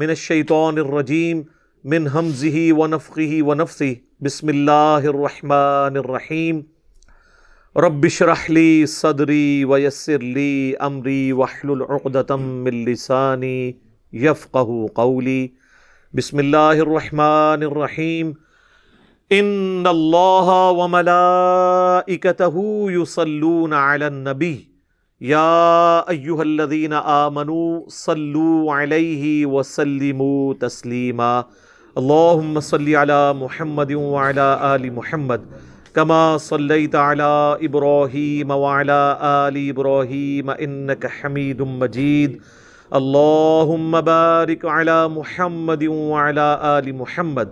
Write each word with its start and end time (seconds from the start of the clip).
من 0.00 0.10
الشیطان 0.10 0.78
الرجیم 0.78 1.38
من 1.84 2.04
حمزه 2.08 2.60
ونفخه 2.80 3.38
ونفسه 3.46 3.88
بسم 4.26 4.52
اللہ 4.52 5.08
الرحمن 5.12 5.96
الرحیم 6.02 6.60
رب 7.76 8.06
اشرح 8.10 8.44
لی 8.58 8.70
صدری 8.92 9.64
ویسر 9.70 10.26
لی 10.36 10.52
امری 10.88 11.16
واحلل 11.40 11.82
عقدة 11.88 12.36
من 12.44 12.78
لسانی 12.90 13.72
یفقہ 14.12 14.78
قولی 14.94 15.40
بسم 16.14 16.44
اللہ 16.44 16.86
الرحمن 16.86 17.68
الرحیم 17.72 18.32
ان 19.30 19.92
اللہ 19.96 20.54
وملائکته 20.80 22.66
یصلون 22.92 23.78
علی 23.82 24.12
النبی 24.12 24.56
یا 25.20 26.02
ایوہ 26.06 26.40
الذین 26.40 26.92
آمنوا 27.04 27.80
صلو 27.90 28.70
علیہ 28.70 29.46
وسلموا 29.46 30.66
تسلیما۔ 30.66 31.38
اللہم 31.96 32.60
صلی 32.60 32.94
علی 32.94 33.38
محمد 33.38 33.92
وعلی 33.94 34.54
آل 34.60 34.90
محمد، 34.90 35.36
کما 35.92 36.36
صلیت 36.40 36.94
علی 36.94 37.66
ابراہیم 37.66 38.50
وعلی 38.50 39.14
آل 39.20 39.56
ابراہیم 39.70 40.50
انکا 40.58 41.08
حمید 41.08 41.60
مجید۔ 41.60 42.38
اللہم 42.90 43.96
بارک 44.04 44.66
علی 44.66 45.14
محمد 45.14 45.82
وعلی 45.82 46.54
آل 46.60 46.92
محمد۔ 46.92 47.44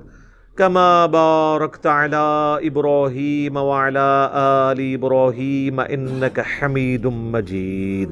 كما 0.56 1.06
باركت 1.06 1.86
على 1.86 2.58
إبراهيم 2.64 3.56
وعلى 3.56 4.30
آل 4.34 4.78
إبراهيم 4.94 5.80
إنك 5.80 6.40
حميد 6.40 7.06
مجيد. 7.06 8.10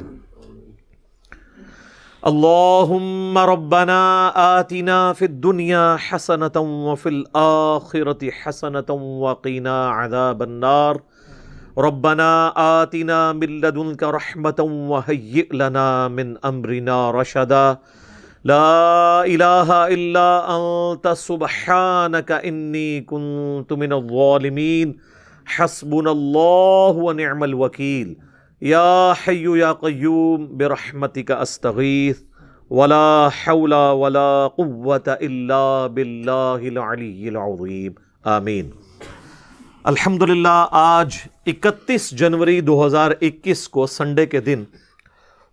اللهم 2.27 3.39
ربنا 3.39 4.01
آتنا 4.61 5.13
في 5.13 5.25
الدنيا 5.25 5.97
حسنة 5.97 6.57
وفي 6.57 7.09
الآخرة 7.09 8.31
حسنة 8.31 8.91
وقنا 9.25 9.89
عذاب 9.89 10.43
النار. 10.43 11.01
ربنا 11.79 12.53
آتنا 12.83 13.33
من 13.33 13.61
لدنك 13.61 14.03
رحمة 14.03 14.61
وهيئ 14.61 15.49
لنا 15.53 16.09
من 16.09 16.37
أمرنا 16.45 17.11
رشدا. 17.11 17.79
لا 18.45 19.21
الہ 19.21 19.73
الا 19.73 20.27
انت 20.55 21.07
سبحانک 21.19 22.31
انی 22.33 23.01
کنت 23.09 23.71
من 23.73 23.93
الظالمین 23.93 24.93
حسبنا 25.47 26.11
اللہ 26.11 26.99
ونعم 26.99 27.43
الوکیل 27.43 28.13
یا 28.63 29.13
حی 29.19 29.45
یا 29.59 29.73
قیوم 29.75 30.45
برحمتک 30.57 31.31
استغیث 31.31 32.23
ولا 32.71 33.29
حول 33.39 33.73
ولا 33.73 34.49
قوة 34.57 35.17
الا 35.21 35.87
باللہ 35.87 36.69
العلی 36.73 37.29
العظیم 37.29 37.93
آمین 38.31 38.71
الحمدللہ 39.85 40.65
آج 40.73 41.17
اکتیس 41.47 42.11
جنوری 42.19 42.61
دو 42.61 42.85
ہزار 42.87 43.11
اکیس 43.23 43.69
کو 43.69 43.87
سنڈے 43.87 44.27
کے 44.27 44.41
دن 44.43 44.65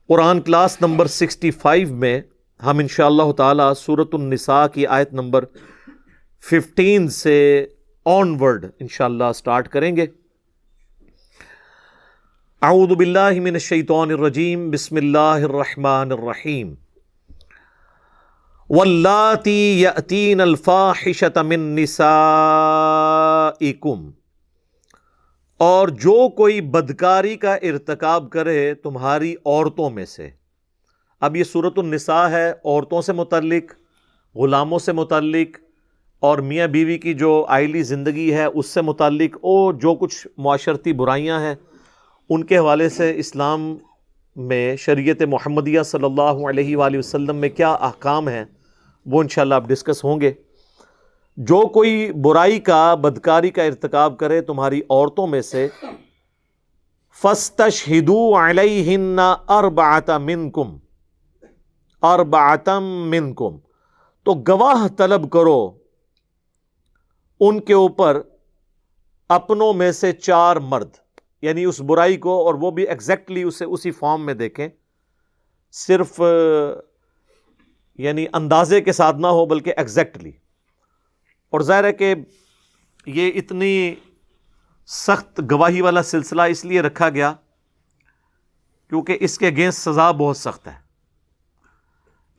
Quran 0.10 0.42
class 0.42 0.78
number 0.82 1.08
sixty 1.10 1.52
five 1.62 1.96
میں 1.96 2.20
ہم 2.66 2.78
انشاءاللہ 2.78 3.22
اللہ 3.22 3.34
تعالیٰ 3.34 3.74
صورت 3.78 4.10
النساء 4.14 4.68
کی 4.68 4.88
آیت 4.88 5.14
نمبر 5.14 5.46
ففٹین 6.50 7.08
سے 7.08 7.66
آن 8.06 8.38
ورڈ 8.40 8.66
انشاءاللہ 8.80 9.24
اسٹارٹ 9.24 9.68
کریں 9.68 9.96
گے۔ 9.96 10.06
اعوذ 12.62 12.98
باللہ 12.98 13.30
من 13.36 13.48
الشیطان 13.48 14.12
الرجیم، 14.12 14.72
بسم 14.72 14.96
اللہ 14.96 15.20
الرحمن 15.20 16.12
الرحیم۔ 16.12 16.76
واللاتی 18.70 19.82
یأتین 19.82 20.42
الفاحشت 20.42 21.38
من 21.38 21.60
نسائکم۔ 21.60 24.12
اور 25.58 25.88
جو 25.88 26.30
کوئی 26.30 26.62
بدکاری 26.62 27.36
کا 27.36 27.54
ارتکاب 27.54 28.30
کرے 28.30 28.74
تمہاری 28.74 29.36
عورتوں 29.46 29.90
میں 29.90 30.06
سے 30.06 30.30
اب 31.22 31.36
یہ 31.36 31.44
صورت 31.44 31.80
النساء 31.80 32.30
ہے، 32.30 32.52
عورتوں 32.52 33.02
سے 33.02 33.14
متعلق، 33.14 33.74
غلاموں 34.36 34.80
سے 34.80 34.92
متعلق، 34.92 35.58
اور 36.20 36.38
میاں 36.38 36.68
بیوی 36.68 36.98
کی 36.98 37.14
جو 37.14 37.46
آئلی 37.48 37.84
زندگی 37.84 38.34
ہے، 38.34 38.46
اس 38.46 38.66
سے 38.66 38.82
متعلق 38.82 39.36
اور 39.36 39.74
جو 39.74 39.96
کچھ 39.96 40.28
معاشرتی 40.38 40.94
برائیاں 40.94 41.40
ہیں، 41.40 41.56
ان 42.30 42.44
کے 42.44 42.58
حوالے 42.58 42.90
سے 42.90 43.14
اسلام 43.18 43.78
میں 44.36 44.76
شریعت 44.76 45.22
محمدیہ 45.22 45.82
صلی 45.82 46.06
اللہ 46.06 46.46
علیہ 46.50 46.78
وآلہ 46.78 46.98
وسلم 46.98 47.36
میں 47.36 47.50
کیا 47.50 47.72
احکام 47.72 48.28
ہیں، 48.28 48.46
وہ 49.06 49.22
انشاءاللہ 49.22 49.56
اب 49.56 49.68
ڈسکس 49.70 50.04
ہوں 50.04 50.22
گے۔ 50.22 50.32
جو 51.38 51.62
کوئی 51.62 52.12
برائی 52.12 52.60
کا، 52.60 52.96
بدکاری 52.96 53.50
کا 53.50 53.64
ارتکاب 53.64 54.18
کرے 54.18 54.42
تمہاری 54.42 54.82
عورتوں 54.90 55.28
میں 55.28 55.42
سے 55.42 55.68
فَاسْتَشْهِدُوا 57.22 58.40
عَلَيْهِنَّ 58.42 59.22
أَرْبَعَةَ 59.60 60.18
مِنْكُمْ 62.04 62.20
اربعتم 62.20 62.84
منکم۔ 62.84 63.58
تو 64.24 64.34
گواہ 64.48 64.88
طلب 64.88 65.32
کرو، 65.32 65.72
ان 67.40 67.62
کے 67.62 67.74
اوپر 67.74 68.22
اپنوں 69.30 69.74
میں 69.74 69.92
سے 69.92 70.12
چار 70.12 70.56
مرد 70.56 70.90
یعنی 71.42 71.64
اس 71.64 71.82
برائی 71.82 72.18
کو 72.18 72.46
اور 72.46 72.54
وہ 72.54 72.72
بھی 72.72 72.84
ایگزیکٹلی 72.84 73.44
اسے 73.44 73.66
اسی 73.66 73.92
فارم 73.92 74.26
میں 74.26 74.34
دیکھیں۔ 74.34 74.68
صرف 75.72 76.22
یعنی 77.98 78.26
اندازے 78.34 78.82
کے 78.82 78.92
ساتھ 78.92 79.16
نہ 79.16 79.28
ہو، 79.28 79.46
بلکہ 79.46 79.74
ایگزیکٹلی 79.78 80.32
اور 81.50 81.62
ظاہر 81.62 81.84
ہے 81.84 81.94
کہ 81.94 82.16
یہ 83.06 83.32
اتنی 83.36 83.96
سخت 84.88 85.42
گواہی 85.52 85.82
والا 85.82 86.04
سلسلہ 86.04 86.42
اس 86.42 86.66
لیے 86.66 86.82
رکھا 86.82 87.10
گیا 87.10 87.34
کیونکہ 88.90 89.18
اس 89.22 89.38
کے 89.38 89.48
اگینسٹ 89.48 89.80
سزا 89.80 90.12
بہت 90.12 90.38
سخت 90.38 90.68
ہے۔ 90.68 90.81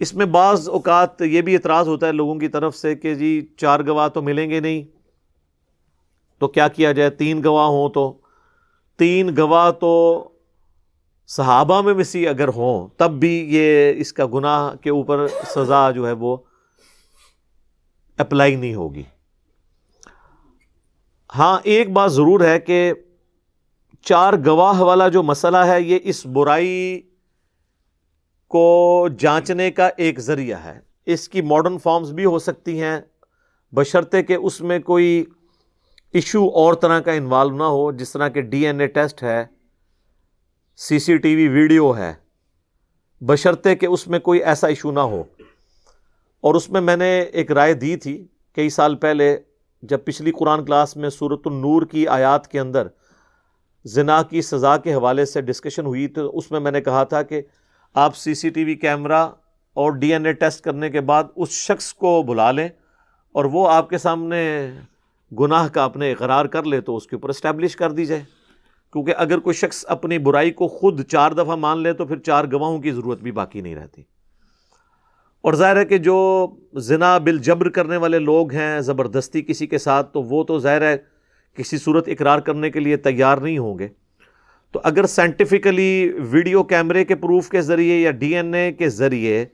اس 0.02 0.14
میں 0.14 0.26
بعض 0.26 0.68
اوقات 0.68 1.22
یہ 1.22 1.40
بھی 1.40 1.54
اعتراض 1.54 1.88
ہوتا 1.88 2.06
ہے 2.06 2.12
لوگوں 2.12 2.34
کی 2.34 2.48
طرف 2.48 2.76
سے 2.76 2.94
کہ 2.94 3.14
جی 3.14 3.46
چار 3.56 3.80
گواہ 3.86 4.08
تو 4.08 4.22
ملیں 4.22 4.50
گے 4.50 4.60
نہیں۔ 4.60 4.82
تو 6.38 6.48
کیا 6.48 6.68
کیا 6.68 6.92
جائے؟ 6.92 7.10
تین 7.10 7.44
گواہ 7.44 7.66
ہوں 7.66 7.88
تو۔ 7.88 8.18
تین 8.96 9.30
گواہ 9.38 9.70
تو 9.70 10.24
صحابہ 11.26 11.82
میں 11.82 11.94
بھی 11.94 12.28
اگر 12.28 12.48
ہوں، 12.48 12.88
تب 12.96 13.10
بھی 13.10 13.46
یہ 13.48 13.92
اس 13.96 14.12
کا 14.12 14.26
گناہ 14.34 14.74
کے 14.76 14.90
اوپر 14.90 15.26
سزا 15.28 15.90
جو 15.90 16.06
ہے 16.06 16.12
وہ 16.12 16.36
اپلائی 18.18 18.56
نہیں 18.56 18.74
ہوگی۔ 18.74 19.02
ہاں 21.38 21.58
ایک 21.62 21.92
بات 21.92 22.12
ضرور 22.12 22.40
ہے 22.40 22.60
کہ 22.60 22.92
چار 24.02 24.32
گواہ 24.46 24.80
والا 24.80 25.08
جو 25.08 25.22
مسئلہ 25.22 25.56
ہے، 25.56 25.82
یہ 25.82 25.98
اس 26.02 26.26
برائی 26.26 27.00
کو 28.52 29.08
جانچنے 29.18 29.70
کا 29.70 29.90
ایک 29.96 30.20
ذریعہ 30.20 30.64
ہے۔ 30.64 30.80
اس 31.06 31.28
کی 31.28 31.42
ماڈرن 31.42 31.78
فارمز 31.78 32.12
بھی 32.12 32.24
ہو 32.24 32.38
سکتی 32.38 32.82
ہیں۔ 32.82 33.00
بشرطے 33.72 34.22
کہ 34.22 34.32
اس 34.32 34.60
میں 34.60 34.78
کوئی 34.78 35.24
ایشو 36.12 36.48
اور 36.48 36.74
طرح 36.74 37.00
کا 37.00 37.12
انوالو 37.12 37.56
نہ 37.56 37.62
ہو، 37.62 37.92
جس 37.92 38.12
طرح 38.12 38.28
کہ 38.28 38.40
ڈی 38.40 38.66
این 38.66 38.80
اے 38.80 38.86
ٹیسٹ 38.86 39.22
ہے 39.22 39.44
سی 40.76 40.98
سی 40.98 41.16
ٹی 41.16 41.36
وی 41.36 41.48
ویڈیو 41.48 41.96
ہے۔ 41.96 42.14
بشرطے 43.20 43.76
کہ 43.76 43.86
اس 43.86 44.08
میں 44.08 44.18
کوئی 44.18 44.44
ایسا 44.44 44.68
ایشو 44.68 44.92
نہ 44.92 45.00
ہو۔ 45.00 45.24
اور 46.40 46.54
اس 46.54 46.70
میں 46.70 46.80
میں 46.80 46.96
نے 46.96 47.20
ایک 47.20 47.52
رائے 47.52 47.74
دی 47.74 47.96
تھی 47.96 48.26
کئی 48.54 48.70
سال 48.70 48.96
پہلے، 48.96 49.38
جب 49.82 49.98
پچھلی 50.04 50.32
قرآن 50.32 50.64
کلاس 50.64 50.96
میں 50.96 51.10
صورت 51.10 51.40
النور 51.44 51.82
کی 51.82 52.06
آیات 52.06 52.48
کے 52.48 52.60
اندر 52.60 52.86
زنا 53.84 54.22
کی 54.22 54.42
سزا 54.42 54.76
کے 54.76 54.94
حوالے 54.94 55.24
سے 55.24 55.40
ڈسکشن 55.40 55.86
ہوئی 55.86 56.08
تو 56.08 56.38
اس 56.38 56.50
میں 56.50 56.60
میں 56.60 56.70
نے 56.70 56.80
کہا 56.80 57.04
تھا 57.04 57.22
کہ 57.22 57.42
آپ 57.94 58.16
C 58.16 58.34
C 58.34 58.48
T 58.50 58.64
V 58.64 58.74
camera 58.74 59.28
اور 59.74 59.92
ڈی 59.92 60.12
این 60.12 60.26
اے 60.26 60.32
ٹیسٹ 60.32 60.64
کرنے 60.64 60.90
کے 60.90 61.00
بعد 61.00 61.24
اس 61.36 61.48
شخص 61.48 61.94
کو 61.94 62.22
بلا 62.22 62.52
لیں 62.52 62.68
اور 63.32 63.44
وہ 63.44 63.70
آپ 63.70 63.90
کے 63.90 63.98
سامنے 63.98 64.70
گناہ 65.40 65.68
کا 65.68 65.84
اپنے 65.84 66.12
اقرار 66.12 66.44
کر 66.44 66.62
لے 66.62 66.80
تو 66.80 66.96
اس 66.96 67.06
کے 67.06 67.16
اوپر 67.16 67.28
اسٹیبلش 67.28 67.76
کر 67.76 67.92
دی 67.92 68.04
جائے۔ 68.04 68.22
کیونکہ 68.92 69.14
اگر 69.16 69.38
کوئی 69.38 69.54
شخص 69.54 69.84
اپنی 69.88 70.18
برائی 70.18 70.50
کو 70.50 70.68
خود 70.68 71.04
چار 71.04 71.32
دفعہ 71.32 71.56
مان 71.56 71.78
لے 71.78 71.92
تو 71.92 72.06
پھر 72.06 72.18
چار 72.18 72.44
گواہوں 72.52 72.78
کی 72.78 72.90
ضرورت 72.90 73.20
بھی 73.20 73.32
باقی 73.32 73.60
نہیں 73.60 73.74
رہتی۔ 73.74 74.02
اور 75.40 75.52
ظاہر 75.52 75.76
ہے 75.76 75.84
کہ 75.84 75.98
جو 75.98 76.48
زنا 76.72 77.18
بل 77.18 77.38
جبر 77.38 77.68
کرنے 77.68 77.96
والے 77.96 78.18
لوگ 78.18 78.52
ہیں، 78.52 78.80
زبردستی 78.80 79.42
کسی 79.42 79.66
کے 79.66 79.78
ساتھ، 79.78 80.12
تو 80.12 80.22
وہ 80.22 80.44
تو 80.44 80.58
ظاہر 80.58 80.82
ہے 80.82 80.96
کسی 81.56 81.78
صورت 81.78 82.08
اقرار 82.08 82.38
کرنے 82.38 82.70
کے 82.70 82.80
لیے 82.80 82.96
تیار 82.96 83.38
نہیں 83.38 83.58
ہوں 83.58 83.78
گے۔ 83.78 83.88
تو 84.72 84.80
اگر 84.84 85.06
سائنٹیفکلی 85.06 86.08
ویڈیو 86.08 86.62
کیمرے 86.62 87.04
کے 87.04 87.14
پروف 87.14 87.48
کے 87.48 87.60
ذریعے 87.60 88.00
یا 88.00 88.10
ڈی 88.10 88.36
این 88.36 88.54
اے 88.54 88.72
کے 88.72 88.88
ذریعے 88.88 89.44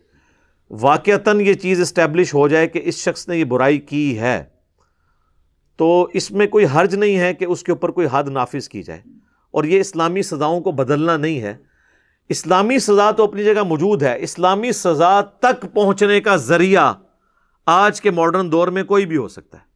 واقعتاً 0.71 1.41
یہ 1.41 1.55
چیز 1.55 1.81
اسٹیبلش 1.81 2.35
ہو 2.35 2.49
جائے 2.49 2.69
کہ 2.69 2.81
اس 2.85 2.95
شخص 2.95 3.29
نے 3.29 3.39
یہ 3.39 3.45
برائی 3.45 3.79
کی 3.79 4.19
ہے، 4.19 4.45
تو 5.77 6.09
اس 6.13 6.31
میں 6.31 6.47
کوئی 6.47 6.67
حرج 6.75 6.95
نہیں 6.95 7.19
ہے 7.19 7.35
کہ 7.35 7.45
اس 7.45 7.63
کے 7.63 7.73
اوپر 7.73 7.89
کوئی 7.89 8.07
حد 8.13 8.25
نافذ 8.25 8.69
کی 8.69 8.83
جائے۔ 8.83 9.01
اور 9.51 9.65
یہ 9.65 9.81
اسلامی 9.81 10.23
سزاؤں 10.23 10.61
کو 10.61 10.73
بدلنا 10.73 11.17
نہیں 11.17 11.41
ہے۔ 11.41 11.57
اسلامی 12.29 12.79
سزا 12.79 13.11
تو 13.11 13.25
اپنی 13.25 13.45
جگہ 13.45 13.63
موجود 13.63 14.03
ہے۔ 14.03 14.17
اسلامی 14.21 14.73
سزا 14.73 15.21
تک 15.21 15.67
پہنچنے 15.75 16.21
کا 16.21 16.37
ذریعہ 16.37 16.95
آج 17.67 18.01
کے 18.01 18.11
ماڈرن 18.11 18.53
دور 18.53 18.69
میں 18.69 18.85
کوئی 18.85 19.07
بھی 19.07 19.17
ہو 19.17 19.29
سکتا 19.29 19.59
ہے۔ 19.59 19.68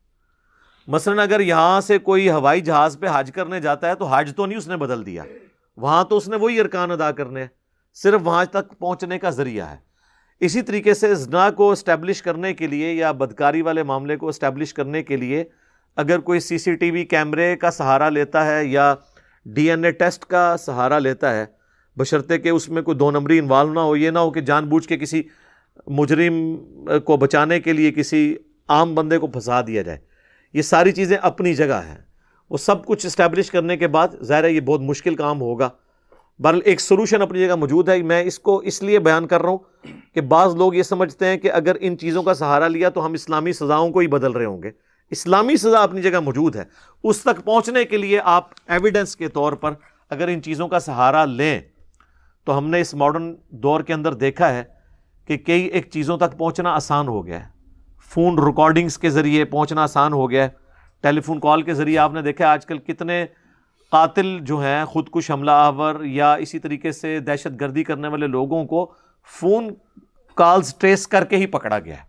مثلا 0.89 1.23
اگر 1.23 1.41
یہاں 1.41 1.81
سے 1.81 1.99
کوئی 1.99 2.31
ہوائی 2.31 2.61
جہاز 2.61 2.99
پہ 3.01 3.07
حج 3.13 3.31
کرنے 3.35 3.61
جاتا 3.61 3.89
ہے 3.89 3.95
تو 3.95 4.05
حج 4.05 4.33
تو 4.37 4.47
نہیں 4.47 4.59
اس 4.59 4.69
نے 4.69 4.77
بدل 4.77 5.07
دیا۔ 5.07 5.23
وہاں 5.77 6.05
تو 6.05 6.17
اس 6.17 6.29
نے 6.29 6.37
وہی 6.37 6.61
ارکان 6.61 6.91
ادا 6.91 7.11
کرنے 7.11 7.47
صرف 7.95 8.21
وہاں 8.25 8.45
تک 8.45 8.79
پہنچنے 8.79 9.19
کا 9.19 9.31
ذریعہ 9.31 9.71
ہے۔ 9.71 9.77
اسی 10.41 10.63
طریقے 10.63 10.95
سے 10.95 11.15
زنا 11.15 11.51
کو 11.51 11.71
اسٹیبلش 11.71 12.23
کرنے 12.23 12.55
کے 12.55 12.67
لیے 12.67 12.93
یا 12.93 13.13
بدکاری 13.13 13.63
والے 13.63 13.83
معاملے 13.83 14.17
کو 14.17 14.29
اسٹیبلش 14.29 14.75
کرنے 14.75 15.03
کے 15.03 15.17
لیے 15.17 15.45
اگر 15.97 16.19
کوئی 16.19 16.41
سی 16.41 16.59
سی 16.59 16.75
ٹی 16.75 16.91
وی 16.91 17.05
کیمرے 17.05 17.57
کا 17.57 17.71
سہارا 17.71 18.09
لیتا 18.09 18.47
ہے 18.47 18.65
یا 18.65 18.95
ڈی 19.47 19.71
این 19.71 19.85
اے 19.85 19.91
ٹیسٹ 19.91 20.25
کا 20.25 20.57
سہارا 20.57 20.99
لیتا 20.99 21.35
ہے، 21.35 21.45
بشرطے 21.97 22.39
کہ 22.39 22.49
اس 22.49 22.69
میں 22.69 22.83
کوئی 22.83 22.97
دو 22.97 23.11
نمبری 23.11 23.39
انوالو 23.39 23.73
نہ 23.73 23.81
ہو، 23.81 23.97
یہ 23.97 24.11
نہ 24.11 24.19
ہو 24.19 24.31
کہ 24.31 24.41
جان 24.41 24.69
بوجھ 24.69 24.89
کے 24.89 24.97
کسی 24.97 25.23
مجرم 25.87 26.57
کو 27.05 27.17
بچانے 27.17 27.61
کے 27.61 27.73
لیے 27.73 27.93
کسی 27.93 28.37
عام 28.69 28.95
بندے 28.95 29.19
کو 29.19 29.27
پھنسا 29.27 29.61
دیا 29.61 29.83
جائے۔ 29.83 30.12
یہ 30.53 30.63
ساری 30.63 30.93
چیزیں 30.93 31.17
اپنی 31.23 31.55
جگہ 31.55 31.81
ہیں۔ 31.87 31.99
وہ 32.51 32.57
سب 32.57 32.85
کچھ 32.85 33.07
اسٹیبلش 33.07 33.51
کرنے 33.51 33.77
کے 33.77 33.89
بعد 33.89 34.09
ظاہر 34.23 34.45
ہے 34.45 34.53
یہ 34.53 34.61
بہت 34.61 34.81
مشکل 34.81 35.15
کام 35.15 35.41
ہوگا۔ 35.41 35.69
بہرحال 36.39 36.61
ایک 36.65 36.81
سولوشن 36.81 37.23
اپنی 37.23 37.47
جگہ 37.47 37.55
موجود 37.55 37.89
ہے۔ 37.89 38.03
میں 38.03 38.23
اس 38.23 38.39
کو 38.39 38.57
اس 38.57 38.83
لیے 38.83 38.99
بیان 38.99 39.27
کر 39.27 39.43
رہا 39.43 39.51
ہوں 39.51 39.59
کہ 40.15 40.21
بعض 40.21 40.55
لوگ 40.55 40.75
یہ 40.75 40.83
سمجھتے 40.83 41.27
ہیں 41.27 41.37
کہ 41.37 41.53
اگر 41.53 41.77
ان 41.81 41.99
چیزوں 41.99 42.23
کا 42.23 42.35
سہارا 42.35 42.69
لیا 42.69 42.89
تو 42.89 43.07
ہم 43.07 43.13
اسلامی 43.13 43.53
سزاؤں 43.53 43.91
کو 43.91 43.99
ہی 43.99 44.07
بدل 44.07 44.33
رہے 44.33 44.45
ہوں 44.45 44.63
گے۔ 44.63 44.71
اسلامی 45.11 45.57
سزا 45.57 45.79
اپنی 45.79 46.03
جگہ 46.03 46.21
موجود 46.21 46.57
ہے۔ 46.57 46.65
اس 47.05 47.21
تک 47.21 47.45
پہنچنے 47.45 47.85
کے 47.85 47.97
لیے 47.97 48.21
آپ 48.25 48.49
ایویڈنس 48.67 49.17
کے 49.17 49.29
طور 49.29 49.53
پر 49.53 49.73
اگر 50.11 50.29
ان 50.29 50.43
چیزوں 50.43 50.69
کا 50.69 50.81
سہارا 50.81 51.25
لیں 51.25 51.61
تو 52.45 52.59
ہم 52.59 52.71
نے 52.71 52.81
اس 52.81 52.95
ماڈرن 52.95 53.35
دور 53.51 53.81
کے 53.81 53.93
اندر 53.93 54.15
دیکھا 54.15 54.55
ہے 54.55 54.63
کہ 55.27 55.37
کئی 55.37 55.63
ایک 55.63 55.91
چیزوں 55.91 56.19
تک 56.19 56.39
پہنچنا 56.39 56.75
آسان 56.75 57.09
ہو 57.09 57.27
گیا 57.27 57.47
ہے۔ 57.47 57.62
فون 58.15 58.39
ریکارڈنگز 58.39 58.99
کے 58.99 59.11
ذریعے 59.11 59.45
پہنچنا 59.45 59.83
آسان 59.83 60.13
ہو 60.13 60.31
گیا 60.31 60.45
ہے۔ 60.45 60.49
ٹیلی 61.01 61.21
فون 61.21 61.41
کال 61.41 61.63
کے 61.63 61.75
ذریعے 61.75 61.99
آپ 61.99 62.13
نے 62.13 62.23
دیکھا 62.23 62.53
آج 62.53 62.67
کل 62.67 62.79
کتنے 62.79 63.27
قاتل 63.91 64.39
جو 64.41 64.63
ہیں 64.63 64.85
خود 64.85 65.09
کش 65.11 65.31
حملہ 65.31 65.51
آور 65.51 66.05
یا 66.05 66.35
اسی 66.35 66.59
طریقے 66.59 66.93
سے 66.93 67.21
دہشت 67.21 67.61
گردی 67.61 67.85
کرنے 67.85 68.09
والے 68.09 68.27
لوگوں 68.27 68.65
کو 68.65 68.93
فون 69.41 69.75
کالز 70.35 70.75
ٹریس 70.75 71.09
کر 71.09 71.25
کے 71.25 71.37
ہی 71.37 71.47
پکڑا 71.47 71.79
گیا 71.79 71.97
ہے۔ 71.97 72.03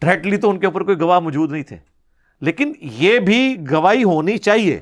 ڈائریکٹلی 0.00 0.36
تو 0.36 0.50
ان 0.50 0.58
کے 0.58 0.66
اوپر 0.66 0.82
کوئی 0.82 1.00
گواہ 1.00 1.20
موجود 1.20 1.52
نہیں 1.52 1.62
تھے۔ 1.62 1.76
لیکن 2.40 2.72
یہ 2.80 3.18
بھی 3.18 3.56
گواہی 3.70 4.04
ہونی 4.04 4.38
چاہیے۔ 4.38 4.80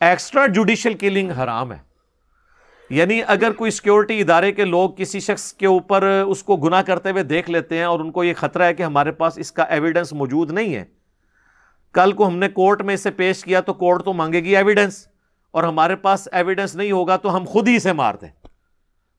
ایکسٹرا 0.00 0.46
جوڈیشل 0.46 0.94
کلنگ 0.94 1.30
حرام 1.30 1.72
ہے۔ 1.72 1.91
یعنی 2.92 3.20
اگر 3.26 3.52
کوئی 3.52 3.70
سیکیورٹی 3.70 4.20
ادارے 4.20 4.52
کے 4.52 4.64
لوگ 4.64 4.90
کسی 4.90 5.20
شخص 5.20 5.52
کے 5.52 5.66
اوپر 5.66 6.02
اس 6.26 6.42
کو 6.42 6.56
گناہ 6.56 6.82
کرتے 6.82 7.10
ہوئے 7.10 7.22
دیکھ 7.22 7.50
لیتے 7.50 7.76
ہیں 7.76 7.84
اور 7.84 8.00
ان 8.00 8.10
کو 8.10 8.24
یہ 8.24 8.34
خطرہ 8.34 8.62
ہے 8.62 8.74
کہ 8.74 8.82
ہمارے 8.82 9.12
پاس 9.12 9.38
اس 9.38 9.52
کا 9.52 9.62
ایویڈنس 9.62 10.12
موجود 10.12 10.50
نہیں 10.50 10.74
ہے، 10.74 10.84
کل 11.92 12.12
کو 12.12 12.26
ہم 12.26 12.38
نے 12.38 12.48
کورٹ 12.48 12.82
میں 12.82 12.94
اسے 12.94 13.10
پیش 13.10 13.44
کیا 13.44 13.60
تو 13.60 13.74
کورٹ 13.74 14.04
تو 14.04 14.12
مانگے 14.12 14.40
گی 14.40 14.56
ایویڈنس 14.56 15.08
اور 15.50 15.64
ہمارے 15.64 15.96
پاس 15.96 16.28
ایویڈنس 16.32 16.76
نہیں 16.76 16.92
ہوگا 16.92 17.16
تو 17.16 17.36
ہم 17.36 17.44
خود 17.44 17.68
ہی 17.68 17.76
اسے 17.76 17.92
مار 17.92 18.14
دیں۔ 18.14 18.28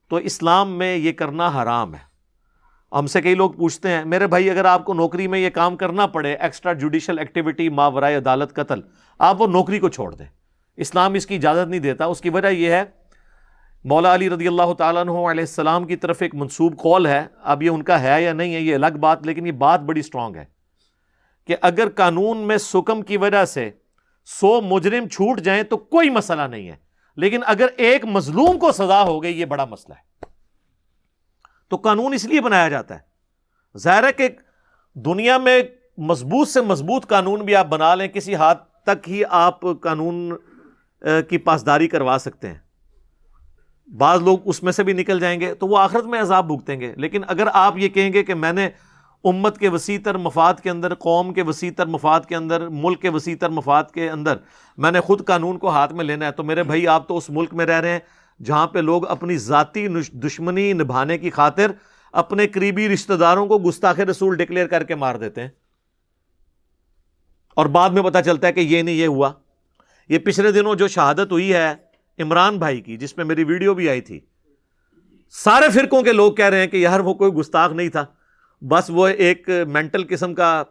تو 0.10 0.16
اسلام 0.16 0.78
میں 0.78 0.96
یہ 0.96 1.12
کرنا 1.12 1.48
حرام 1.48 1.96
ہے۔ 1.96 2.00
ہم 2.92 3.08
سے 3.08 3.22
کئی 3.22 3.36
لوگ 3.36 3.52
پوچھتے 3.52 3.90
ہیں، 3.90 4.06
میرے 4.06 4.28
بھائی، 4.28 4.50
اگر 4.50 4.66
آپ 4.66 4.86
کو 4.86 4.94
نوکری 4.94 5.28
میں 5.28 5.40
یہ 5.40 5.50
کام 5.50 5.76
کرنا 5.76 6.08
پڑے 6.08 6.34
ایکسٹرا 6.34 6.74
جوڈیشل 6.74 7.20
ایکٹیویٹی 7.20 7.70
ماورائے 7.70 8.16
عدالت، 8.16 8.54
قتل، 8.54 8.82
آپ 9.20 9.42
وہ 9.42 9.48
نوکری 9.48 9.80
کو 9.80 9.90
چھوڑ 9.90 10.16
دیں۔ 10.16 10.26
اسلام 10.78 11.14
اس 11.14 11.26
کی 11.26 11.36
اجازت 11.36 11.70
نہیں 11.70 11.80
دیتا، 11.80 12.06
اس 12.06 12.22
کی 12.22 12.30
وجہ 12.30 12.48
یہ 12.48 12.72
ہے 12.72 12.84
مولا 13.84 14.14
علی 14.14 14.30
رضی 14.30 14.48
اللہ 14.48 14.74
تعالیٰ 14.74 15.02
عنہ 15.02 15.12
علیہ 15.12 15.44
السلام 15.44 15.86
کی 15.86 15.96
طرف 15.96 16.22
ایک 16.22 16.36
منصوب 16.36 16.78
قول 16.78 17.08
ہے۔ 17.08 17.28
اب 17.44 17.64
یہ 17.64 17.70
ان 17.70 17.84
کا 17.84 18.02
ہے 18.02 18.24
یا 18.24 18.34
نہیں 18.34 18.56
ہے، 18.56 18.60
یہ 18.60 18.76
الگ 18.76 18.98
بات، 19.00 19.26
لیکن 19.26 19.48
یہ 19.48 19.52
بات 19.52 19.80
بڑی 19.80 20.02
سٹرونگ 20.02 20.36
ہے 20.36 20.46
کہ 21.48 21.56
اگر 21.62 21.90
قانون 21.90 22.38
میں 22.38 22.58
سکم 22.58 23.02
کی 23.02 23.18
وجہ 23.18 23.46
سے 23.46 23.72
سو 24.26 24.62
مجرم 24.62 25.08
چھوٹ 25.08 25.40
جائیں 25.40 25.64
تو 25.64 25.78
کوئی 25.78 26.10
مسئلہ 26.10 26.42
نہیں 26.42 26.70
ہے۔ 26.70 26.76
لیکن 27.16 27.40
اگر 27.46 27.68
ایک 27.78 28.06
مظلوم 28.06 28.60
کو 28.60 28.72
سزا 28.72 29.04
ہو 29.04 29.24
گئی، 29.24 29.40
یہ 29.40 29.46
بڑا 29.46 29.66
مسئلہ 29.66 29.94
ہے۔ 29.94 30.26
تو 31.70 31.76
قانون 31.76 32.14
اس 32.14 32.26
لیے 32.26 32.42
بنایا 32.42 32.70
جاتا 32.70 32.96
ہے۔ 32.96 33.00
ظاہر 33.78 34.04
ہے 34.04 34.14
کہ 34.14 34.30
دنیا 34.94 35.38
میں 35.38 35.62
مضبوط 35.98 36.50
سے 36.50 36.62
مضبوط 36.62 37.08
قانون 37.08 37.40
بھی 37.42 37.56
آپ 37.56 37.66
بنا 37.66 37.96
لیں، 37.96 38.08
کسی 38.08 38.36
حد 38.36 38.56
تک 38.84 39.10
ہی 39.10 39.22
آپ 39.30 39.62
قانون 39.82 40.34
کی 41.30 41.38
پاسداری 41.38 41.88
کروا 41.88 42.18
سکتے 42.20 42.48
ہیں۔ 42.48 42.63
بعض 43.88 44.22
لوگ 44.22 44.38
اس 44.46 44.64
میں 44.64 44.72
سے 44.72 44.84
بھی 44.84 44.94
نکل 44.94 45.20
جائیں 45.20 45.40
گے 45.40 45.54
تو 45.54 45.68
وہ 45.68 45.78
آخرت 45.78 46.06
میں 46.06 46.22
عذاب 46.22 46.48
بھگتیں 46.48 46.80
گے۔ 46.80 46.94
لیکن 46.98 47.22
اگر 47.28 47.48
آپ 47.54 47.78
یہ 47.78 47.90
کہیں 47.90 48.14
گے 48.14 48.24
کہ 48.24 48.34
میں 48.34 48.54
نے 48.54 48.70
امت 49.24 49.58
کے 49.58 49.70
وسیع 49.70 49.98
تر 50.04 50.18
مفاد 50.18 50.54
کے 50.54 50.70
اندر، 50.70 50.96
قوم 50.96 51.34
کے 51.34 51.42
وسیع 51.42 51.72
تر 51.78 51.86
مفاد 51.86 52.22
کے 52.22 52.36
اندر، 52.36 52.68
ملک 52.68 53.02
کے 53.02 53.10
وسیع 53.10 53.36
تر 53.40 53.50
مفاد 53.50 53.84
کے 53.94 54.10
اندر 54.10 54.34
میں 54.78 54.92
نے 54.92 55.02
خود 55.02 55.26
قانون 55.26 55.58
کو 55.58 55.70
ہاتھ 55.70 55.94
میں 55.94 56.06
لینا 56.06 56.26
ہے، 56.26 56.32
تو 56.32 56.44
میرے 56.44 56.64
بھائی 56.64 56.88
آپ 56.88 57.08
تو 57.08 57.18
اس 57.18 57.30
ملک 57.30 57.54
میں 57.54 57.66
رہ 57.66 57.82
رہے 57.82 57.90
ہیں 57.90 58.00
جہاں 58.44 58.68
پہ 58.68 58.80
لوگ 58.80 59.08
اپنی 59.08 59.38
ذاتی 59.38 59.88
دشمنی 60.14 60.74
نبھانے 60.74 61.18
کی 61.18 61.30
خاطر 61.30 61.72
اپنے 62.12 62.48
قریبی 62.48 62.90
رشتہ 62.90 63.14
داروں 63.14 63.46
کو 63.48 63.60
گستاخ 63.60 64.00
رسول 64.00 64.36
ڈکلیئر 64.36 64.68
کر 64.68 64.84
کے 64.84 64.96
مار 64.96 65.16
دیتے 65.16 65.42
ہیں۔ 65.42 65.50
اور 67.56 67.66
بعد 67.66 67.90
میں 67.90 68.04
پتا 68.04 68.22
چلتا 68.22 68.48
ہے 68.48 68.54
کہ 68.54 68.60
یہ 68.60 68.82
نہیں، 68.82 68.96
یہ 68.96 69.08
ہوا۔ 69.08 69.32
یہ 70.10 70.18
پچھلے 70.20 70.52
دنوں 70.52 70.76
جو 70.76 70.88
شہادت 70.88 71.32
ہوئی 71.32 71.54
ہے 71.54 71.93
عمران 72.20 72.58
بھائی 72.58 72.82
کی، 72.82 72.98
جس 72.98 73.18
میں 73.18 73.26
میری 73.26 73.44
ویڈیو 73.44 73.74
بھی 73.74 73.90
آئی 73.90 74.02
تھی۔ 74.02 74.20
سارے 75.30 75.70
فرقوں 75.70 76.02
کے 76.04 76.12
لوگ 76.12 76.34
کہہ 76.34 76.46
رہے 76.46 76.60
ہیں 76.60 76.68
کہ 76.68 76.78
یار 76.78 77.00
وہ 77.00 77.14
کوئی 77.14 77.32
گستاخ 77.32 77.72
نہیں 77.72 77.90
تھا۔ 77.90 78.06
بس 78.62 78.90
وہ 78.90 79.08
ایک 79.08 79.50
مینٹل 79.68 80.04
قسم 80.10 80.34
کا 80.34 80.64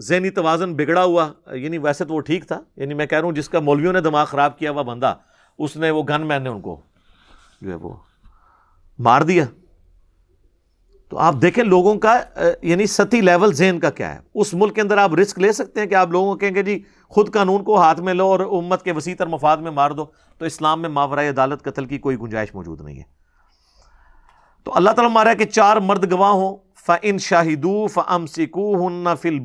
ذہنی 0.00 0.30
توازن 0.30 0.74
بگڑا 0.74 1.04
ہوا 1.04 1.32
یعنی 1.52 1.78
ویسے 1.78 2.04
تو 2.04 2.14
وہ 2.14 2.20
ٹھیک 2.20 2.46
تھا 2.46 2.60
یعنی 2.76 2.94
میں 2.94 3.06
کہہ 3.06 3.18
رہا 3.18 3.24
ہوں 3.24 3.32
جس 3.32 3.48
کا 3.48 3.60
مولویوں 3.60 3.92
نے 3.92 4.00
دماغ 4.00 4.26
خراب 4.26 4.58
کیا 4.58 4.70
ہوا 4.70 4.82
بندہ، 4.82 5.14
اس 5.58 5.76
نے، 5.76 5.90
وہ 5.90 6.02
گن 6.02 6.26
مین 6.26 6.42
نے 6.42 6.48
ان 6.48 6.60
کو 6.60 6.80
جو 7.60 7.70
ہے 7.70 7.74
وہ 7.74 7.96
مار 8.98 9.22
دیا۔ 9.22 9.44
تو 11.12 11.18
آپ 11.18 11.34
دیکھیں 11.42 11.64
لوگوں 11.64 11.94
کا 11.94 12.20
یعنی 12.62 12.86
ستی 12.86 13.20
لیول 13.20 13.52
ذہن 13.52 13.80
کا 13.80 13.90
کیا 13.90 14.14
ہے؟ 14.14 14.20
اس 14.34 14.54
ملک 14.54 14.74
کے 14.74 14.80
اندر 14.80 14.98
آپ 14.98 15.14
رسک 15.14 15.38
لے 15.38 15.52
سکتے 15.52 15.80
ہیں 15.80 15.86
کہ 15.86 15.94
آپ 15.94 16.08
لوگوں 16.08 16.32
کو 16.32 16.38
کہیں 16.38 16.54
گے 16.54 16.62
جی 16.62 16.82
خود 17.08 17.32
قانون 17.32 17.64
کو 17.64 17.80
ہاتھ 17.80 18.00
میں 18.00 18.14
لو 18.14 18.26
اور 18.26 18.40
امت 18.40 18.82
کے 18.82 18.92
وسیع 18.92 19.14
تر 19.18 19.26
مفاد 19.26 19.56
میں 19.56 19.70
مار 19.70 19.90
دو، 19.90 20.04
تو 20.38 20.44
اسلام 20.44 20.82
میں 20.82 20.88
ماورائے 20.88 21.28
عدالت 21.28 21.62
قتل 21.62 21.84
کی 21.84 21.98
کوئی 21.98 22.16
گنجائش 22.16 22.54
موجود 22.54 22.80
نہیں 22.80 22.98
ہے۔ 22.98 23.02
تو 24.64 24.72
اللہ 24.74 24.90
تعالیٰ 24.90 25.12
مارا 25.12 25.34
کہ 25.34 25.44
چار 25.44 25.76
مرد 25.76 26.12
گواہ 26.12 26.30
ہوں۔ 26.30 26.56
فن 26.86 27.18
شاہدو 27.18 27.86
فم 27.86 28.26
سکو 28.26 28.86
ہن 28.86 29.04
فل 29.22 29.38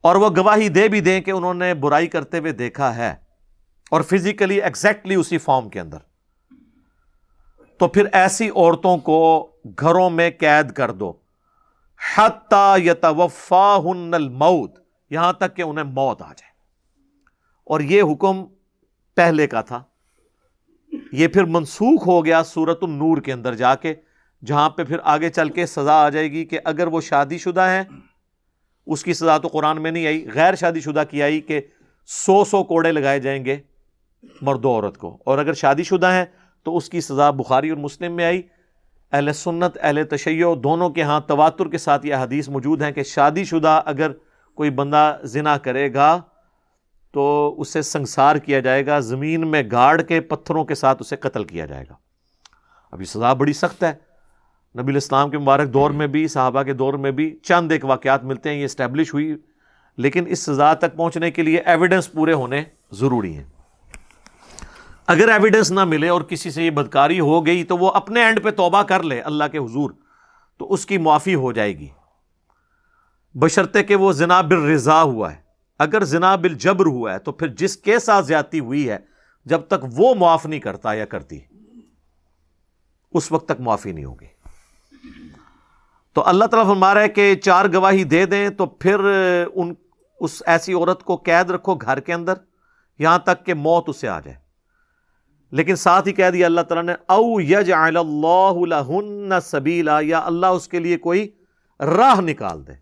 اور 0.00 0.16
وہ 0.16 0.28
گواہی 0.36 0.68
دے 0.68 0.88
بھی 0.88 1.00
دیں 1.00 1.20
کہ 1.20 1.30
انہوں 1.30 1.54
نے 1.54 1.74
برائی 1.74 2.06
کرتے 2.06 2.38
ہوئے 2.38 2.52
دیکھا 2.52 2.96
ہے۔ 2.96 3.14
اور 3.90 4.02
فزیکلی 4.02 4.62
ایگزیکٹلی 4.62 5.14
اسی 5.14 5.38
فارم 5.38 5.68
کے 5.68 5.80
اندر۔ 5.80 5.98
تو 7.78 7.88
پھر 7.88 8.06
ایسی 8.12 8.48
عورتوں 8.48 8.98
کو 8.98 9.50
گھروں 9.80 10.10
میں 10.10 10.30
قید 10.38 10.72
کر 10.72 10.90
دو۔ 10.90 11.12
یتوفا 12.76 13.76
ہن 13.76 14.14
الموت، 14.14 14.78
یہاں 15.10 15.32
تک 15.32 15.56
کہ 15.56 15.62
انہیں 15.62 15.84
موت 15.84 16.22
آ 16.22 16.28
جائے۔ 16.28 16.50
اور 17.64 17.80
یہ 17.80 18.02
حکم 18.02 18.44
پہلے 19.16 19.46
کا 19.46 19.60
تھا۔ 19.60 19.82
یہ 21.12 21.28
پھر 21.28 21.44
منسوخ 21.44 22.08
ہو 22.08 22.24
گیا 22.24 22.42
سورت 22.44 22.78
النور 22.82 23.18
کے 23.18 23.32
اندر 23.32 23.54
جا 23.54 23.74
کے، 23.74 23.94
جہاں 24.46 24.70
پہ 24.70 24.84
پھر 24.84 24.96
آگے 25.04 25.30
چل 25.30 25.48
کے 25.48 25.66
سزا 25.66 25.92
آ 25.92 26.08
جائے 26.08 26.32
گی 26.32 26.44
کہ 26.44 26.58
اگر 26.64 26.86
وہ 26.86 27.00
شادی 27.00 27.38
شدہ 27.38 27.60
ہیں، 27.60 27.84
اس 28.86 29.04
کی 29.04 29.14
سزا 29.14 29.38
تو 29.38 29.48
قرآن 29.48 29.82
میں 29.82 29.90
نہیں 29.90 30.06
آئی، 30.06 30.28
غیر 30.34 30.54
شادی 30.54 30.80
شدہ 30.80 31.02
کی 31.10 31.22
آئی 31.22 31.40
کہ 31.40 31.60
سو 32.06 32.44
سو 32.44 32.64
کوڑے 32.64 32.92
لگائے 32.92 33.20
جائیں 33.20 33.44
گے 33.44 33.56
مرد 34.40 34.64
و 34.64 34.68
عورت 34.68 34.98
کو۔ 34.98 35.18
اور 35.26 35.38
اگر 35.38 35.52
شادی 35.52 35.82
شدہ 35.82 36.12
ہیں 36.12 36.24
تو 36.62 36.76
اس 36.76 36.88
کی 36.88 37.00
سزا 37.00 37.30
بخاری 37.30 37.68
اور 37.68 37.78
مسلم 37.78 38.16
میں 38.16 38.24
آئی۔ 38.24 38.42
اہل 39.12 39.32
سنت، 39.32 39.78
اہل 39.80 40.04
تشیع، 40.04 40.46
دونوں 40.62 40.90
کے 40.90 41.02
ہاں 41.02 41.20
تواتر 41.26 41.68
کے 41.68 41.78
ساتھ 41.78 42.06
یہ 42.06 42.14
حدیث 42.14 42.48
موجود 42.48 42.82
ہیں 42.82 42.90
کہ 42.90 43.02
شادی 43.02 43.44
شدہ 43.44 43.82
اگر 43.84 44.10
کوئی 44.54 44.70
بندہ 44.70 45.18
زنا 45.22 45.58
کرے 45.58 45.94
گا 45.94 46.20
تو 47.12 47.54
اسے 47.58 47.82
سنسار 47.82 48.36
کیا 48.36 48.60
جائے 48.60 48.86
گا، 48.86 48.98
زمین 48.98 49.48
میں 49.48 49.62
گاڑ 49.72 50.02
کے 50.02 50.20
پتھروں 50.20 50.64
کے 50.64 50.74
ساتھ 50.74 50.98
اسے 51.00 51.16
قتل 51.16 51.44
کیا 51.44 51.66
جائے 51.66 51.84
گا۔ 51.90 51.94
اب 52.92 53.00
یہ 53.00 53.06
سزا 53.06 53.32
بڑی 53.32 53.52
سخت 53.52 53.84
ہے۔ 53.84 53.92
نبی 54.78 54.92
الاسلام 54.92 55.30
کے 55.30 55.38
مبارک 55.38 55.68
دور 55.68 55.90
میں 55.90 56.06
بھی، 56.06 56.28
صحابہ 56.28 56.62
کے 56.62 56.72
دور 56.72 56.94
میں 56.94 57.10
بھی 57.10 57.38
چند 57.42 57.72
ایک 57.72 57.84
واقعات 57.84 58.24
ملتے 58.24 58.50
ہیں، 58.50 58.56
یہ 58.56 58.64
اسٹیبلش 58.64 59.14
ہوئی، 59.14 59.34
لیکن 59.96 60.24
اس 60.28 60.38
سزا 60.38 60.74
تک 60.74 60.96
پہنچنے 60.96 61.30
کے 61.30 61.42
لیے 61.42 61.60
ایویڈنس 61.60 62.12
پورے 62.12 62.32
ہونے 62.32 62.62
ضروری 62.92 63.36
ہیں۔ 63.36 63.44
اگر 65.08 65.28
ایویڈنس 65.28 65.72
نہ 65.72 65.84
ملے 65.84 66.08
اور 66.08 66.20
کسی 66.20 66.50
سے 66.50 66.64
یہ 66.64 66.70
بدکاری 66.70 67.20
ہو 67.20 67.46
گئی 67.46 67.64
تو 67.64 67.76
وہ 67.78 67.90
اپنے 67.90 68.24
اینڈ 68.24 68.42
پہ 68.44 68.50
توبہ 68.50 68.82
کر 68.82 69.02
لے، 69.02 69.20
اللہ 69.20 69.44
کے 69.52 69.58
حضور، 69.58 69.90
تو 70.58 70.72
اس 70.72 70.86
کی 70.86 70.98
معافی 70.98 71.34
ہو 71.34 71.52
جائے 71.52 71.78
گی۔ 71.78 71.88
بشرطے 73.34 73.82
کہ 73.82 73.96
وہ 73.96 74.12
زنا 74.12 74.40
بالرضا 74.40 75.02
ہوا 75.02 75.32
ہے۔ 75.32 75.40
اگر 75.78 76.04
زنا 76.04 76.36
بالجبر 76.36 76.86
ہوا 76.86 77.12
ہے 77.12 77.18
تو 77.18 77.32
پھر 77.32 77.48
جس 77.48 77.76
کے 77.76 77.98
ساتھ 77.98 78.26
زیادتی 78.26 78.60
ہوئی 78.60 78.90
ہے، 78.90 78.98
جب 79.44 79.60
تک 79.60 79.84
وہ 79.96 80.14
معاف 80.14 80.46
نہیں 80.46 80.60
کرتا 80.60 80.94
یا 80.94 81.04
کرتی، 81.04 81.40
اس 83.12 83.32
وقت 83.32 83.48
تک 83.48 83.60
معافی 83.60 83.92
نہیں 83.92 84.04
ہوگی۔ 84.04 84.26
تو 86.12 86.22
اللہ 86.26 86.44
تعالیٰ 86.44 86.70
فرما 86.70 86.94
رہا 86.94 87.00
ہے 87.00 87.08
کہ 87.08 87.34
چار 87.34 87.64
گواہی 87.74 88.04
دے 88.04 88.26
دیں 88.26 88.50
تو 88.50 88.66
پھر 88.66 89.00
ان، 89.54 89.74
اس 90.20 90.42
ایسی 90.46 90.72
عورت 90.72 91.02
کو 91.02 91.16
قید 91.16 91.50
رکھو 91.50 91.74
گھر 91.74 92.00
کے 92.00 92.14
اندر، 92.14 92.34
یہاں 92.98 93.18
تک 93.18 93.46
کہ 93.46 93.54
موت 93.54 93.88
اسے 93.88 94.08
آ 94.08 94.20
جائے۔ 94.20 94.47
لیکن 95.50 95.76
ساتھ 95.76 96.08
ہی 96.08 96.12
کہہ 96.12 96.30
دیا 96.30 96.46
اللہ 96.46 96.60
تعالیٰ 96.60 96.84
نے، 96.84 96.92
او 97.08 97.40
یج 97.40 97.72
اللہ 97.72 99.40
سبیلا، 99.42 99.98
یا 100.02 100.18
اللہ 100.18 100.46
اس 100.46 100.68
کے 100.68 100.78
لیے 100.78 100.96
کوئی 100.96 101.28
راہ 101.80 102.20
نکال 102.20 102.66
دے۔ 102.66 102.72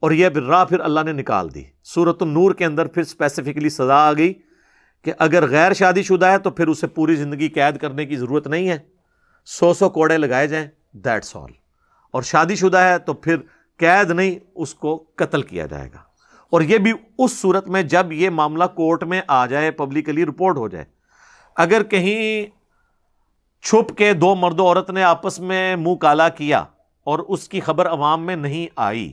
اور 0.00 0.10
یہ 0.10 0.28
راہ 0.28 0.64
پھر 0.64 0.80
اللہ 0.80 1.00
نے 1.00 1.12
نکال 1.12 1.54
دی۔ 1.54 1.62
سورت 1.84 2.22
النور 2.22 2.54
کے 2.54 2.64
اندر 2.64 2.86
پھر 2.86 3.02
اسپیسیفکلی 3.02 3.68
سزا 3.68 4.08
آ 4.08 4.12
گئی 4.12 4.34
کہ 5.04 5.12
اگر 5.18 5.50
غیر 5.50 5.72
شادی 5.72 6.02
شدہ 6.02 6.26
ہے 6.26 6.38
تو 6.38 6.50
پھر 6.50 6.66
اسے 6.66 6.86
پوری 6.86 7.16
زندگی 7.16 7.48
قید 7.48 7.78
کرنے 7.78 8.06
کی 8.06 8.16
ضرورت 8.16 8.46
نہیں 8.46 8.68
ہے۔ 8.68 8.78
سو 9.46 9.74
سو 9.74 9.88
کوڑے 9.88 10.18
لگائے 10.18 10.46
جائیں 10.46 10.66
دیٹس 10.92 11.36
آل 11.36 11.50
اور 12.10 12.22
شادی 12.22 12.54
شدہ 12.54 12.78
ہے 12.78 12.98
تو 12.98 13.12
پھر 13.12 13.36
قید 13.78 14.10
نہیں، 14.10 14.38
اس 14.54 14.74
کو 14.74 15.04
قتل 15.16 15.42
کیا 15.42 15.66
جائے 15.66 15.88
گا۔ 15.92 15.98
اور 16.50 16.60
یہ 16.60 16.78
بھی 16.78 16.92
اس 17.18 17.40
صورت 17.40 17.68
میں 17.68 17.82
جب 17.82 18.12
یہ 18.12 18.30
معاملہ 18.30 18.64
کورٹ 18.64 19.04
میں 19.04 19.22
آ 19.28 19.46
جائے 19.46 19.70
پبلکلی 19.70 20.26
رپورٹ 20.26 20.56
ہو 20.56 20.68
جائے۔ 20.68 20.99
اگر 21.60 21.82
کہیں 21.82 22.46
چھپ 23.62 23.98
کے 23.98 24.12
دو 24.12 24.34
مرد 24.34 24.60
و 24.60 24.66
عورت 24.66 24.90
نے 24.90 25.02
آپس 25.02 25.40
میں 25.40 25.76
منہ 25.76 25.94
کالا 25.94 26.28
کیا 26.28 26.64
اور 27.04 27.18
اس 27.18 27.48
کی 27.48 27.60
خبر 27.60 27.88
عوام 27.88 28.26
میں 28.26 28.36
نہیں 28.36 28.66
آئی، 28.76 29.12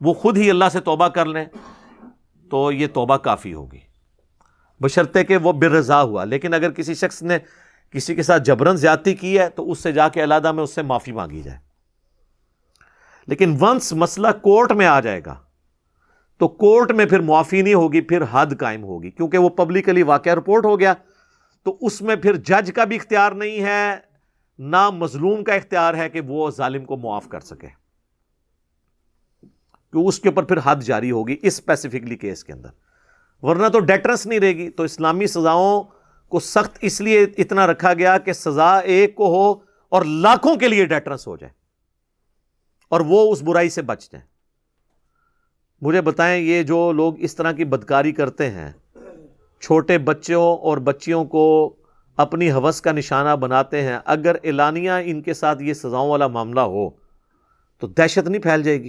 وہ 0.00 0.14
خود 0.14 0.36
ہی 0.36 0.50
اللہ 0.50 0.64
سے 0.72 0.80
توبہ 0.80 1.08
کر 1.08 1.24
لیں، 1.24 1.44
تو 2.50 2.72
یہ 2.72 2.86
توبہ 2.86 3.16
کافی 3.16 3.54
ہوگی۔ 3.54 3.78
بشرطے 4.80 5.24
کہ 5.24 5.36
وہ 5.36 5.52
بے 5.52 5.68
رضا 5.68 6.02
ہوا، 6.02 6.24
لیکن 6.24 6.54
اگر 6.54 6.70
کسی 6.70 6.94
شخص 6.94 7.22
نے 7.22 7.38
کسی 7.90 8.14
کے 8.14 8.22
ساتھ 8.22 8.42
جبرن 8.42 8.76
زیادتی 8.76 9.14
کی 9.14 9.38
ہے، 9.38 9.48
تو 9.48 9.70
اس 9.70 9.78
سے 9.78 9.92
جا 9.92 10.08
کے 10.08 10.24
علیحدہ 10.24 10.52
میں 10.52 10.62
اس 10.62 10.74
سے 10.74 10.82
معافی 10.82 11.12
مانگی 11.12 11.42
جائے۔ 11.42 11.58
لیکن 13.26 13.56
ونس 13.60 13.92
مسئلہ 13.92 14.28
کورٹ 14.42 14.72
میں 14.72 14.86
آ 14.86 15.00
جائے 15.00 15.20
گا، 15.26 15.34
تو 16.38 16.48
کورٹ 16.48 16.92
میں 16.92 17.06
پھر 17.06 17.20
معافی 17.20 17.62
نہیں 17.62 17.74
ہوگی، 17.74 18.00
پھر 18.00 18.22
حد 18.30 18.46
قائم 18.60 18.84
ہوگی، 18.84 19.10
کیونکہ 19.10 19.38
وہ 19.38 19.48
پبلکلی 19.48 20.02
واقعہ 20.02 20.34
رپورٹ 20.34 20.64
ہو 20.64 20.80
گیا۔ 20.80 20.94
تو 21.66 21.76
اس 21.80 22.02
میں 22.02 22.16
پھر 22.16 22.36
جج 22.36 22.72
کا 22.74 22.84
بھی 22.84 22.96
اختیار 22.96 23.32
نہیں 23.32 23.64
ہے، 23.64 23.96
نہ 24.58 24.90
مظلوم 24.90 25.44
کا 25.44 25.54
اختیار 25.54 25.94
ہے 25.94 26.10
کہ 26.10 26.20
وہ 26.20 26.50
ظالم 26.50 26.84
کو 26.84 26.96
معاف 26.96 27.28
کر 27.28 27.40
سکے۔ 27.40 27.66
کہ 29.92 29.98
اس 29.98 30.18
کے 30.18 30.28
اوپر 30.28 30.42
پھر 30.42 30.58
حد 30.64 30.76
جاری 30.76 31.10
ہوگی 31.10 31.36
اس 31.42 31.58
اسپیسیفکلی 31.58 32.16
کیس 32.16 32.44
کے 32.44 32.52
اندر۔ 32.52 32.68
ورنہ 33.42 33.66
تو 33.66 33.80
ڈیٹرنس 33.80 34.26
نہیں 34.26 34.40
رہے 34.40 34.56
گی۔ 34.56 34.70
تو 34.70 34.82
اسلامی 34.82 35.26
سزاؤں 35.26 35.82
کو 36.28 36.40
سخت 36.40 36.78
اس 36.80 37.00
لیے 37.00 37.26
اتنا 37.38 37.66
رکھا 37.66 37.94
گیا 37.94 38.18
کہ 38.18 38.32
سزا 38.32 38.78
ایک 38.78 39.14
کو 39.14 39.26
ہو 39.26 39.60
اور 39.88 40.04
لاکھوں 40.04 40.56
کے 40.56 40.68
لیے 40.68 40.84
ڈیٹرنس 40.84 41.26
ہو 41.26 41.36
جائے 41.36 41.52
اور 42.88 43.00
وہ 43.00 43.32
اس 43.32 43.42
برائی 43.42 43.70
سے 43.70 43.82
بچ 43.82 44.10
جائیں۔ 44.10 44.26
مجھے 45.82 46.00
بتائیں 46.00 46.44
یہ 46.44 46.62
جو 46.62 46.92
لوگ 46.92 47.20
اس 47.20 47.34
طرح 47.34 47.52
کی 47.52 47.64
بدکاری 47.64 48.12
کرتے 48.12 48.50
ہیں 48.50 48.72
چھوٹے 49.60 49.98
بچوں 49.98 50.56
اور 50.58 50.78
بچیوں 50.78 51.24
کو 51.24 51.76
اپنی 52.16 52.50
حوث 52.50 52.80
کا 52.80 52.92
نشانہ 52.92 53.36
بناتے 53.36 53.82
ہیں۔ 53.82 53.98
اگر 54.04 54.36
اعلانیہ 54.44 54.90
ان 55.04 55.22
کے 55.22 55.34
ساتھ 55.34 55.62
یہ 55.62 55.72
سزاؤں 55.72 56.10
والا 56.10 56.26
معاملہ 56.26 56.60
ہو، 56.60 56.90
تو 57.78 57.86
دہشت 57.86 58.28
نہیں 58.28 58.42
پھیل 58.42 58.62
جائے 58.62 58.82
گی۔ 58.82 58.88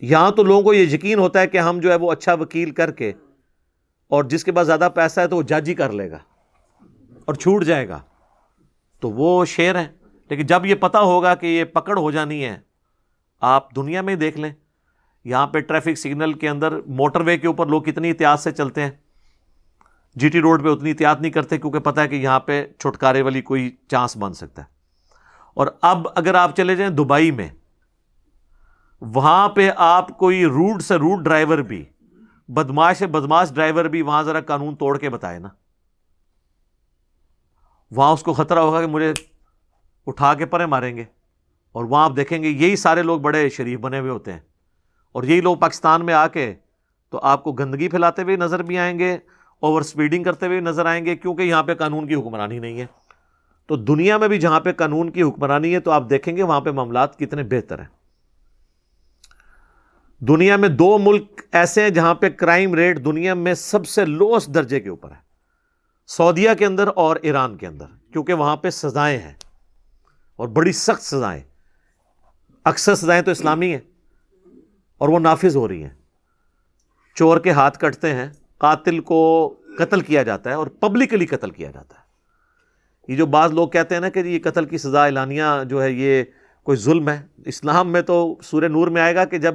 یہاں 0.00 0.30
تو 0.30 0.42
لوگوں 0.42 0.62
کو 0.62 0.74
یہ 0.74 0.94
یقین 0.94 1.18
ہوتا 1.18 1.40
ہے 1.40 1.46
کہ 1.46 1.58
ہم 1.58 1.80
جو 1.80 1.90
ہے 1.90 1.96
وہ 1.96 2.12
اچھا 2.12 2.34
وکیل 2.34 2.70
کر 2.70 2.90
کے 2.90 3.12
اور 4.08 4.24
جس 4.24 4.44
کے 4.44 4.52
پاس 4.52 4.66
زیادہ 4.66 4.88
پیسہ 4.94 5.20
ہے 5.20 5.28
تو 5.28 5.36
وہ 5.36 5.42
جج 5.42 5.68
ہی 5.68 5.74
کر 5.74 5.92
لے 5.92 6.10
گا 6.10 6.18
اور 7.24 7.34
چھوٹ 7.34 7.64
جائے 7.64 7.88
گا۔ 7.88 8.00
تو 9.00 9.10
وہ 9.10 9.44
شیر 9.44 9.74
ہے 9.74 9.86
لیکن 10.30 10.46
جب 10.46 10.66
یہ 10.66 10.74
پتا 10.74 11.00
ہوگا 11.00 11.34
کہ 11.34 11.46
یہ 11.46 11.64
پکڑ 11.64 11.98
ہو 11.98 12.10
جانی 12.10 12.44
ہے، 12.44 12.58
آپ 13.40 13.76
دنیا 13.76 14.00
میں 14.00 14.14
دیکھ 14.14 14.40
لیں۔ 14.40 14.52
یہاں 15.26 15.46
پہ 15.46 15.60
ٹریفک 15.60 15.94
سگنل 15.94 16.32
کے 16.32 16.48
اندر 16.48 16.80
موٹر 16.86 17.20
وے 17.20 17.38
کے 17.38 17.46
اوپر 17.46 17.66
لوگ 17.66 17.82
کتنی 17.82 18.08
احتیاط 18.08 18.40
سے 18.40 18.52
چلتے 18.52 18.82
ہیں۔ 18.82 18.90
جی 20.14 20.28
ٹی 20.28 20.40
روڈ 20.40 20.64
پہ 20.64 20.68
اتنی 20.68 20.90
احتیاط 20.90 21.20
نہیں 21.20 21.32
کرتے 21.32 21.58
کیونکہ 21.58 21.78
پتہ 21.78 22.00
ہے 22.00 22.08
کہ 22.08 22.14
یہاں 22.14 22.40
پہ 22.40 22.66
چھٹکارے 22.78 23.22
والی 23.22 23.42
کوئی 23.42 23.76
چانس 23.88 24.16
بن 24.16 24.34
سکتا 24.34 24.62
ہے۔ 24.62 24.66
اور 25.54 25.66
اب 25.82 26.08
اگر 26.14 26.34
آپ 26.34 26.56
چلے 26.56 26.76
جائیں 26.76 26.92
دبئی 26.92 27.30
میں، 27.30 27.48
وہاں 29.00 29.48
پہ 29.48 29.70
آپ 29.76 30.18
کوئی 30.18 30.44
روڈ 30.44 30.82
سے 30.82 30.96
روڈ 30.96 31.24
ڈرائیور 31.24 31.58
بھی 31.58 31.84
بدماش 32.48 32.96
سے 32.96 33.06
بدماش 33.06 33.54
ڈرائیور 33.54 33.84
بھی 33.84 34.02
وہاں 34.02 34.22
ذرا 34.22 34.40
قانون 34.40 34.76
توڑ 34.76 34.98
کے 34.98 35.10
بتائے 35.10 35.38
نا۔ 35.38 35.48
وہاں 37.90 38.12
اس 38.12 38.22
کو 38.22 38.32
خطرہ 38.32 38.58
ہوگا 38.58 38.80
کہ 38.80 38.86
مجھے 38.86 39.12
اٹھا 40.06 40.34
کے 40.34 40.46
پرے 40.46 40.66
ماریں 40.66 40.96
گے۔ 40.96 41.04
اور 41.72 41.84
وہاں 41.84 42.04
آپ 42.04 42.12
دیکھیں 42.16 42.42
گے 42.42 42.48
یہی 42.48 42.76
سارے 42.76 43.02
لوگ 43.02 43.20
بڑے 43.20 43.48
شریف 43.48 43.80
بنے 43.80 43.98
ہوئے 43.98 44.10
ہوتے 44.10 44.32
ہیں۔ 44.32 44.40
اور 45.16 45.24
یہی 45.24 45.40
لوگ 45.40 45.56
پاکستان 45.56 46.06
میں 46.06 46.14
آ 46.14 46.26
کے 46.26 46.54
تو 47.10 47.18
آپ 47.18 47.44
کو 47.44 47.52
گندگی 47.52 47.88
پھیلاتے 47.88 48.22
ہوئے 48.22 48.36
نظر 48.36 48.62
بھی 48.62 48.78
آئیں 48.78 48.98
گے 48.98 49.16
اوور 49.60 49.82
سپیڈنگ 49.82 50.24
کرتے 50.24 50.46
ہوئے 50.46 50.60
نظر 50.60 50.86
آئیں 50.86 51.06
گے، 51.06 51.16
کیونکہ 51.16 51.42
یہاں 51.42 51.62
پہ 51.62 51.74
قانون 51.74 52.08
کی 52.08 52.14
حکمرانی 52.14 52.58
نہیں 52.58 52.80
ہے۔ 52.80 52.86
تو 53.66 53.76
دنیا 53.76 54.18
میں 54.18 54.28
بھی 54.28 54.38
جہاں 54.38 54.60
پہ 54.60 54.72
قانون 54.72 55.10
کی 55.10 55.22
حکمرانی 55.22 55.74
ہے 55.74 55.80
تو 55.80 55.90
آپ 55.90 56.10
دیکھیں 56.10 56.36
گے 56.36 56.42
وہاں 56.42 56.60
پہ 56.60 56.70
معاملات 56.70 57.18
کتنے 57.18 57.42
بہتر 57.42 57.78
ہیں۔ 57.78 57.86
دنیا 60.20 60.56
میں 60.56 60.68
دو 60.68 60.98
ملک 60.98 61.42
ایسے 61.52 61.82
ہیں 61.82 61.90
جہاں 61.90 62.14
پہ 62.14 62.28
کرائم 62.28 62.74
ریٹ 62.74 63.04
دنیا 63.04 63.34
میں 63.34 63.54
سب 63.54 63.86
سے 63.86 64.04
لوسٹ 64.04 64.48
درجے 64.48 64.80
کے 64.80 64.88
اوپر 64.88 65.10
ہے۔ 65.10 65.20
سعودیہ 66.06 66.50
کے 66.58 66.66
اندر 66.66 66.88
اور 66.94 67.16
ایران 67.16 67.56
کے 67.56 67.66
اندر، 67.66 67.86
کیونکہ 68.12 68.34
وہاں 68.34 68.56
پہ 68.56 68.70
سزائیں 68.70 69.18
ہیں 69.18 69.34
اور 70.36 70.48
بڑی 70.48 70.72
سخت 70.72 71.02
سزائیں۔ 71.02 71.42
اکثر 72.64 72.94
سزائیں 72.94 73.22
تو 73.22 73.30
اسلامی 73.30 73.72
ہیں۔ 73.72 73.95
اور 74.98 75.08
وہ 75.08 75.18
نافذ 75.18 75.56
ہو 75.56 75.68
رہی 75.68 75.82
ہیں۔ 75.82 75.90
چور 77.14 77.38
کے 77.38 77.50
ہاتھ 77.50 77.78
کٹتے 77.78 78.14
ہیں، 78.14 78.30
قاتل 78.58 79.00
کو 79.00 79.54
قتل 79.78 80.00
کیا 80.00 80.22
جاتا 80.22 80.50
ہے 80.50 80.54
اور 80.54 80.66
پبلکلی 80.66 81.26
قتل 81.26 81.50
کیا 81.50 81.70
جاتا 81.70 81.94
ہے۔ 81.98 82.06
یہ 83.08 83.16
جو 83.16 83.26
بعض 83.26 83.52
لوگ 83.52 83.68
کہتے 83.68 83.94
ہیں 83.94 84.00
نا 84.00 84.08
کہ 84.08 84.22
جی 84.22 84.30
یہ 84.30 84.50
قتل 84.50 84.64
کی 84.64 84.78
سزا 84.78 85.04
اعلانیہ 85.04 85.42
جو 85.68 85.82
ہے، 85.82 85.90
یہ 85.90 86.24
کوئی 86.62 86.78
ظلم 86.78 87.08
ہے۔ 87.08 87.26
اسلام 87.46 87.92
میں 87.92 88.02
تو 88.02 88.36
سورہ 88.42 88.64
نور 88.64 88.88
میں 88.88 89.02
آئے 89.02 89.14
گا 89.14 89.24
کہ 89.24 89.38
جب 89.38 89.54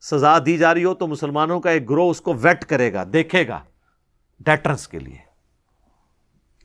سزا 0.00 0.38
دی 0.46 0.56
جا 0.56 0.74
رہی 0.74 0.84
ہو 0.84 0.94
تو 0.94 1.06
مسلمانوں 1.06 1.60
کا 1.60 1.70
ایک 1.70 1.90
گروہ 1.90 2.10
اس 2.10 2.20
کو 2.20 2.34
ویٹ 2.34 2.64
کرے 2.64 2.92
گا، 2.92 3.04
دیکھے 3.12 3.48
گا۔ 3.48 3.60
ڈیٹرنس 4.40 4.88
کے 4.88 4.98
لیے۔ 4.98 5.16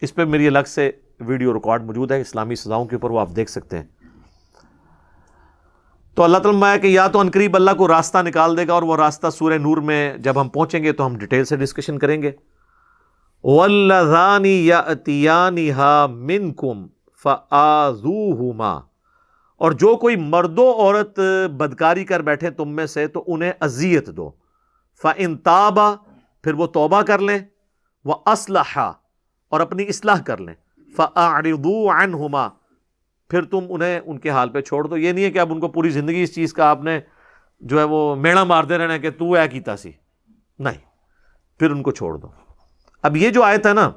اس 0.02 0.16
پہ 0.16 0.26
میری 0.26 0.48
الگ 0.48 0.68
سے 0.68 0.92
ویڈیو 1.20 1.54
ریکارڈ 1.54 1.84
موجود 1.84 2.12
ہے، 2.12 2.22
اسلامی 2.22 2.56
سزاؤں 2.56 2.86
کے 2.86 2.96
اوپر 2.96 3.10
وہ 3.10 3.20
آپ 3.20 3.30
دیکھ 3.36 3.52
سکتے 3.52 3.78
ہیں۔ 3.78 3.86
تو 6.20 6.24
اللہ 6.24 6.38
تعالیٰ 6.38 6.82
کہ 6.82 6.88
یا 6.88 7.08
تو 7.08 7.20
انقریب 7.20 7.56
اللہ 7.56 7.72
کو 7.78 7.88
راستہ 7.88 8.18
نکال 8.18 8.58
دے 8.58 8.68
گا 8.68 8.74
اور 8.74 8.82
وہ 8.82 8.96
راستہ 8.96 9.30
سورہ 9.30 9.54
نور 9.54 9.78
میں 9.78 10.18
جب 10.18 10.42
ہم 10.42 10.50
پہنچیں 10.50 10.84
گے 10.84 10.92
تو 10.92 11.06
ہم 11.06 11.18
ڈیٹیل 11.18 11.46
سے 11.46 11.56
ڈسکشن 11.56 12.00
کریں 12.00 12.22
گے۔ 12.22 12.32
یا 15.08 16.08
من 16.10 16.54
کم 16.54 16.88
اور 19.58 19.72
جو 19.72 19.96
کوئی 19.96 20.16
مرد 20.16 20.60
و 20.60 20.72
عورت 20.72 21.20
بدکاری 21.52 22.06
کر 22.06 22.20
بیٹھے 22.20 22.50
تم 22.50 22.70
میں 22.70 22.86
سے 22.86 23.08
تو 23.08 23.24
انہیں 23.28 23.52
اذیت 23.60 24.08
دو۔ 24.08 24.32
فن 25.02 25.38
تابا، 25.38 25.96
پھر 26.44 26.54
وہ 26.54 26.68
توبہ 26.68 27.02
کر 27.02 27.20
لیں۔ 27.20 27.40
وہ 28.06 28.16
اسلحہ 28.26 28.92
اور 29.50 29.60
اپنی 29.60 29.84
اصلاح 29.84 30.22
کر 30.22 30.38
لیں۔ 30.38 30.54
فردو 30.96 31.92
عنہما 31.92 32.48
پھر 33.30 33.42
تم 33.42 33.60
انہیں 33.70 34.00
ان 34.06 34.20
کے 34.20 34.30
حال 34.30 34.50
پہ 34.50 34.62
چھوڑ 34.62 34.88
دو۔ 34.88 34.98
یہ 34.98 35.12
نہیں 35.12 35.26
ہے 35.26 35.32
کہ 35.32 35.40
اب 35.40 35.54
ان 35.54 35.60
کو 35.60 35.68
پوری 35.68 35.90
زندگی 35.90 36.24
اس 36.24 36.36
چیز 36.36 36.54
کا 36.54 36.66
آپ 36.66 36.84
نے 36.84 37.00
جو 37.60 37.80
ہے 37.80 37.84
وہ 37.84 38.16
میڑا 38.16 38.44
مارتے 38.44 38.78
رہنا 38.78 38.98
کہ 38.98 39.10
تو 39.10 39.34
اے 39.34 39.48
کیتا 39.48 39.78
سی۔ 39.78 39.92
نہیں، 40.60 40.78
پھر 41.60 41.72
ان 41.72 41.82
کو 41.82 41.92
چھوڑ 41.92 42.18
دو۔ 42.18 42.28
اب 43.02 43.18
یہ 43.18 43.30
جو 43.30 43.44
آیت 43.44 43.68
ہے 43.68 43.74
نا، 43.74 43.92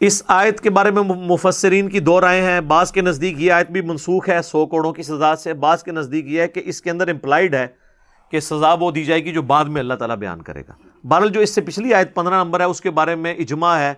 اس 0.00 0.22
آیت 0.28 0.60
کے 0.60 0.70
بارے 0.70 0.90
میں 0.90 1.02
مفسرین 1.02 1.88
کی 1.88 2.00
دو 2.00 2.20
رائے 2.20 2.42
ہیں۔ 2.42 2.60
بعض 2.60 2.92
کے 2.92 3.00
نزدیک 3.00 3.40
یہ 3.40 3.52
آیت 3.52 3.70
بھی 3.70 3.80
منسوخ 3.80 4.28
ہے 4.28 4.42
سو 4.42 4.66
کروڑوں 4.66 4.92
کی 4.92 5.02
سزا 5.02 5.36
سے۔ 5.36 5.54
بعض 5.54 5.82
کے 5.82 5.92
نزدیک 5.92 6.26
یہ 6.26 6.40
ہے 6.40 6.48
کہ 6.48 6.62
اس 6.64 6.82
کے 6.82 6.90
اندر 6.90 7.08
امپلائڈ 7.08 7.54
ہے 7.54 7.66
کہ 8.30 8.40
سزا 8.40 8.72
وہ 8.72 8.90
دی 8.90 9.04
جائے 9.04 9.24
گی 9.24 9.32
جو 9.32 9.42
بعد 9.42 9.64
میں 9.64 9.80
اللہ 9.80 9.94
تعالیٰ 9.94 10.16
بیان 10.16 10.42
کرے 10.42 10.62
گا۔ 10.68 10.72
بہرحال 11.04 11.28
جو 11.28 11.40
اس 11.40 11.54
سے 11.54 11.60
پچھلی 11.60 11.94
آیت 11.94 12.14
پندرہ 12.14 12.44
نمبر 12.44 12.60
ہے، 12.60 12.64
اس 12.64 12.80
کے 12.80 12.90
بارے 12.90 13.14
میں 13.14 13.34
اجماع 13.34 13.78
ہے 13.78 13.94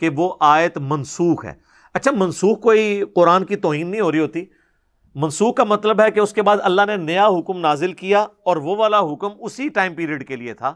کہ 0.00 0.08
وہ 0.08 0.34
آیت 0.40 0.78
منسوخ 0.78 1.44
ہے۔ 1.44 1.65
اچھا 1.96 2.10
منسوخ 2.10 2.60
کوئی 2.60 3.02
قرآن 3.14 3.44
کی 3.44 3.56
توہین 3.56 3.90
نہیں 3.90 4.00
ہو 4.00 4.12
رہی 4.12 4.18
ہوتی۔ 4.18 4.44
منسوخ 5.14 5.56
کا 5.56 5.64
مطلب 5.64 6.00
ہے 6.00 6.10
کہ 6.10 6.20
اس 6.20 6.32
کے 6.32 6.42
بعد 6.42 6.56
اللہ 6.62 6.82
نے 6.86 6.96
نیا 6.96 7.26
حکم 7.26 7.60
نازل 7.60 7.92
کیا 7.92 8.20
اور 8.20 8.56
وہ 8.56 8.76
والا 8.76 9.00
حکم 9.00 9.28
اسی 9.40 9.68
ٹائم 9.68 9.94
پیریڈ 9.94 10.28
کے 10.28 10.36
لیے 10.36 10.54
تھا۔ 10.54 10.74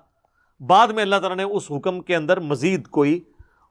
بعد 0.61 0.89
میں 0.89 1.03
اللہ 1.03 1.17
تعالیٰ 1.17 1.37
نے 1.37 1.43
اس 1.43 1.63
حکم 1.71 2.01
کے 2.01 2.17
اندر 2.17 2.41
مزید 2.41 2.89
کوئی 2.89 3.21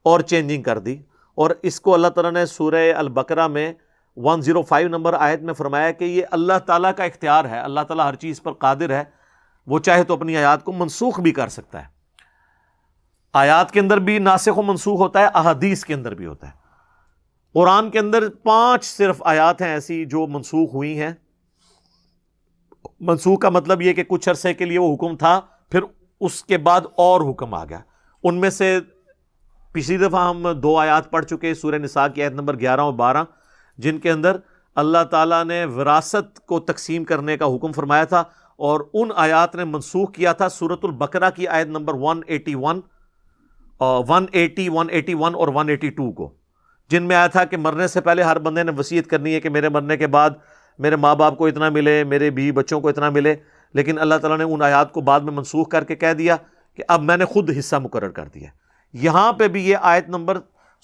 اور 0.04 0.20
چینجنگ 0.20 0.64
کر 0.64 0.80
دی۔ 0.80 0.98
اور 1.36 1.52
اس 1.64 1.82
کو 1.82 1.94
اللہ 1.94 2.08
تعالیٰ 2.08 2.32
نے 2.32 2.46
سورہ 2.46 2.94
البقرہ 2.94 3.48
میں 3.48 3.74
ون 4.16 4.42
زیرو 4.42 4.62
فائیو 4.62 4.88
نمبر 4.88 5.14
آیت 5.14 5.42
میں 5.42 5.54
فرمایا 5.54 5.92
کہ 5.92 6.06
یہ 6.06 6.26
اللہ 6.32 6.60
تعالیٰ 6.66 6.92
کا 6.98 7.04
اختیار 7.04 7.46
ہے۔ 7.46 7.60
اللہ 7.60 7.80
تعالیٰ 7.80 8.06
ہر 8.06 8.16
چیز 8.16 8.42
پر 8.42 8.54
قادر 8.54 8.90
ہے۔ 8.90 9.04
وہ 9.68 9.80
چاہے 9.80 10.04
تو 10.04 10.14
اپنی 10.14 10.38
آیات 10.38 10.64
کو 10.64 10.72
منسوخ 10.72 11.20
بھی 11.20 11.32
کر 11.32 11.48
سکتا 11.48 11.82
ہے۔ 11.82 11.88
آیات 13.34 13.72
کے 13.72 13.80
اندر 13.80 13.98
بھی 13.98 14.20
ناسخ 14.20 14.58
و 14.58 14.62
منسوخ 14.62 15.00
ہوتا 15.00 15.20
ہے، 15.20 15.26
احادیث 15.26 15.86
کے 15.86 15.94
اندر 15.94 16.14
بھی 16.14 16.26
ہوتا 16.26 16.48
ہے۔ 16.48 16.59
قرآن 17.54 17.90
کے 17.90 18.00
اندر 18.00 18.30
پانچ 18.30 18.86
صرف 18.86 19.22
آیات 19.26 19.62
ہیں 19.62 19.70
ایسی 19.70 20.06
جو 20.06 20.28
منسوخ 20.28 20.74
ہوئی 20.74 21.00
ہیں۔ 21.00 21.12
منسوخ 23.00 23.40
کا 23.40 23.50
مطلب 23.50 23.82
یہ 23.82 23.94
کہ 23.94 24.04
کچھ 24.04 24.30
عرصے 24.30 24.54
کے 24.54 24.66
لیے 24.66 24.80
وہ 24.80 24.94
حکم 24.94 25.16
تھا، 25.18 25.40
پھر 25.70 25.80
اس 26.22 26.44
کے 26.44 26.58
بعد 26.58 26.82
اور 26.98 27.22
حکم 27.22 27.54
آ 27.54 27.66
گیا۔ 27.66 27.80
ان 28.24 28.40
میں 28.40 28.50
سے 28.50 28.80
پچھلی 29.74 29.98
دفعہ 29.98 30.30
ہم 30.30 30.48
دو 30.52 30.78
آیات 30.78 31.12
پڑھ 31.12 31.26
چکے 31.26 31.54
سورہ 31.54 31.76
نساء 31.76 32.08
کی 32.08 32.24
آیت 32.24 32.34
نمبر 32.34 32.60
گیارہ 32.60 32.82
اور 32.82 32.94
بارہ، 32.94 33.24
جن 33.78 34.00
کے 34.00 34.12
اندر 34.12 34.38
اللہ 34.76 35.04
تعالیٰ 35.12 35.44
نے 35.46 35.66
وراثت 35.66 36.46
کو 36.46 36.60
تقسیم 36.60 37.04
کرنے 37.04 37.38
کا 37.38 37.46
حکم 37.46 37.72
فرمایا 37.72 38.04
تھا 38.04 38.24
اور 38.60 38.80
ان 38.94 39.10
آیات 39.16 39.56
نے 39.56 39.64
منسوخ 39.64 40.12
کیا 40.14 40.34
تھا۔ 40.34 40.50
سورت 40.50 40.86
البقرہ 40.86 41.30
کی 41.30 41.48
آیت 41.48 41.68
number 41.68 41.94
one 41.94 42.22
eighty 42.28 42.56
one 42.56 42.80
one 43.80 44.26
eighty 44.32 44.70
one 44.70 44.90
eighty 44.90 45.14
one 45.14 45.36
اور 45.36 45.48
ون 45.48 45.70
ایٹی 45.70 45.90
ٹو 45.90 46.12
کو۔ 46.12 46.39
جن 46.90 47.04
میں 47.04 47.16
آیا 47.16 47.28
تھا 47.28 47.44
کہ 47.44 47.58
مرنے 47.58 47.88
سے 47.88 48.02
پہلے 48.02 48.24
ہر 48.24 48.40
بندے 48.40 48.64
نے 48.64 48.72
وسیعت 48.78 49.10
کرنی 49.10 49.34
ہے 49.34 49.40
کہ 49.40 49.50
میرے 49.50 49.70
مرنے 49.70 49.98
کے 49.98 50.08
بعد 50.08 50.30
میرے 50.80 50.96
ماں 50.96 51.16
باپ 51.16 51.38
کو 51.38 51.46
اتنا 51.46 51.70
ملے، 51.70 52.04
میرے 52.04 52.30
بیوی 52.30 52.52
بچوں 52.52 52.82
کو 52.82 52.90
اتنا 52.90 53.10
ملے۔ 53.10 53.36
لیکن 53.74 54.00
اللہ 54.00 54.16
تعالیٰ 54.16 54.38
نے 54.38 54.54
ان 54.54 54.62
آیات 54.62 54.92
کو 54.92 55.02
بعد 55.02 55.20
میں 55.20 55.34
منسوخ 55.34 55.70
کر 55.70 55.84
کے 55.84 55.96
کہہ 55.96 56.14
دیا 56.14 56.36
کہ 56.76 56.84
اب 56.88 57.02
میں 57.02 57.18
نے 57.18 57.26
خود 57.26 57.50
حصہ 57.60 57.76
مقرر 57.76 58.10
کر 58.10 58.28
دیا 58.28 58.50
یہاں 58.94 59.34
پہ 59.34 59.48
بھی 59.48 59.70
یہ 59.70 59.78
آیت 59.82 60.10
نمبر 60.10 60.40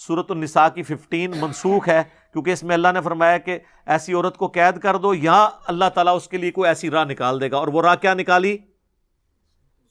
صورت 0.07 0.31
النساء 0.31 0.67
کی 0.67 0.83
ففٹین 0.83 1.31
منسوخ 1.39 1.89
ہے، 1.89 2.03
کیونکہ 2.33 2.51
اس 2.51 2.63
میں 2.63 2.75
اللہ 2.75 2.87
نے 2.93 3.01
فرمایا 3.01 3.37
کہ 3.37 3.59
ایسی 3.85 4.13
عورت 4.13 4.37
کو 4.37 4.47
قید 4.47 4.79
کر 4.79 4.97
دو 4.97 5.13
یہاں 5.13 5.49
اللہ 5.67 5.85
تعالیٰ 5.93 6.15
اس 6.15 6.27
کے 6.27 6.37
لیے 6.37 6.51
کوئی 6.51 6.67
ایسی 6.67 6.89
راہ 6.89 7.05
نکال 7.05 7.41
دے 7.41 7.51
گا۔ 7.51 7.57
اور 7.57 7.67
وہ 7.67 7.81
راہ 7.81 7.95
کیا 7.95 8.13
نکالی؟ 8.13 8.57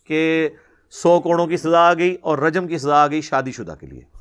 کہ 0.06 0.48
سو 0.90 1.20
کوڑوں 1.20 1.46
کی 1.46 1.56
سزا 1.56 1.78
آ 1.78 1.94
گئی 1.94 2.16
اور 2.22 2.38
رجم 2.38 2.66
کی 2.66 2.78
سزا 2.78 3.02
آ 3.04 3.06
گئی 3.06 3.20
شادی 3.20 3.52
شدہ 3.52 3.74
کے 3.80 3.86
لیے۔ 3.86 4.13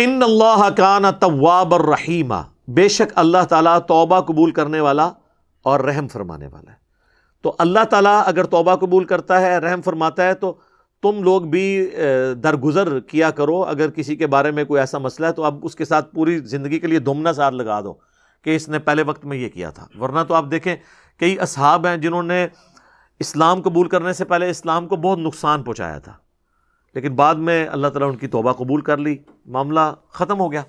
ان 0.00 0.22
اللہ 0.22 0.68
کان 0.76 1.04
طواب 1.20 1.74
الرحیمہ 1.74 2.34
بے 2.68 2.88
شک 2.88 3.12
اللہ 3.14 3.44
تعالیٰ 3.48 3.78
توبہ 3.88 4.20
قبول 4.20 4.50
کرنے 4.50 4.80
والا 4.80 5.10
اور 5.64 5.80
رحم 5.80 6.08
فرمانے 6.08 6.46
والا 6.46 6.70
ہے۔ 6.70 6.76
تو 7.42 7.54
اللہ 7.58 7.84
تعالیٰ 7.90 8.22
اگر 8.26 8.44
توبہ 8.44 8.74
قبول 8.74 9.04
کرتا 9.04 9.40
ہے، 9.40 9.56
رحم 9.58 9.82
فرماتا 9.82 10.26
ہے، 10.26 10.34
تو 10.34 10.52
تم 11.02 11.22
لوگ 11.22 11.42
بھی 11.42 11.90
درگزر 12.42 12.98
کیا 13.00 13.30
کرو۔ 13.30 13.62
اگر 13.62 13.90
کسی 13.90 14.16
کے 14.16 14.26
بارے 14.26 14.50
میں 14.50 14.64
کوئی 14.64 14.80
ایسا 14.80 14.98
مسئلہ 14.98 15.26
ہے، 15.26 15.32
تو 15.32 15.44
اب 15.44 15.58
اس 15.62 15.74
کے 15.76 15.84
ساتھ 15.84 16.14
پوری 16.14 16.38
زندگی 16.54 16.78
کے 16.78 16.86
لیے 16.86 16.98
دمنا 16.98 17.32
ساتھ 17.32 17.54
لگا 17.54 17.80
دو 17.80 17.94
کہ 18.44 18.56
اس 18.56 18.68
نے 18.68 18.78
پہلے 18.78 19.02
وقت 19.02 19.24
میں 19.24 19.36
یہ 19.36 19.48
کیا 19.48 19.70
تھا۔ 19.70 19.86
ورنہ 20.00 20.20
تو 20.28 20.34
آپ 20.34 20.44
دیکھیں، 20.50 20.74
کئی 21.20 21.38
اصحاب 21.40 21.86
ہیں 21.86 21.96
جنہوں 21.96 22.22
نے 22.22 22.46
اسلام 23.20 23.62
قبول 23.62 23.88
کرنے 23.88 24.12
سے 24.12 24.24
پہلے 24.24 24.50
اسلام 24.50 24.86
کو 24.88 24.96
بہت 24.96 25.18
نقصان 25.18 25.62
پہنچایا 25.62 25.98
تھا۔ 25.98 26.12
لیکن 26.94 27.14
بعد 27.14 27.34
میں 27.34 27.68
اللہ 27.68 27.86
تعالیٰ 27.86 28.08
ان 28.08 28.16
کی 28.16 28.26
توبہ 28.26 28.52
قبول 28.52 28.80
کر 28.80 28.96
لی، 28.96 29.16
معاملہ 29.46 29.94
ختم 30.10 30.40
ہو 30.40 30.52
گیا۔ 30.52 30.62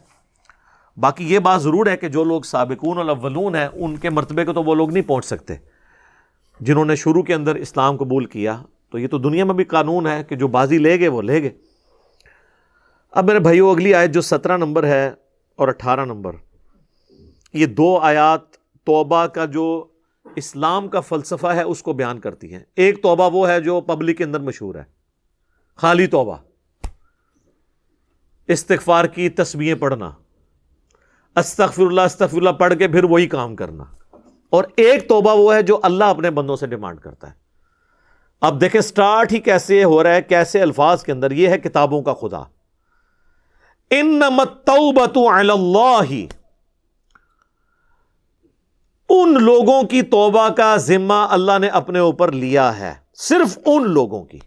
باقی 0.97 1.33
یہ 1.33 1.39
بات 1.39 1.61
ضرور 1.61 1.85
ہے 1.85 1.97
کہ 1.97 2.09
جو 2.09 2.23
لوگ 2.23 2.41
سابقون 2.41 2.97
الاولون 2.97 3.55
ہیں، 3.55 3.67
ان 3.73 3.95
کے 3.95 4.09
مرتبے 4.09 4.45
کو 4.45 4.53
تو 4.53 4.63
وہ 4.63 4.75
لوگ 4.75 4.91
نہیں 4.91 5.07
پہنچ 5.07 5.25
سکتے۔ 5.25 5.55
جنہوں 6.59 6.85
نے 6.85 6.95
شروع 6.95 7.23
کے 7.23 7.33
اندر 7.33 7.55
اسلام 7.55 7.97
قبول 7.97 8.25
کیا، 8.25 8.63
تو 8.91 8.97
یہ 8.97 9.07
تو 9.07 9.17
دنیا 9.17 9.45
میں 9.45 9.53
بھی 9.53 9.63
قانون 9.63 10.07
ہے 10.07 10.23
کہ 10.23 10.35
جو 10.35 10.47
بازی 10.47 10.77
لے 10.77 10.99
گئے، 10.99 11.07
وہ 11.07 11.21
لے 11.21 11.41
گئے۔ 11.41 11.49
اب 13.11 13.25
میرے 13.25 13.39
بھائیو، 13.39 13.69
اگلی 13.69 13.93
آیت 13.93 14.11
جو 14.11 14.21
سترہ 14.21 14.57
نمبر 14.57 14.83
ہے 14.83 15.11
اور 15.55 15.67
اٹھارہ 15.67 16.05
نمبر، 16.05 16.31
یہ 17.53 17.65
دو 17.65 17.97
آیات 17.97 18.51
توبہ 18.83 19.25
کا 19.25 19.45
جو 19.45 19.85
اسلام 20.35 20.87
کا 20.87 20.99
فلسفہ 20.99 21.47
ہے، 21.47 21.61
اس 21.61 21.83
کو 21.83 21.93
بیان 21.93 22.19
کرتی 22.19 22.53
ہیں۔ 22.53 22.63
ایک 22.75 23.03
توبہ 23.03 23.29
وہ 23.33 23.49
ہے 23.49 23.61
جو 23.61 23.81
پبلک 23.81 24.17
کے 24.17 24.23
اندر 24.23 24.39
مشہور 24.39 24.75
ہے۔ 24.75 24.98
خالی 25.81 26.07
توبہ۔ 26.07 26.35
استغفار 28.47 29.05
کی 29.05 29.29
تصویریں 29.29 29.81
پڑھنا۔ 29.81 30.11
استغفر 31.35 31.81
اللہ 31.81 32.01
استغفر 32.01 32.37
اللہ 32.37 32.49
پڑھ 32.49 32.75
کے 32.75 32.87
پھر 32.87 33.03
وہی 33.03 33.27
کام 33.27 33.55
کرنا۔ 33.55 33.83
اور 34.49 34.63
ایک 34.77 35.09
توبہ 35.09 35.35
وہ 35.35 35.53
ہے 35.53 35.61
جو 35.61 35.79
اللہ 35.83 36.03
اپنے 36.03 36.31
بندوں 36.31 36.55
سے 36.55 36.67
ڈیمانڈ 36.67 36.99
کرتا 36.99 37.27
ہے۔ 37.27 37.33
اب 38.41 38.61
دیکھیں، 38.61 38.81
سٹارٹ 38.81 39.31
ہی 39.31 39.39
کیسے 39.39 39.83
ہو 39.83 40.03
رہا 40.03 40.13
ہے، 40.13 40.21
کیسے 40.21 40.61
الفاظ 40.61 41.03
کے 41.03 41.11
اندر، 41.11 41.31
یہ 41.31 41.47
ہے 41.47 41.59
کتابوں 41.59 42.01
کا 42.01 42.13
خدا۔ 42.13 42.41
ان 43.89 44.23
اللہ 44.23 46.11
ان 49.09 49.43
لوگوں 49.43 49.83
کی 49.83 50.01
توبہ 50.01 50.49
کا 50.49 50.77
ذمہ 50.77 51.13
اللہ 51.13 51.59
نے 51.59 51.67
اپنے 51.67 51.99
اوپر 51.99 52.31
لیا 52.31 52.79
ہے، 52.79 52.93
صرف 53.13 53.59
ان 53.65 53.89
لوگوں 53.89 54.23
کی۔ 54.23 54.39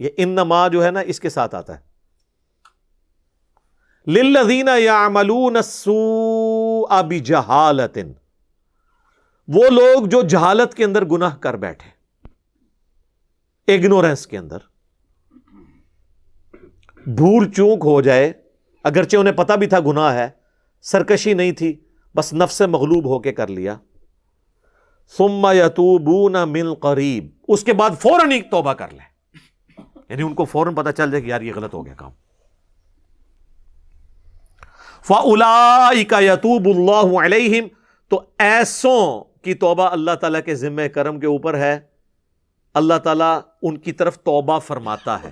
یہ 0.00 0.08
ان 0.16 0.28
نما 0.28 0.68
جو 0.68 0.84
ہے 0.84 0.90
نا 0.90 1.00
اس 1.00 1.20
کے 1.20 1.28
ساتھ 1.28 1.54
آتا 1.54 1.78
ہے۔ 1.78 1.90
للذین 4.10 4.68
یعملون 4.78 5.56
السوء 5.56 7.02
بجہالتن۔ 7.02 8.12
وہ 9.48 9.68
لوگ 9.70 10.06
جو 10.06 10.22
جہالت 10.22 10.74
کے 10.74 10.84
اندر 10.84 11.04
گناہ 11.04 11.36
کر 11.36 11.56
بیٹھے۔ 11.56 11.90
اگنورینس 13.74 14.26
کے 14.26 14.38
اندر۔ 14.38 14.58
بھول 17.06 17.52
چوک 17.52 17.78
ہو 17.84 18.00
جائے۔ 18.00 18.32
اگرچہ 18.84 19.16
انہیں 19.16 19.34
پتا 19.34 19.54
بھی 19.54 19.66
تھا 19.66 19.78
گناہ 19.80 20.14
ہے۔ 20.14 20.30
سرکشی 20.82 21.34
نہیں 21.34 21.52
تھی۔ 21.52 21.80
بس 22.16 22.32
نفس 22.32 22.60
مغلوب 22.60 23.04
ہو 23.04 23.18
کے 23.18 23.32
کر 23.32 23.46
لیا۔ 23.46 23.76
سما 25.18 25.52
یتوبون 25.52 26.32
من 26.32 26.74
قریب۔ 26.74 27.26
اس 27.48 27.64
کے 27.64 27.72
بعد 27.72 27.90
فوراً 28.00 28.30
ایک 28.30 28.50
توبہ 28.50 28.72
کر 28.72 28.88
لے 28.88 29.09
یعنی 30.10 30.22
ان 30.22 30.34
کو 30.34 30.44
فوراً 30.44 30.74
پتا 30.74 30.92
چل 30.92 31.10
جائے 31.10 31.22
کہ 31.22 31.28
یار 31.28 31.40
یہ 31.40 31.52
غلط 31.56 31.74
ہو 31.74 31.86
گیا 31.86 31.94
کام۔ 31.94 32.10
فلا 35.02 35.90
یتوب 36.20 36.66
اللہ 36.66 37.24
علیہم 37.24 37.64
تو 38.08 38.22
ایسوں 38.38 39.24
کی 39.42 39.54
توبہ 39.54 39.88
اللہ 39.88 40.10
تعالیٰ 40.20 40.40
کے 40.44 40.54
ذمہ 40.54 40.88
کرم 40.94 41.20
کے 41.20 41.26
اوپر 41.26 41.54
ہے۔ 41.54 41.80
اللہ 42.74 42.94
تعالیٰ 42.94 43.40
ان 43.62 43.78
کی 43.78 43.92
طرف 43.92 44.18
توبہ 44.18 44.58
فرماتا 44.58 45.22
ہے۔ 45.22 45.30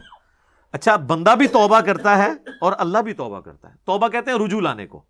اچھا 0.72 0.96
بندہ 0.96 1.34
بھی 1.38 1.46
توبہ 1.46 1.80
کرتا 1.80 2.18
ہے 2.18 2.30
اور 2.60 2.72
اللہ 2.78 2.98
بھی 2.98 3.12
توبہ 3.12 3.40
کرتا 3.40 3.70
ہے۔ 3.70 3.74
توبہ 3.84 4.08
کہتے 4.08 4.30
ہیں 4.30 4.38
رجوع 4.38 4.60
لانے 4.60 4.86
کو۔ 4.86 5.02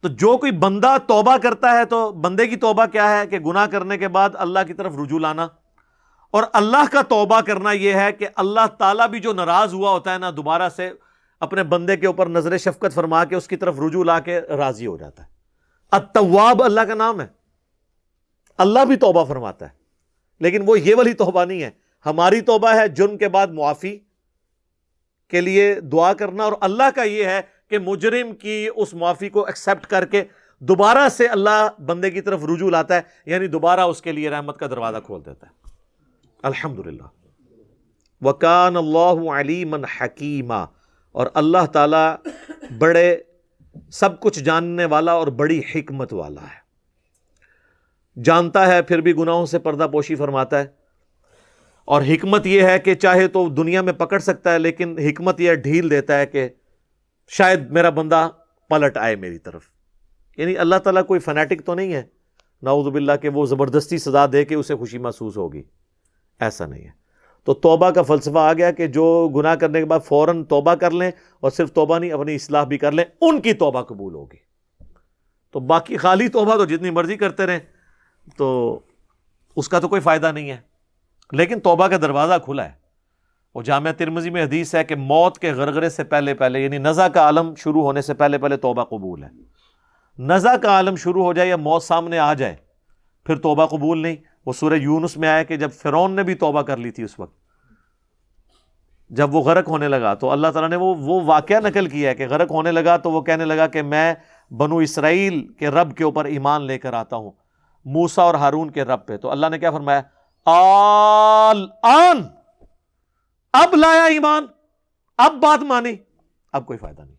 تو 0.00 0.08
جو 0.08 0.36
کوئی 0.36 0.52
بندہ 0.52 0.96
توبہ 1.06 1.36
کرتا 1.36 1.72
ہے 1.72 1.84
تو 1.84 2.12
بندے 2.12 2.46
کی 2.46 2.56
توبہ 2.56 2.86
کیا 2.86 3.18
ہے 3.18 3.26
کہ 3.26 3.38
گناہ 3.38 3.66
کرنے 3.66 3.98
کے 3.98 4.08
بعد 4.08 4.30
اللہ 4.34 4.58
کی 4.66 4.74
طرف 4.74 4.92
رجوع 5.04 5.18
لانا؟ 5.18 5.46
اور 6.30 6.44
اللہ 6.52 6.92
کا 6.92 7.02
توبہ 7.02 7.40
کرنا 7.40 7.72
یہ 7.72 7.94
ہے 7.94 8.12
کہ 8.12 8.28
اللہ 8.36 8.66
تعالیٰ 8.78 9.08
بھی 9.08 9.20
جو 9.20 9.32
ناراض 9.32 9.74
ہوا 9.74 9.90
ہوتا 9.90 10.12
ہے 10.12 10.18
نا، 10.18 10.30
دوبارہ 10.36 10.68
سے 10.68 10.90
اپنے 11.40 11.62
بندے 11.62 11.96
کے 11.96 12.06
اوپر 12.06 12.26
نظر 12.26 12.58
شفقت 12.58 12.94
فرما 12.94 13.24
کے 13.24 13.36
اس 13.36 13.48
کی 13.48 13.56
طرف 13.56 13.80
رجوع 13.80 14.04
لا 14.04 14.20
کے 14.20 14.40
راضی 14.40 14.86
ہو 14.86 14.96
جاتا 14.96 15.22
ہے۔ 15.22 15.28
التواب 15.90 16.62
اللہ 16.62 16.80
کا 16.80 16.94
نام 16.94 17.20
ہے۔ 17.20 17.26
اللہ 18.58 18.84
بھی 18.84 18.96
توبہ 18.96 19.24
فرماتا 19.24 19.64
ہے۔ 19.64 19.70
لیکن 20.40 20.62
وہ 20.66 20.80
یہ 20.80 20.94
والی 20.94 21.12
توبہ 21.12 21.44
نہیں 21.44 21.62
ہے۔ 21.62 21.70
ہماری 22.06 22.40
توبہ 22.40 22.74
ہے 22.74 22.88
جرم 22.88 23.18
کے 23.18 23.28
بعد 23.28 23.46
معافی 23.46 23.98
کے 25.28 25.40
لیے 25.40 25.80
دعا 25.80 26.12
کرنا 26.12 26.44
اور 26.44 26.52
اللہ 26.60 26.90
کا 26.94 27.02
یہ 27.02 27.24
ہے 27.24 27.40
کہ 27.68 27.78
مجرم 27.78 28.34
کی 28.34 28.68
اس 28.76 28.94
معافی 28.94 29.28
کو 29.28 29.46
ایکسپٹ 29.46 29.86
کر 29.86 30.04
کے 30.04 30.24
دوبارہ 30.58 31.08
سے 31.08 31.26
اللہ 31.26 31.68
بندے 31.86 32.10
کی 32.10 32.20
طرف 32.20 32.44
رجوع 32.44 32.70
لاتا 32.70 32.94
ہے 32.94 33.00
یعنی 33.26 33.46
دوبارہ 33.46 33.80
اس 33.80 34.02
کے 34.02 34.12
لیے 34.12 34.30
رحمت 34.30 34.58
کا 34.58 34.66
دروازہ 34.66 34.96
کھول 35.06 35.20
دیتا 35.26 35.46
ہے۔ 35.46 35.65
الحمد 36.46 36.86
للہ 36.86 37.02
وکان 38.20 38.76
اللہ 38.76 39.30
علیمن 39.30 39.84
حکیمہ 39.84 40.66
اور 41.12 41.26
اللہ 41.34 41.66
تعالیٰ 41.72 42.16
بڑے 42.78 43.16
سب 43.92 44.20
کچھ 44.20 44.42
جاننے 44.42 44.84
والا 44.84 45.12
اور 45.12 45.26
بڑی 45.26 45.60
حکمت 45.74 46.12
والا 46.12 46.42
ہے۔ 46.42 46.66
جانتا 48.22 48.66
ہے، 48.66 48.82
پھر 48.82 49.00
بھی 49.00 49.16
گناہوں 49.16 49.46
سے 49.46 49.58
پردہ 49.58 49.86
پوشی 49.92 50.14
فرماتا 50.14 50.58
ہے۔ 50.58 50.66
اور 51.84 52.02
حکمت 52.02 52.46
یہ 52.46 52.62
ہے 52.62 52.78
کہ 52.78 52.94
چاہے 52.94 53.28
تو 53.28 53.48
دنیا 53.48 53.82
میں 53.82 53.92
پکڑ 53.92 54.18
سکتا 54.18 54.52
ہے، 54.52 54.58
لیکن 54.58 54.98
حکمت 54.98 55.40
یہ 55.40 55.54
ڈھیل 55.54 55.90
دیتا 55.90 56.18
ہے 56.18 56.26
کہ 56.26 56.48
شاید 57.28 57.70
میرا 57.70 57.90
بندہ 57.90 58.28
پلٹ 58.68 58.96
آئے 58.96 59.16
میری 59.16 59.38
طرف۔ 59.38 59.62
یعنی 60.36 60.58
اللہ 60.58 60.76
تعالیٰ 60.76 61.06
کوئی 61.06 61.20
فنیٹک 61.20 61.66
تو 61.66 61.74
نہیں 61.74 61.94
ہے۔ 61.94 62.02
نعوذ 62.62 62.86
باللہ 62.88 63.12
کہ 63.22 63.28
وہ 63.28 63.46
زبردستی 63.46 63.98
سزا 63.98 64.26
دے 64.32 64.44
کے 64.44 64.54
اسے 64.54 64.74
خوشی 64.74 64.98
محسوس 64.98 65.36
ہوگی۔ 65.36 65.62
ایسا 66.40 66.66
نہیں 66.66 66.84
ہے۔ 66.84 66.90
تو 67.44 67.54
توبہ 67.54 67.90
کا 67.90 68.02
فلسفہ 68.02 68.38
آ 68.38 68.52
گیا 68.52 68.70
کہ 68.70 68.86
جو 68.86 69.30
گناہ 69.36 69.54
کرنے 69.54 69.78
کے 69.78 69.84
بعد 69.84 70.00
فوراً 70.04 70.44
توبہ 70.44 70.74
کر 70.74 70.90
لیں 70.90 71.10
اور 71.40 71.50
صرف 71.50 71.72
توبہ 71.72 71.98
نہیں، 71.98 72.12
اپنی 72.12 72.34
اصلاح 72.34 72.64
بھی 72.64 72.78
کر 72.78 72.92
لیں، 72.92 73.04
ان 73.20 73.40
کی 73.40 73.52
توبہ 73.52 73.82
قبول 73.82 74.14
ہوگی۔ 74.14 74.36
تو 75.52 75.60
باقی 75.60 75.96
خالی 75.96 76.28
توبہ 76.28 76.56
تو 76.56 76.64
جتنی 76.64 76.90
مرضی 76.90 77.16
کرتے 77.16 77.46
رہیں، 77.46 77.58
تو 78.36 78.78
اس 79.56 79.68
کا 79.68 79.80
تو 79.80 79.88
کوئی 79.88 80.00
فائدہ 80.00 80.32
نہیں 80.32 80.50
ہے۔ 80.50 80.56
لیکن 81.32 81.60
توبہ 81.60 81.86
کا 81.86 81.96
دروازہ 81.96 82.34
کھلا 82.44 82.64
ہے۔ 82.64 82.86
وہ 83.54 83.62
جامعہ 83.62 83.92
ترمزی 83.92 84.30
میں 84.30 84.44
حدیث 84.44 84.74
ہے 84.74 84.84
کہ 84.84 84.96
موت 84.96 85.38
کے 85.38 85.52
غرغرے 85.52 85.88
سے 85.88 86.04
پہلے 86.04 86.34
پہلے 86.34 86.60
یعنی 86.60 86.78
نزا 86.78 87.08
کا 87.08 87.20
عالم 87.20 87.54
شروع 87.54 87.82
ہونے 87.82 88.02
سے 88.02 88.14
پہلے 88.14 88.38
پہلے 88.38 88.56
توبہ 88.56 88.84
قبول 88.84 89.22
ہے۔ 89.22 89.28
نزا 90.18 90.56
کا 90.56 90.68
عالم 90.68 90.96
شروع 90.96 91.24
ہو 91.24 91.32
جائے 91.32 91.48
یا 91.48 91.56
موت 91.56 91.82
سامنے 91.82 92.18
آ 92.18 92.34
جائے، 92.34 92.56
پھر 93.24 93.36
توبہ 93.36 93.66
قبول 93.66 93.98
نہیں۔ 93.98 94.16
وہ 94.46 94.52
سورہ 94.52 94.74
یونس 94.74 95.16
میں 95.16 95.28
آیا 95.28 95.42
کہ 95.42 95.56
جب 95.56 95.72
فرون 95.72 96.12
نے 96.12 96.22
بھی 96.22 96.34
توبہ 96.34 96.62
کر 96.62 96.76
لی 96.76 96.90
تھی 96.90 97.02
اس 97.02 97.18
وقت، 97.18 97.46
جب 99.10 99.34
وہ 99.34 99.40
غرق 99.40 99.68
ہونے 99.68 99.88
لگا 99.88 100.14
تو 100.14 100.30
اللہ 100.30 100.46
تعالیٰ 100.46 100.70
نے 100.70 100.76
وہ 100.76 100.94
وہ 100.94 101.20
واقعہ 101.24 101.60
نقل 101.60 101.88
کیا 101.88 102.10
ہے 102.10 102.14
کہ 102.14 102.28
غرق 102.28 102.50
ہونے 102.50 102.72
لگا 102.72 102.96
تو 102.96 103.10
وہ 103.10 103.22
کہنے 103.22 103.44
لگا 103.44 103.66
کہ 103.66 103.82
میں 103.82 104.14
بنو 104.50 104.76
اسرائیل 104.76 105.52
کے 105.52 105.68
رب 105.68 105.96
کے 105.96 106.04
اوپر 106.04 106.24
ایمان 106.24 106.62
لے 106.62 106.78
کر 106.78 106.92
آتا 106.92 107.16
ہوں 107.16 107.30
موسا 107.84 108.22
اور 108.22 108.34
ہارون 108.34 108.70
کے 108.70 108.84
رب 108.84 109.06
پہ۔ 109.06 109.16
تو 109.16 109.30
اللہ 109.30 109.46
نے 109.46 109.58
کیا 109.58 109.70
فرمایا؟ 109.70 110.02
آل، 110.44 111.66
آن، 111.82 112.22
اب 113.52 113.74
لایا 113.74 114.04
ایمان، 114.04 114.46
اب 115.18 115.32
بات 115.32 115.62
مانی، 115.62 115.92
اب 116.52 116.66
کوئی 116.66 116.78
فائدہ 116.78 117.02
نہیں۔ 117.02 117.16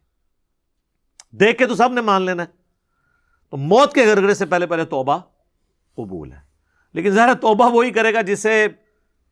دیکھ 1.36 1.58
کے 1.58 1.66
تو 1.66 1.76
سب 1.76 1.92
نے 1.92 2.02
مان 2.02 2.22
لینا 2.22 2.44
ہے۔ 2.44 2.48
تو 3.50 3.58
موت 3.58 3.94
کے 3.94 4.06
گرگرے 4.06 4.34
سے 4.34 4.46
پہلے 4.46 4.68
پہلے 4.68 4.86
توبہ 4.86 5.18
قبول 5.96 6.32
ہے۔ 6.32 6.46
لیکن 6.93 7.10
ظاہر 7.10 7.34
توبہ 7.34 7.71
وہی 7.71 7.91
کرے 7.91 8.13
گا 8.13 8.21
جس 8.21 8.39
سے 8.39 8.67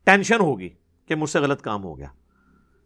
ٹینشن 0.04 0.40
ہوگی 0.40 0.70
کہ 1.06 1.16
مجھ 1.16 1.30
سے 1.30 1.40
غلط 1.40 1.62
کام 1.62 1.84
ہو 1.84 1.98
گیا۔ 1.98 2.08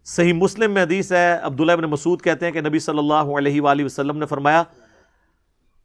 صحیح 0.04 0.34
مسلم 0.34 0.72
میں 0.72 0.84
حدیث 0.84 1.12
ہے، 1.12 1.38
عبداللہ 1.38 1.72
ابن 1.72 1.84
مسعود 1.84 2.22
کہتے 2.22 2.46
ہیں 2.46 2.54
کہ 2.54 2.62
نبی 2.62 2.80
صلی 2.80 3.00
اللہ 3.00 3.14
علیہ 3.14 3.62
وآلہ 3.62 3.86
وسلم 3.86 4.18
نے 4.18 4.26
فرمایا 4.26 4.64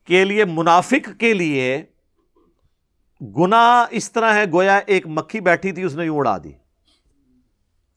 کے 0.05 0.25
لیے 0.25 0.45
منافق 0.45 1.11
کے 1.19 1.35
لیے 1.35 1.85
گناہ 3.37 3.87
اس 3.91 4.13
طرح 4.13 4.35
ہے، 4.35 4.45
گویا 4.53 4.81
ایک 4.87 5.07
مکھی 5.07 5.41
بیٹھی 5.41 5.73
تھی، 5.73 5.83
اس 5.83 5.95
نے 5.95 6.05
یوں 6.05 6.19
اڑا 6.19 6.39
دی۔ 6.45 6.53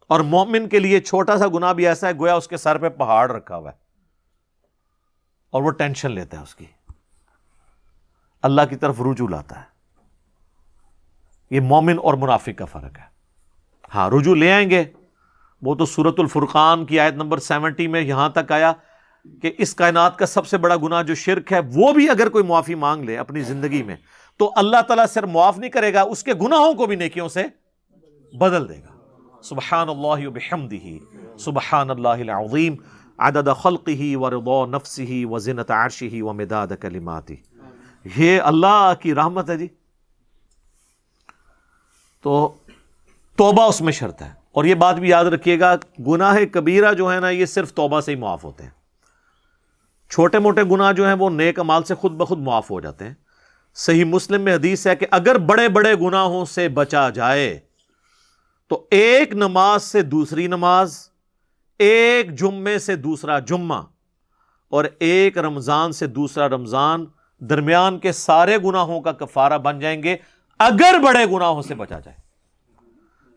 اور 0.08 0.20
مومن 0.20 0.70
کے 0.70 0.80
لیے 0.80 1.00
چھوٹا 1.00 1.38
سا 1.38 1.48
گناہ 1.48 1.74
بھی 1.74 1.88
ایسا 1.88 2.08
ہے، 2.08 2.14
گویا 2.14 2.36
اس 2.36 2.48
کے 2.48 2.58
سر 2.58 2.78
پہ 2.78 2.90
پہاڑ 2.90 3.32
رکھا 3.32 3.58
ہوا 3.58 3.72
ہے۔ 3.72 3.78
اور 5.50 5.64
وہ 5.64 5.72
ٹینشن 5.72 6.12
لیتا 6.12 6.38
ہے 6.38 6.44
اس 6.44 6.56
کی۔ 6.56 6.66
اللہ 8.42 8.62
کی 8.70 8.76
طرف 8.76 9.02
رجوع 9.02 9.28
لاتا 9.28 9.60
ہے۔ 9.60 9.77
یہ 11.52 11.60
مومن 11.60 11.96
اور 12.04 12.14
منافق 12.14 12.58
کا 12.58 12.66
فرق 12.66 12.98
ہے۔ 12.98 13.18
ہاں 13.96 14.10
رجوع 14.10 14.36
لے 14.36 14.52
آئیں 14.52 14.70
گے۔ 14.70 14.84
وہ 15.62 15.76
تو 15.76 15.86
سورت 15.86 16.20
الفرقان 16.20 16.86
کی 16.86 17.00
آیت 17.00 17.14
نمبر 17.14 17.38
سیونٹی 17.38 17.88
میں 17.88 18.02
یہاں 18.02 18.30
تک 18.30 18.52
آیا 18.52 18.74
کہ 19.42 19.52
اس 19.58 19.76
کائنات 19.76 20.18
کا 20.18 20.26
سب 20.26 20.48
سے 20.48 20.58
بڑا 20.58 20.76
گناہ 20.84 21.04
جو 21.04 21.16
شرک 21.16 21.54
ہے، 21.54 21.60
وہ 21.74 21.94
بھی 21.94 22.10
اگر 22.10 22.30
کوئی 22.30 22.44
معافی 22.44 22.76
مانگ 22.76 23.04
لے 23.04 23.18
اپنی 23.18 23.42
زندگی 23.42 23.84
میں، 23.84 23.96
تو 24.38 24.54
اللہ 24.56 24.82
تعالیٰ 24.82 25.06
صرف 25.08 25.30
معاف 25.30 25.58
نہیں 25.58 25.72
کرے 25.72 25.94
گا، 25.94 26.02
اس 26.02 26.24
کے 26.24 26.34
گناہوں 26.34 26.74
کو 26.74 26.86
بھی 26.86 26.96
نیکیوں 26.96 27.30
سے 27.30 27.44
بدل 28.38 28.70
دے 28.70 28.74
گا۔ 28.74 28.98
سبحان 29.44 29.90
اللہ 29.90 30.30
بحمدہ 30.30 31.38
سبحان 31.38 31.90
اللہ 31.90 32.08
العظیم، 32.08 32.76
عدد 33.18 33.50
خلقہ 33.62 34.16
ورضا 34.16 34.66
نفسہ 34.66 35.26
وزنت 35.26 35.72
عرشہ 35.72 36.24
ومداد 36.24 36.68
کلماتہ۔ 36.82 37.34
یہ 38.16 38.42
اللہ 38.42 38.94
کی 39.00 39.16
رحمت 39.16 39.50
ہے 39.50 39.58
جی۔ 39.58 39.68
تو 42.22 42.54
توبہ 43.36 43.64
اس 43.64 43.82
میں 43.82 43.94
شرط 43.94 44.22
ہے۔ 44.22 44.32
اور 44.52 44.66
یہ 44.66 44.76
بات 44.76 44.96
بھی 44.96 45.10
یاد 45.10 45.26
رکھیے 45.26 45.60
گا، 45.60 45.76
گناہ 46.08 46.38
کبیرہ 46.52 46.94
جو 46.94 47.14
ہے 47.14 47.20
نا، 47.20 47.30
یہ 47.30 47.46
صرف 47.46 47.74
توبہ 47.74 48.02
سے 48.02 48.12
ہی 48.12 48.16
معاف 48.16 48.44
ہوتے 48.44 48.64
ہیں۔ 48.64 48.70
چھوٹے 50.10 50.40
موٹے 50.40 50.64
گناہ 50.64 50.94
جو 50.94 51.06
ہیں، 51.06 51.14
وہ 51.14 51.30
نیک 51.30 51.60
امال 51.60 51.84
سے 51.84 51.96
خود 51.96 52.12
بخود 52.12 52.40
معاف 52.40 52.72
ہو 52.72 52.80
جاتے 52.80 53.06
ہیں۔ 53.06 53.14
صحیح 53.76 54.06
مسلم 54.06 54.42
میں 54.42 54.56
حدیث 54.56 54.88
ہے 54.88 54.96
کہ 54.96 55.06
اگر 55.12 55.38
بڑے 55.38 55.70
بڑے 55.70 55.96
گناہوں 55.96 56.46
سے 56.46 56.70
بچا 56.70 57.10
جائے، 57.10 57.60
تو 58.68 58.88
ایک 58.92 59.34
نماز 59.34 59.84
سے 59.84 60.02
دوسری 60.02 60.48
نماز، 60.48 61.10
ایک 61.80 62.40
جمعے 62.40 62.80
سے 62.80 62.96
دوسرا 62.96 63.40
جمعہ، 63.40 63.82
اور 64.70 64.86
ایک 65.00 65.38
رمضان 65.38 65.92
سے 65.92 66.08
دوسرا 66.08 66.50
رمضان 66.50 67.06
درمیان 67.40 68.00
کے 68.00 68.12
سارے 68.12 68.58
گناہوں 68.58 69.02
کا 69.02 69.12
کفارہ 69.12 69.58
بن 69.58 69.80
جائیں 69.80 70.04
گے۔ 70.04 70.18
اگر 70.60 70.96
بڑے 71.04 71.26
گناہوں 71.26 71.62
سے 71.62 71.76
بچا 71.76 72.00
جائے۔ 72.00 72.18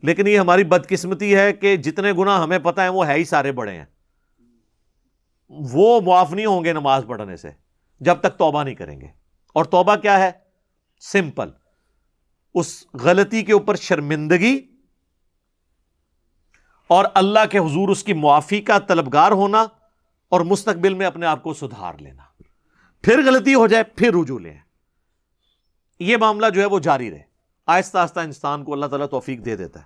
لیکن 0.02 0.26
یہ 0.26 0.38
ہماری 0.38 0.64
بدقسمتی 0.64 1.36
ہے 1.36 1.52
کہ 1.52 1.76
جتنے 1.76 2.12
گناہ 2.12 2.42
ہمیں 2.42 2.58
پتا 2.58 2.84
ہے 2.84 2.88
وہ 2.88 3.06
ہے 3.06 3.14
ہی 3.14 3.24
سارے 3.24 3.52
بڑے 3.52 3.72
ہیں۔ 3.72 3.84
وہ 5.48 6.00
معاف 6.00 6.32
نہیں 6.32 6.46
ہوں 6.46 6.64
گے 6.64 6.72
نماز 6.72 7.04
پڑھنے 7.08 7.36
سے، 7.36 7.50
جب 8.00 8.14
تک 8.20 8.38
توبہ 8.38 8.64
نہیں 8.64 8.74
کریں 8.74 9.00
گے۔ 9.00 9.06
اور 9.54 9.64
توبہ 9.64 9.96
کیا 9.96 10.18
ہے؟ 10.18 10.30
سمپل۔ 11.00 11.50
اس 12.54 12.84
غلطی 12.94 13.42
کے 13.42 13.52
اوپر 13.52 13.76
شرمندگی 13.76 14.60
اور 16.86 17.04
اللہ 17.14 17.46
کے 17.50 17.58
حضور 17.58 17.88
اس 17.88 18.04
کی 18.04 18.12
معافی 18.12 18.60
کا 18.60 18.78
طلبگار 18.78 19.32
ہونا 19.32 19.62
اور 20.28 20.40
مستقبل 20.40 20.94
میں 20.94 21.06
اپنے 21.06 21.26
آپ 21.26 21.42
کو 21.42 21.54
سدھار 21.54 21.94
لینا۔ 21.98 22.22
پھر 23.02 23.22
غلطی 23.26 23.54
ہو 23.54 23.66
جائے، 23.66 23.84
پھر 23.84 24.12
رجوع 24.14 24.38
لیں۔ 24.38 24.58
یہ 26.00 26.16
معاملہ 26.16 26.46
جو 26.50 26.60
ہے 26.60 26.66
وہ 26.66 26.78
جاری 26.78 27.10
رہے۔ 27.10 27.20
آہستہ 27.66 27.98
آہستہ 27.98 28.20
انسان 28.20 28.64
کو 28.64 28.72
اللہ 28.72 28.86
تعالیٰ 28.86 29.06
توفیق 29.08 29.44
دے 29.44 29.56
دیتا 29.56 29.80
ہے۔ 29.80 29.84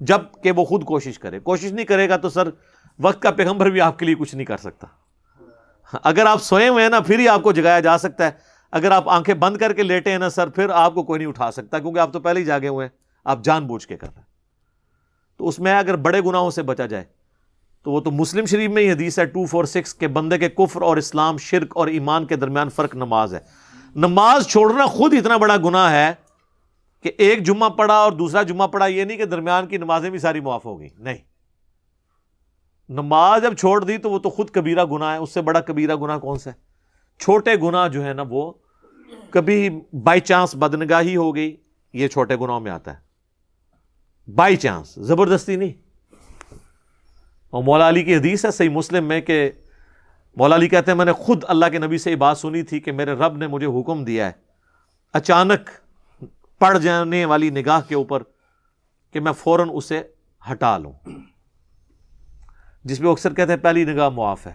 جبکہ 0.00 0.50
وہ 0.50 0.64
خود 0.64 0.84
کوشش 0.84 1.18
کرے۔ 1.18 1.38
کوشش 1.38 1.72
نہیں 1.72 1.86
کرے 1.86 2.08
گا 2.08 2.16
تو 2.16 2.28
سر، 2.28 2.48
وقت 2.98 3.22
کا 3.22 3.30
پیغمبر 3.30 3.70
بھی 3.70 3.80
آپ 3.80 3.98
کے 3.98 4.06
لیے 4.06 4.14
کچھ 4.14 4.34
نہیں 4.34 4.44
کر 4.44 4.56
سکتا۔ 4.56 4.86
اگر 6.02 6.26
آپ 6.26 6.42
سوئے 6.42 6.68
ہوئے 6.68 6.82
ہیں 6.82 6.90
نا، 6.90 7.00
پھر 7.00 7.18
ہی 7.18 7.28
آپ 7.28 7.42
کو 7.42 7.52
جگایا 7.52 7.80
جا 7.80 7.98
سکتا 7.98 8.24
ہے۔ 8.24 8.30
اگر 8.70 8.90
آپ 8.90 9.08
آنکھیں 9.08 9.34
بند 9.34 9.56
کر 9.56 9.72
کے 9.72 9.82
لیٹے 9.82 10.10
ہیں 10.10 10.18
نا 10.18 10.30
سر، 10.30 10.48
پھر 10.48 10.70
آپ 10.70 10.94
کو 10.94 11.02
کوئی 11.02 11.18
نہیں 11.18 11.28
اٹھا 11.28 11.50
سکتا، 11.50 11.78
کیونکہ 11.78 11.98
آپ 11.98 12.12
تو 12.12 12.20
پہلے 12.20 12.40
ہی 12.40 12.44
جاگے 12.44 12.68
ہوئے 12.68 12.86
ہیں۔ 12.86 12.98
آپ 13.24 13.44
جان 13.44 13.66
بوجھ 13.66 13.88
کے 13.88 13.96
کر 13.96 14.06
رہے 14.06 14.16
ہیں۔ 14.16 14.26
تو 15.38 15.48
اس 15.48 15.58
میں 15.58 15.78
اگر 15.78 15.96
بڑے 15.96 16.20
گناہوں 16.20 16.50
سے 16.50 16.62
بچا 16.62 16.86
جائے، 16.86 17.04
تو 17.84 17.92
وہ 17.92 18.00
تو 18.00 18.10
مسلم 18.10 18.46
شریف 18.46 18.70
میں 18.70 18.82
ہی 18.82 18.92
حدیث 18.92 19.18
ہے۔ 19.18 19.24
ٹو 19.24 19.46
فور 19.46 19.64
سکس 19.64 19.94
کے 19.94 20.08
بندے 20.08 20.38
کے 20.38 20.48
کفر 20.48 20.82
اور 20.82 20.96
اسلام، 20.96 21.36
شرک 21.36 21.76
اور 21.76 21.86
ایمان 21.86 22.26
کے 22.26 22.36
درمیان 22.36 22.68
فرق 22.68 22.94
نماز 22.94 23.34
ہے۔ 23.34 23.65
نماز 23.96 24.46
چھوڑنا 24.46 24.86
خود 24.86 25.14
اتنا 25.14 25.36
بڑا 25.36 25.56
گناہ 25.56 25.92
ہے 25.92 26.14
کہ 27.02 27.12
ایک 27.18 27.42
جمعہ 27.42 27.68
پڑا 27.68 27.94
اور 27.94 28.12
دوسرا 28.12 28.42
جمعہ 28.42 28.66
پڑا 28.66 28.86
یہ 28.86 29.04
نہیں 29.04 29.16
کہ 29.16 29.24
درمیان 29.24 29.66
کی 29.66 29.76
نمازیں 29.76 30.10
بھی 30.10 30.18
ساری 30.18 30.40
معاف 30.40 30.66
ہو 30.66 30.80
گئی 30.80 30.88
نہیں۔ 30.98 31.16
نماز 32.88 33.42
جب 33.42 33.54
چھوڑ 33.54 33.84
دی 33.84 33.98
تو 33.98 34.10
وہ 34.10 34.18
تو 34.18 34.30
خود 34.30 34.50
کبیرہ 34.50 34.84
گناہ 34.84 35.12
ہے۔ 35.12 35.16
اس 35.16 35.34
سے 35.34 35.40
بڑا 35.40 35.60
کبیرہ 35.60 35.96
گناہ 35.96 36.18
کون 36.18 36.38
سا 36.38 36.50
ہے؟ 36.50 36.54
چھوٹے 37.18 37.56
گناہ 37.62 37.88
جو 37.88 38.04
ہے 38.04 38.12
نا، 38.12 38.22
وہ 38.28 38.52
کبھی 39.30 39.70
بائی 39.92 40.20
چانس 40.20 40.54
بدنگاہی 40.54 41.16
ہو 41.16 41.34
گئی، 41.34 41.56
یہ 41.92 42.08
چھوٹے 42.08 42.36
گناہوں 42.36 42.60
میں 42.60 42.70
آتا 42.70 42.96
ہے۔ 42.96 43.00
بائی 44.34 44.56
چانس، 44.56 44.94
زبردستی 44.94 45.56
نہیں۔ 45.56 45.72
اور 47.50 47.62
مولا 47.62 47.88
علی 47.88 48.02
کی 48.02 48.16
حدیث 48.16 48.44
ہے، 48.44 48.50
صحیح 48.50 48.68
مسلم 48.68 49.04
میں 49.04 49.20
کہ 49.20 49.50
مولا 50.36 50.56
علی 50.56 50.68
کہتے 50.68 50.90
ہیں، 50.90 50.96
میں 50.96 51.04
نے 51.04 51.12
خود 51.12 51.44
اللہ 51.48 51.66
کے 51.66 51.78
نبی 51.78 51.98
سے 51.98 52.10
یہ 52.10 52.16
بات 52.16 52.38
سنی 52.38 52.62
تھی 52.62 52.80
کہ 52.80 52.92
میرے 52.92 53.12
رب 53.12 53.36
نے 53.36 53.46
مجھے 53.46 53.66
حکم 53.66 54.04
دیا 54.04 54.26
ہے۔ 54.26 54.32
اچانک 55.12 55.70
پڑ 56.58 56.78
جانے 56.78 57.24
والی 57.24 57.50
نگاہ 57.50 57.80
کے 57.88 57.94
اوپر 57.94 58.22
کہ 59.12 59.20
میں 59.20 59.32
فوراً 59.32 59.68
اسے 59.72 60.02
ہٹا 60.52 60.78
لوں۔ 60.78 60.92
جس 62.84 63.00
میں 63.00 63.10
اکثر 63.10 63.34
کہتے 63.34 63.52
ہیں، 63.52 63.58
پہلی 63.58 63.84
نگاہ 63.84 64.08
معاف 64.08 64.46
ہے۔ 64.46 64.54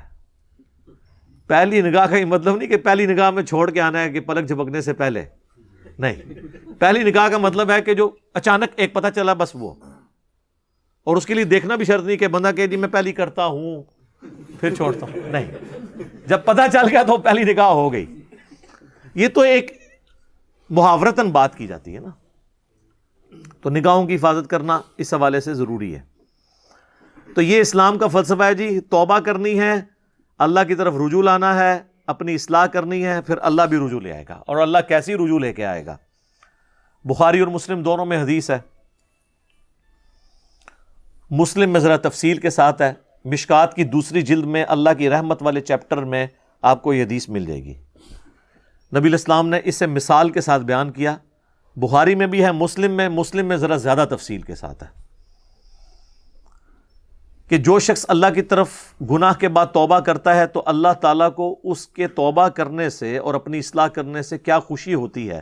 پہلی 1.48 1.82
نگاہ 1.82 2.08
کا 2.08 2.16
یہ 2.16 2.26
مطلب 2.26 2.56
نہیں 2.56 2.70
کہ 2.70 2.78
پہلی 2.78 3.06
نگاہ 3.06 3.32
میں 3.32 3.44
چھوڑ 3.44 3.72
کے 3.72 3.82
آنا 3.82 4.00
ہے 4.00 4.10
کہ 4.10 4.20
پلک 4.20 4.48
جھپکنے 4.48 4.82
سے 4.82 4.94
پہلے۔ 4.94 5.26
نہیں۔ 6.00 6.16
پہلی 6.80 7.12
نگاہ 7.12 7.30
کا 7.30 7.38
مطلب 7.38 7.72
ہے 7.72 7.82
کہ 7.82 7.94
جو 7.94 8.12
اچانک 8.34 8.70
ایک 8.76 8.94
پتہ 8.94 9.08
چلا، 9.16 9.34
بس 9.34 9.52
وہ۔ 9.54 9.74
اور 11.04 11.18
اس 11.18 11.26
کے 11.26 11.34
لیے 11.34 11.44
دیکھنا 11.44 11.76
بھی 11.76 11.86
شرط 11.86 12.04
نہیں 12.04 12.18
کہ 12.18 12.28
بندہ 12.28 12.52
کہ 12.56 12.68
جی 12.68 12.76
میں 12.76 12.90
پہلی 12.90 13.12
کرتا 13.12 13.46
ہوں۔ 13.46 13.84
پھر 14.60 14.76
چھوڑتا 14.76 15.06
ہوں۔ 15.06 15.32
نہیں۔ 15.32 15.52
جب 16.28 16.46
پتہ 16.46 16.62
چل 16.74 16.86
گیا 16.92 17.04
تو 17.04 17.18
پہلی 17.18 17.54
نگاہ 17.54 17.66
ہو 17.66 17.94
گئی۔ 17.94 18.22
یہ 19.16 19.28
تو 19.28 19.42
ایک 19.42 19.92
محاورتن 20.70 21.32
بات 21.32 21.56
کی 21.56 21.68
جاتی 21.68 21.96
ہے 21.96 22.00
نا۔ 22.00 22.10
تو 23.62 23.70
نگاہوں 23.70 24.08
کی 24.08 24.16
حفاظت 24.16 24.50
کرنا 24.50 24.82
اس 24.98 25.14
حوالے 25.14 25.40
سے 25.40 25.54
ضروری 25.54 25.96
ہے۔ 25.96 26.02
تو 27.36 27.42
یہ 27.42 27.62
اسلام 27.62 27.98
کا 27.98 28.08
فلسفہ 28.08 28.44
ہے 28.44 28.54
جی۔ 28.54 28.80
توبہ 28.80 29.20
کرنی 29.20 29.60
ہے، 29.60 29.74
اللہ 30.40 30.60
کی 30.68 30.76
طرف 30.76 30.94
رجوع 31.08 31.24
لانا 31.24 31.60
ہے، 31.60 31.80
اپنی 32.08 32.36
اصلاح 32.36 32.66
کرنی 32.66 33.06
ہے، 33.06 33.22
پھر 33.22 33.38
اللہ 33.42 33.62
بھی 33.62 33.78
رجوع 33.78 34.02
لے 34.02 34.14
آئے 34.14 34.26
گا۔ 34.30 34.34
اور 34.34 34.58
اللہ 34.58 34.78
کیسی 34.88 35.16
رجوع 35.16 35.40
لے 35.40 35.54
کے 35.54 35.66
آئے 35.66 35.86
گا؟ 35.86 35.98
بخاری 37.06 37.40
اور 37.40 37.48
مسلم 37.48 37.84
دونوں 37.84 38.06
میں 38.06 38.24
حدیث 38.24 38.50
ہے۔ 38.50 38.60
مسلم 41.30 41.70
میں 41.70 41.80
ذرا 41.80 41.98
تفصیل 41.98 42.38
کے 42.38 42.50
ساتھ 42.50 42.82
ہے۔ 42.82 42.94
مشکات 43.26 43.74
کی 43.74 43.84
دوسری 43.84 44.22
جلد 44.22 44.46
میں 44.46 44.66
اللہ 44.68 44.90
کی 44.98 45.10
رحمت 45.10 45.42
والے 45.42 45.62
چیپٹر 45.62 45.98
میں 45.98 46.28
آپ 46.62 46.84
کو 46.84 46.94
یہ 46.94 47.04
حدیث 47.04 47.30
مل 47.30 47.46
جائے 47.46 47.64
گی۔ 47.64 47.74
نبی 48.98 49.08
الاسلام 49.08 49.50
نے 49.50 49.60
اسے 49.64 49.88
مثال 49.88 50.30
کے 50.30 50.42
ساتھ 50.42 50.64
بیان 50.64 50.92
کیا۔ 50.92 51.18
بخاری 51.76 52.16
میں 52.16 52.28
بھی 52.28 52.44
ہے، 52.44 52.52
مسلم 52.52 52.92
میں 52.92 53.10
مسلم 53.10 53.46
میں 53.46 53.58
ذرا 53.58 53.76
زیادہ 53.76 54.06
تفصیل 54.10 54.42
کے 54.42 54.56
ساتھ 54.56 54.84
ہے۔ 54.84 55.02
کہ 57.50 57.58
جو 57.58 57.80
شخص 57.80 58.06
اللہ 58.08 58.28
کی 58.36 58.42
طرف 58.42 58.70
گناہ 59.12 59.34
کے 59.34 59.48
بعد 59.48 59.66
توبہ 59.74 60.00
کرتا 60.00 60.36
ہے 60.36 60.48
تو 60.48 60.64
اللہ 60.66 60.94
تعالیٰ 61.02 61.34
کو 61.34 61.60
اس 61.64 61.88
کے 61.88 62.08
توبہ 62.08 62.48
کرنے 62.48 62.90
سے 62.90 63.18
اور 63.18 63.34
اپنی 63.34 63.60
اصلاح 63.60 63.88
کرنے 63.88 64.22
سے 64.22 64.38
کیا 64.38 64.60
خوشی 64.60 64.94
ہوتی 64.94 65.30
ہے؟ 65.30 65.42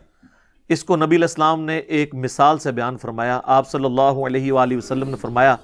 اس 0.70 0.84
کو 0.84 0.96
نبی 0.96 1.16
الاسلام 1.16 1.62
نے 1.62 1.78
ایک 1.78 2.16
مثال 2.16 2.58
سے 2.58 2.72
بیان 2.72 2.98
فرمایا۔ 2.98 3.42
آپ 3.44 3.70
صلی 3.70 3.86
اللہ 3.86 4.02
علیہ 4.02 4.52
وآلہ 4.52 4.78
وسلم 4.78 5.10
نے 5.10 5.16
فرمایا 5.16 5.56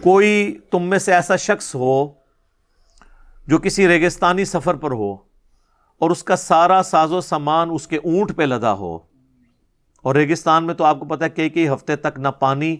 کوئی 0.00 0.58
تم 0.70 0.82
میں 0.82 0.98
سے 0.98 1.14
ایسا 1.14 1.36
شخص 1.36 1.74
ہو 1.74 2.08
جو 3.46 3.58
کسی 3.58 3.88
ریگستانی 3.88 4.44
سفر 4.44 4.74
پر 4.74 4.90
ہو 4.90 5.12
اور 5.98 6.10
اس 6.10 6.24
کا 6.24 6.36
سارا 6.36 6.82
ساز 6.82 7.12
و 7.12 7.20
سامان 7.20 7.68
اس 7.72 7.86
کے 7.86 7.96
اونٹ 7.96 8.36
پہ 8.36 8.42
لدا 8.42 8.72
ہو۔ 8.72 8.98
اور 10.02 10.14
ریگستان 10.14 10.64
میں 10.64 10.74
تو 10.74 10.84
آپ 10.84 10.98
کو 10.98 11.04
پتا 11.04 11.24
ہے 11.24 11.30
کئی 11.30 11.48
کئی 11.48 11.68
ہفتے 11.68 11.96
تک 11.96 12.18
نہ 12.18 12.28
پانی، 12.28 12.76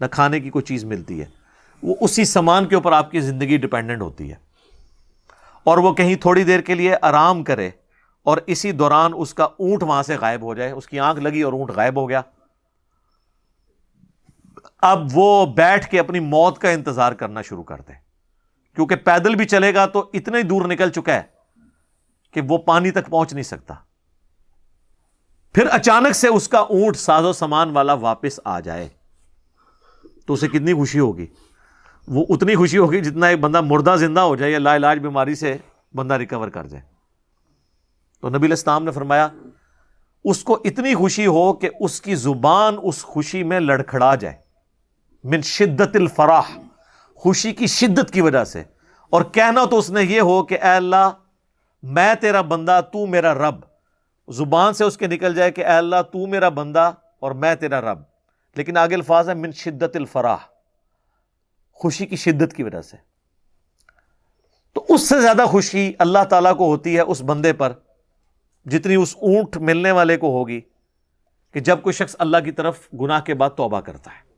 نہ 0.00 0.06
کھانے 0.06 0.40
کی 0.40 0.50
کوئی 0.50 0.64
چیز 0.64 0.84
ملتی 0.84 1.20
ہے۔ 1.20 1.24
وہ 1.82 1.94
اسی 2.00 2.24
سامان 2.24 2.66
کے 2.66 2.74
اوپر 2.74 2.92
آپ 2.92 3.10
کی 3.10 3.20
زندگی 3.20 3.56
ڈپینڈنٹ 3.56 4.02
ہوتی 4.02 4.30
ہے۔ 4.30 4.36
اور 5.64 5.78
وہ 5.78 5.94
کہیں 5.94 6.14
تھوڑی 6.14 6.44
دیر 6.44 6.60
کے 6.60 6.74
لیے 6.74 6.94
آرام 7.02 7.44
کرے 7.44 7.70
اور 8.22 8.38
اسی 8.46 8.72
دوران 8.72 9.12
اس 9.16 9.34
کا 9.34 9.44
اونٹ 9.44 9.82
وہاں 9.82 10.02
سے 10.02 10.16
غائب 10.16 10.42
ہو 10.42 10.54
جائے، 10.54 10.70
اس 10.70 10.86
کی 10.86 10.98
آنکھ 10.98 11.20
لگی 11.20 11.42
اور 11.42 11.52
اونٹ 11.52 11.70
غائب 11.70 11.96
ہو 11.96 12.08
گیا۔ 12.08 12.20
اب 14.82 15.06
وہ 15.12 15.46
بیٹھ 15.46 15.90
کے 15.90 16.00
اپنی 16.00 16.20
موت 16.20 16.58
کا 16.58 16.70
انتظار 16.70 17.12
کرنا 17.12 17.42
شروع 17.42 17.62
کر 17.62 17.80
دے۔ 17.88 17.92
کیونکہ 18.74 18.96
پیدل 18.96 19.34
بھی 19.34 19.44
چلے 19.44 19.74
گا 19.74 19.86
تو 19.86 20.10
اتنا 20.12 20.38
ہی 20.38 20.42
دور 20.42 20.62
نکل 20.62 20.90
چکا 20.90 21.14
ہے 21.14 21.22
کہ 22.32 22.40
وہ 22.48 22.58
پانی 22.58 22.90
تک 22.90 23.10
پہنچ 23.10 23.32
نہیں 23.32 23.42
سکتا۔ 23.42 23.74
پھر 25.54 25.66
اچانک 25.70 26.12
سے 26.12 26.28
اس 26.28 26.48
کا 26.48 26.58
اونٹ 26.58 26.96
ساز 26.96 27.24
و 27.24 27.32
سامان 27.32 27.70
والا 27.70 27.92
واپس 27.92 28.40
آ 28.44 28.60
جائے۔ 28.60 28.88
تو 30.26 30.32
اسے 30.32 30.48
کتنی 30.48 30.72
خوشی 30.72 30.98
ہوگی۔ 30.98 31.26
وہ 32.08 32.26
اتنی 32.28 32.54
خوشی 32.54 32.78
ہوگی 32.78 33.00
جتنا 33.00 33.26
ایک 33.26 33.40
بندہ 33.40 33.60
مردہ 33.60 33.96
زندہ 33.98 34.20
ہو 34.20 34.36
جائے 34.36 34.52
یا 34.52 34.58
لا 34.58 34.76
علاج 34.76 34.98
بیماری 34.98 35.34
سے 35.34 35.56
بندہ 35.94 36.14
ریکور 36.14 36.48
کر 36.48 36.66
جائے۔ 36.66 36.82
تو 38.20 38.28
نبی 38.28 38.46
الاسلام 38.46 38.84
نے 38.84 38.90
فرمایا، 38.90 39.28
اس 40.24 40.44
کو 40.44 40.58
اتنی 40.64 40.94
خوشی 40.94 41.26
ہو 41.26 41.52
کہ 41.52 41.70
اس 41.80 42.00
کی 42.00 42.14
زبان 42.14 42.76
اس 42.82 43.02
خوشی 43.02 43.42
میں 43.42 43.60
لڑکھڑا 43.60 44.14
جائے۔ 44.14 44.49
من 45.24 45.40
شدت 45.40 45.96
الفراح، 45.96 46.58
خوشی 47.14 47.52
کی 47.52 47.66
شدت 47.66 48.10
کی 48.10 48.20
وجہ 48.20 48.44
سے۔ 48.44 48.62
اور 49.10 49.22
کہنا 49.22 49.64
تو 49.64 49.78
اس 49.78 49.90
نے 49.90 50.02
یہ 50.02 50.20
ہو 50.20 50.42
کہ 50.42 50.54
اے 50.54 50.68
اللہ، 50.68 51.10
میں 51.82 52.14
تیرا 52.14 52.40
بندہ، 52.40 52.80
تو 52.92 53.06
میرا 53.06 53.34
رب۔ 53.34 53.54
زبان 54.32 54.74
سے 54.74 54.84
اس 54.84 54.96
کے 54.96 55.06
نکل 55.06 55.34
جائے 55.34 55.50
کہ 55.50 55.60
اے 55.60 55.72
اللہ، 55.72 56.02
تو 56.12 56.26
میرا 56.26 56.48
بندہ 56.48 56.90
اور 57.20 57.32
میں 57.32 57.54
تیرا 57.54 57.80
رب۔ 57.80 57.98
لیکن 58.56 58.76
آگے 58.76 58.94
الفاظ 58.94 59.28
ہے 59.28 59.34
من 59.34 59.52
شدت 59.52 59.96
الفراح۔ 59.96 60.36
خوشی 61.72 62.06
کی 62.06 62.16
شدت 62.16 62.52
کی 62.52 62.62
وجہ 62.62 62.82
سے۔ 62.82 62.96
تو 64.72 64.86
اس 64.88 65.08
سے 65.08 65.20
زیادہ 65.20 65.44
خوشی 65.48 65.92
اللہ 65.98 66.24
تعالیٰ 66.30 66.56
کو 66.56 66.66
ہوتی 66.66 66.96
ہے 66.96 67.00
اس 67.00 67.22
بندے 67.22 67.52
پر، 67.52 67.72
جتنی 68.64 68.94
اس 68.94 69.16
اونٹ 69.16 69.56
ملنے 69.56 69.90
والے 69.90 70.16
کو 70.16 70.30
ہوگی، 70.30 70.60
کہ 71.52 71.60
جب 71.60 71.82
کوئی 71.82 71.92
شخص 71.92 72.16
اللہ 72.18 72.36
کی 72.44 72.52
طرف 72.52 72.78
گناہ 73.00 73.20
کے 73.20 73.34
بعد 73.34 73.50
توبہ 73.56 73.80
کرتا 73.80 74.10
ہے۔ 74.10 74.29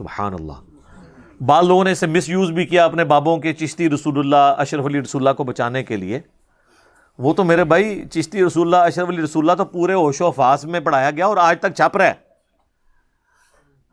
سبحان 0.00 0.34
اللہ۔ 0.34 0.52
بعض 1.42 1.64
لوگوں 1.64 1.84
نے 1.84 1.92
اسے 1.92 2.06
مس 2.06 2.28
یوز 2.28 2.50
بھی 2.50 2.66
کیا 2.66 2.84
اپنے 2.84 3.04
بابوں 3.04 3.38
کے 3.38 3.52
چشتی 3.52 3.90
رسول 3.90 4.18
اللہ، 4.18 4.60
اشرف 4.60 4.86
علی 4.86 5.00
رسول 5.00 5.22
اللہ 5.22 5.34
کو 5.34 5.44
بچانے 5.44 5.82
کے 5.82 5.96
لیے۔ 5.96 6.20
وہ 7.18 7.34
تو 7.34 7.44
میرے 7.44 7.64
بھائی، 7.64 8.04
چشتی 8.10 8.44
رسول 8.44 8.66
اللہ، 8.66 8.86
اشرف 8.86 9.08
علی 9.08 9.22
رسول 9.22 9.50
اللہ 9.50 9.56
تو 9.56 9.64
پورے 9.64 9.92
ہوش 9.92 10.20
و 10.20 10.30
فاس 10.30 10.64
میں 10.64 10.80
پڑھایا 10.80 11.10
گیا 11.10 11.26
اور 11.26 11.36
آج 11.36 11.60
تک 11.60 11.74
چھپ 11.76 11.96
رہا 11.96 12.06
ہے۔ 12.06 12.12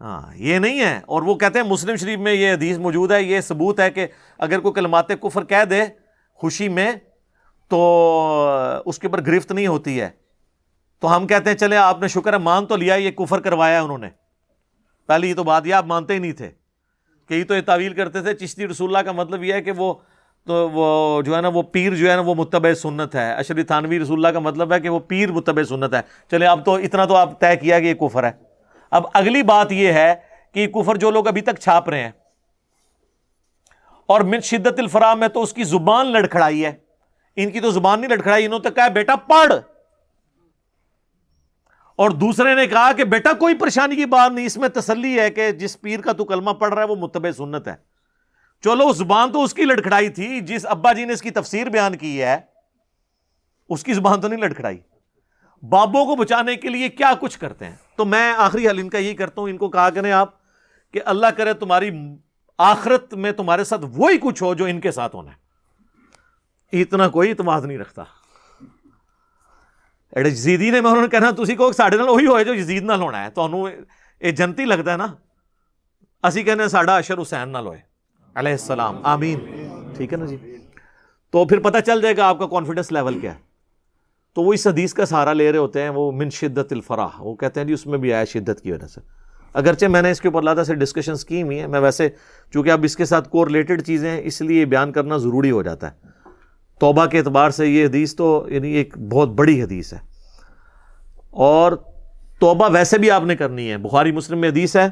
ہاں 0.02 0.36
یہ 0.36 0.60
نہیں 0.60 0.80
ہے۔ 0.80 1.00
اور 1.06 1.22
وہ 1.22 1.36
کہتے 1.36 1.60
ہیں 1.60 1.68
مسلم 1.68 1.96
شریف 1.96 2.20
میں 2.20 2.34
یہ 2.34 2.54
حدیث 2.54 2.78
موجود 2.78 3.12
ہے، 3.12 3.24
یہ 3.24 3.42
ثبوت 3.42 3.80
ہے 3.80 3.92
کہ 3.92 4.08
اگر 4.38 4.60
کوئی 4.60 4.74
کلمات 4.74 5.08
کفر 5.08 5.44
کہہ 5.44 5.66
دے 5.70 5.84
خوشی 6.34 6.70
میں، 6.70 6.92
تو 7.68 8.82
اس 8.86 9.00
کے 9.00 9.08
اوپر 9.08 9.22
گرفت 9.28 9.52
نہیں 9.52 9.68
ہوتی 9.68 10.02
ہے۔ 10.02 10.10
تو 11.00 11.16
ہم 11.16 11.28
کہتے 11.28 11.50
ہیں 11.50 11.58
چلے، 11.58 11.78
آپ 11.78 12.02
نے 12.02 12.08
شکر 12.08 12.34
ہے، 12.34 12.38
مان 12.38 12.66
تو 12.66 12.76
لیا، 12.76 12.96
یہ 12.96 13.12
کفر 13.12 13.40
کروایا 13.40 13.82
انہوں 13.82 13.98
نے۔ 13.98 14.27
پہلے 15.08 15.28
یہ 15.28 15.36
تو 15.36 15.44
بات 15.44 15.68
یہ 15.68 15.74
آپ 15.74 15.86
مانتے 15.86 16.14
ہی 16.14 16.20
نہیں 16.20 16.32
تھے 16.32 16.52
کہ 17.28 17.34
یہ 17.34 17.44
تو 17.44 17.56
یہ 17.56 17.62
تعویل 17.62 17.94
کرتے 17.94 18.22
تھے 18.22 18.34
چشتی 18.34 18.68
رسول 18.68 18.88
اللہ 18.88 19.06
کا 19.06 19.12
مطلب 19.12 19.44
یہ 19.44 19.54
ہے 19.54 19.62
کہ 19.62 19.72
وہ 19.78 19.94
تو 20.46 20.70
وہ 20.70 21.22
جو 21.22 21.36
ہے 21.36 21.42
نا 21.42 21.48
وہ 21.48 21.62
پیر 21.62 21.96
جو 21.96 22.12
ہے 22.12 22.16
نا 22.16 22.22
وہ 22.22 22.36
متبع 22.36 22.74
سنت 22.74 23.16
ہے 23.16 23.34
اشری 23.34 23.64
تھانوی 23.64 24.00
رسول 24.00 24.18
اللہ 24.18 24.34
کا 24.34 24.40
مطلب 24.40 24.74
ہے 24.74 24.80
کہ 24.80 24.90
وہ 24.90 25.00
پیر 25.00 25.32
متبع 25.32 25.64
سنت 25.64 25.94
ہے 25.94 26.02
چلے 26.32 26.48
اب 26.48 26.66
تو 26.66 26.76
اتنا 26.76 27.06
تو 27.06 27.16
آپ 27.16 27.40
طے 27.40 27.56
کیا 27.56 27.80
کہ 27.80 27.86
یہ 27.86 27.94
کفر 27.94 28.24
ہے 28.24 28.32
اب 28.92 29.04
اگلی 29.14 29.44
بات 29.44 29.72
یہ 29.72 29.92
ہے 29.92 30.16
کہ 30.54 30.60
یہ 30.60 30.68
کفر 30.68 30.96
جو 30.96 31.12
لوگ 31.12 31.28
ابھی 31.28 31.42
تک 31.42 31.60
چھاپ 31.60 31.90
رہے 31.90 32.04
ہیں 32.04 32.12
اور 34.06 34.22
من 34.22 34.42
شدت 34.42 34.80
الفرام 34.80 35.20
میں 35.20 35.28
تو 35.28 35.42
اس 35.42 35.54
کی 35.54 35.64
زبان 35.64 36.08
لڑکھڑائی 36.08 36.66
ہے 36.66 36.72
ان 37.36 37.52
کی 37.52 37.60
تو 37.60 37.72
زبان 37.72 38.02
نہیں 38.02 38.10
لڑکھڑائی، 38.10 38.46
انہوں 38.46 38.60
نے 38.64 38.70
کہا 38.72 38.88
بیٹا 38.88 39.16
پڑھ۔ 39.16 39.54
اور 41.98 42.10
دوسرے 42.10 42.56
نے 42.56 42.68
کہا 42.68 42.92
کہ 42.92 43.04
بیٹا 43.04 43.34
کوئی 43.34 43.56
پریشانی 43.56 43.96
کی 43.96 44.06
بات 44.06 44.32
نہیں، 44.32 44.46
اس 44.46 44.58
میں 44.58 44.70
تسلی 44.70 45.20
ہے 45.20 45.30
کہ 45.30 45.52
جس 45.52 45.82
پیر 45.82 46.02
کا 46.02 46.12
تو 46.12 46.26
کلمہ 46.26 46.52
پڑھ 46.52 46.74
رہا 46.74 46.84
ہے، 46.84 46.88
وہ 46.88 46.96
متبع 46.96 47.32
سنت 47.32 47.68
ہے۔ 47.68 47.76
چلو 48.64 48.94
زبان 48.94 49.32
تو 49.32 49.44
اس 49.44 49.54
کی 49.54 49.66
لڑکھڑائی 49.66 50.10
تھی، 50.10 50.42
جس 50.42 50.66
ابا 50.70 50.94
جی 50.94 51.06
نے 51.06 51.14
اس 51.14 51.22
کی 51.22 51.32
تفسیر 51.32 51.68
بیان 51.68 51.98
کی 51.98 52.22
ہے، 52.22 52.38
اس 53.70 53.84
کی 53.84 53.94
زبان 53.94 54.22
تو 54.22 54.28
نہیں 54.28 54.40
لڑکھڑائی 54.40 54.78
بابوں 55.70 56.06
کو 56.06 56.16
بچانے 56.16 56.56
کے 56.56 56.70
لیے 56.70 56.90
کیا 56.90 57.14
کچھ 57.20 57.40
کرتے 57.40 57.66
ہیں؟ 57.66 57.76
تو 57.96 58.06
میں 58.06 58.34
آخری 58.38 58.68
حل 58.68 58.80
ان 58.80 58.90
کا 58.90 58.98
یہی 58.98 59.16
کرتا 59.16 59.42
ہوں، 59.42 59.50
ان 59.50 59.58
کو 59.58 59.70
کہا 59.70 59.90
کریں 59.90 60.12
آپ 60.12 60.30
کہ 60.92 61.02
اللہ 61.06 61.28
کرے 61.28 61.54
تمہاری 61.54 61.92
آخرت 62.58 63.14
میں 63.14 63.32
تمہارے 63.32 63.64
ساتھ 63.64 63.86
وہی 63.90 64.18
کچھ 64.18 64.44
ہو 64.44 64.54
جو 64.54 64.66
ان 64.66 64.82
کے 64.82 64.92
ساتھ 64.92 65.16
ہونا 65.16 65.32
ہے۔ 65.32 65.48
اتنا 66.82 67.08
کوئی 67.08 67.30
اعتماد 67.30 67.62
نہیں 67.62 67.78
رکھتا۔ 67.78 68.04
جزیدی 70.16 70.70
نے 70.72 70.82
میں 70.82 70.90
انہوں 70.90 71.02
نے 71.02 71.08
کہنا 71.08 71.32
تھی 71.32 71.56
کو 71.56 71.72
سارے 71.72 71.98
وہی 71.98 72.28
ہوئے 72.28 72.44
جو 72.44 72.54
جزید 72.56 72.84
نال 72.84 73.02
ہونا 73.02 73.24
ہے 73.24 73.30
تو 73.30 73.68
یہ 74.22 74.32
جنتی 74.32 74.66
لگتا 74.66 74.92
ہے 74.92 74.98
نا 74.98 75.08
اسی 76.24 76.44
کہنے 76.44 76.68
ساڈا 76.68 76.96
اشر 76.98 77.22
حسین 77.22 77.50
نال 77.50 77.68
ہوئے 77.68 77.80
علیہ 78.36 78.52
السلام 78.52 79.00
آمین 79.04 79.40
ٹھیک 79.98 80.14
ہے 80.14 80.18
نا 80.18 80.26
جی 80.26 80.38
تو 81.32 81.46
پھر 81.46 81.60
پتہ 81.60 81.78
چل 81.86 82.02
جائے 82.02 82.18
گا 82.18 82.26
آپ 82.26 82.40
کا 82.40 82.48
کانفیڈنس 82.48 82.92
لیول 82.92 83.20
کیا 83.20 83.34
ہے 83.36 83.40
تو 84.34 84.42
وہ 84.42 84.54
اس 84.54 84.68
حدیث 84.68 84.94
کا 84.94 85.06
سہارا 85.06 85.34
لے 85.34 85.52
رہے 85.52 85.58
ہوتے 85.58 85.82
ہیں 85.82 85.90
وہ 85.90 86.12
من 86.12 86.30
شدت 86.30 86.74
الفراح 86.74 87.22
وہ 87.22 87.36
کہتے 87.36 87.60
ہیں 87.60 87.68
جی 87.68 87.74
اس 87.74 87.86
میں 87.88 87.98
بھی 87.98 88.14
آیا 88.14 88.26
شدت 88.26 88.62
کی 88.62 88.72
وجہ 88.72 88.88
سے 88.88 89.02
اگرچہ 89.54 89.86
میں 89.86 90.02
نے 90.02 90.12
اس 90.12 90.22
کے 90.22 90.28
اوپر 90.28 90.42
لاتا 90.42 90.64
سے 90.64 90.76
ڈسکشنس 90.76 91.26
کی 91.26 91.42
ہوئی 91.42 91.60
ہیں 91.60 91.68
میں 91.68 91.80
ویسے 91.80 92.10
چونکہ 92.54 92.72
اب 92.72 92.84
اس 92.84 92.96
کے 92.96 93.06
ساتھ 93.06 93.30
کو 93.30 93.46
ریلیٹڈ 93.46 93.82
چیزیں 93.82 94.10
ہیں 94.12 94.22
اس 94.24 94.42
لیے 94.42 94.66
بیان 94.66 94.92
کرنا 94.92 95.18
ضروری 95.18 95.52
ہو 95.52 95.64
جاتا 95.64 95.92
ہے 95.92 96.17
توبہ 96.80 97.06
کے 97.06 97.20
اعتبار 97.20 97.50
سے 97.50 97.68
یہ 97.68 97.86
حدیث 97.86 98.16
تو 98.16 98.46
یعنی 98.50 98.72
ایک 98.72 98.98
بہت 98.98 99.30
بڑی 99.30 99.64
حدیث 99.64 99.94
ہے۔ 99.94 100.00
اور 101.30 101.72
توبہ 102.40 102.70
ویسے 102.72 102.98
بھی 102.98 103.12
آپ 103.12 103.24
نے 103.24 103.36
کرنی 103.36 103.72
ہے۔ 103.72 103.78
بخاری 103.78 104.12
مسلم 104.12 104.40
میں 104.42 104.50
حدیث 104.50 104.76
ہے۔ 104.76 104.88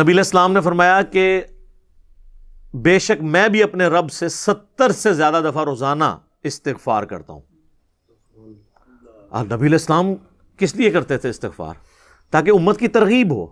نبی 0.00 0.12
الاسلام 0.12 0.52
نے 0.52 0.60
فرمایا 0.60 1.02
کہ 1.02 1.42
بے 2.74 2.98
شک 2.98 3.22
میں 3.22 3.48
بھی 3.48 3.62
اپنے 3.62 3.86
رب 3.86 4.12
سے 4.12 4.28
ستر 4.28 4.92
سے 4.92 5.12
زیادہ 5.12 5.50
دفعہ 5.50 5.64
روزانہ 5.64 6.04
استغفار 6.42 7.02
کرتا 7.02 7.32
ہوں۔ 7.32 7.40
آپ 9.30 9.52
نبی 9.52 9.66
الاسلام 9.66 10.06
کس 10.56 10.76
لیے 10.76 10.90
کرتے 10.90 11.18
تھے 11.18 11.30
استغفار؟ 11.30 11.74
تاکہ 12.30 12.50
امت 12.50 12.78
کی 12.78 12.88
ترغیب 12.88 13.32
ہو۔ 13.32 13.46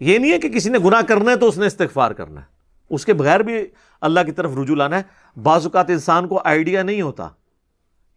یہ 0.00 0.18
نہیں 0.18 0.32
ہے 0.32 0.38
کہ 0.38 0.48
کسی 0.48 0.70
نے 0.70 0.78
گناہ 0.78 1.02
کرنا 1.02 1.30
ہے 1.30 1.36
تو 1.36 1.48
اس 1.48 1.58
نے 1.58 1.66
استغفار 1.66 2.10
کرنا 2.10 2.40
ہے۔ 2.40 2.53
اس 2.90 3.04
کے 3.06 3.12
بغیر 3.12 3.40
بھی 3.40 3.54
اللہ 4.00 4.20
کی 4.26 4.32
طرف 4.32 4.56
رجوع 4.58 4.76
لانا 4.76 4.98
ہے۔ 4.98 5.40
بعض 5.40 5.66
اوقات 5.66 5.90
انسان 5.90 6.28
کو 6.28 6.40
آئیڈیا 6.44 6.82
نہیں 6.82 7.02
ہوتا 7.02 7.28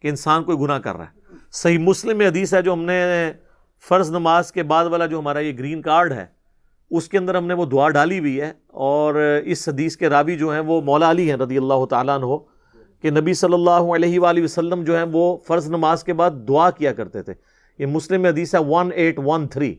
کہ 0.02 0.08
انسان 0.08 0.44
کوئی 0.44 0.58
گناہ 0.58 0.78
کر 0.78 0.96
رہا 0.96 1.04
ہے۔ 1.04 1.36
صحیح 1.52 1.78
مسلم 1.78 2.20
حدیث 2.20 2.54
ہے 2.54 2.62
جو 2.62 2.72
ہم 2.72 2.84
نے 2.84 3.32
فرض 3.88 4.10
نماز 4.10 4.52
کے 4.52 4.62
بعد 4.62 4.84
والا 4.84 5.06
جو 5.06 5.18
ہمارا 5.18 5.38
یہ 5.38 5.52
گرین 5.58 5.82
کارڈ 5.82 6.12
ہے، 6.12 6.26
اس 6.90 7.08
کے 7.08 7.18
اندر 7.18 7.34
ہم 7.34 7.46
نے 7.46 7.54
وہ 7.54 7.66
دعا 7.66 7.88
ڈالی 7.88 8.18
ہوئی 8.18 8.40
ہے۔ 8.40 8.52
اور 8.66 9.14
اس 9.44 9.68
حدیث 9.68 9.96
کے 9.96 10.08
راوی 10.08 10.36
جو 10.36 10.52
ہیں 10.52 10.60
وہ 10.60 10.80
مولا 10.80 11.10
علی 11.10 11.30
ہیں 11.30 11.36
رضی 11.36 11.56
اللہ 11.56 11.84
تعالیٰ 11.84 12.18
عنہ، 12.18 12.36
کہ 13.02 13.10
نبی 13.10 13.34
صلی 13.34 13.54
اللہ 13.54 13.94
علیہ 13.94 14.20
وآلہ 14.20 14.44
وسلم 14.44 14.84
جو 14.84 14.96
ہیں 14.96 15.04
وہ 15.12 15.36
فرض 15.46 15.68
نماز 15.70 16.04
کے 16.04 16.12
بعد 16.12 16.30
دعا 16.48 16.70
کیا 16.70 16.92
کرتے 16.92 17.22
تھے۔ 17.22 17.34
یہ 17.78 17.86
مسلم 17.86 18.24
حدیث 18.24 18.54
ہے 18.54 18.60
ون 18.60 18.90
ایٹ 18.94 19.18
ون 19.24 19.46
تھری 19.48 19.74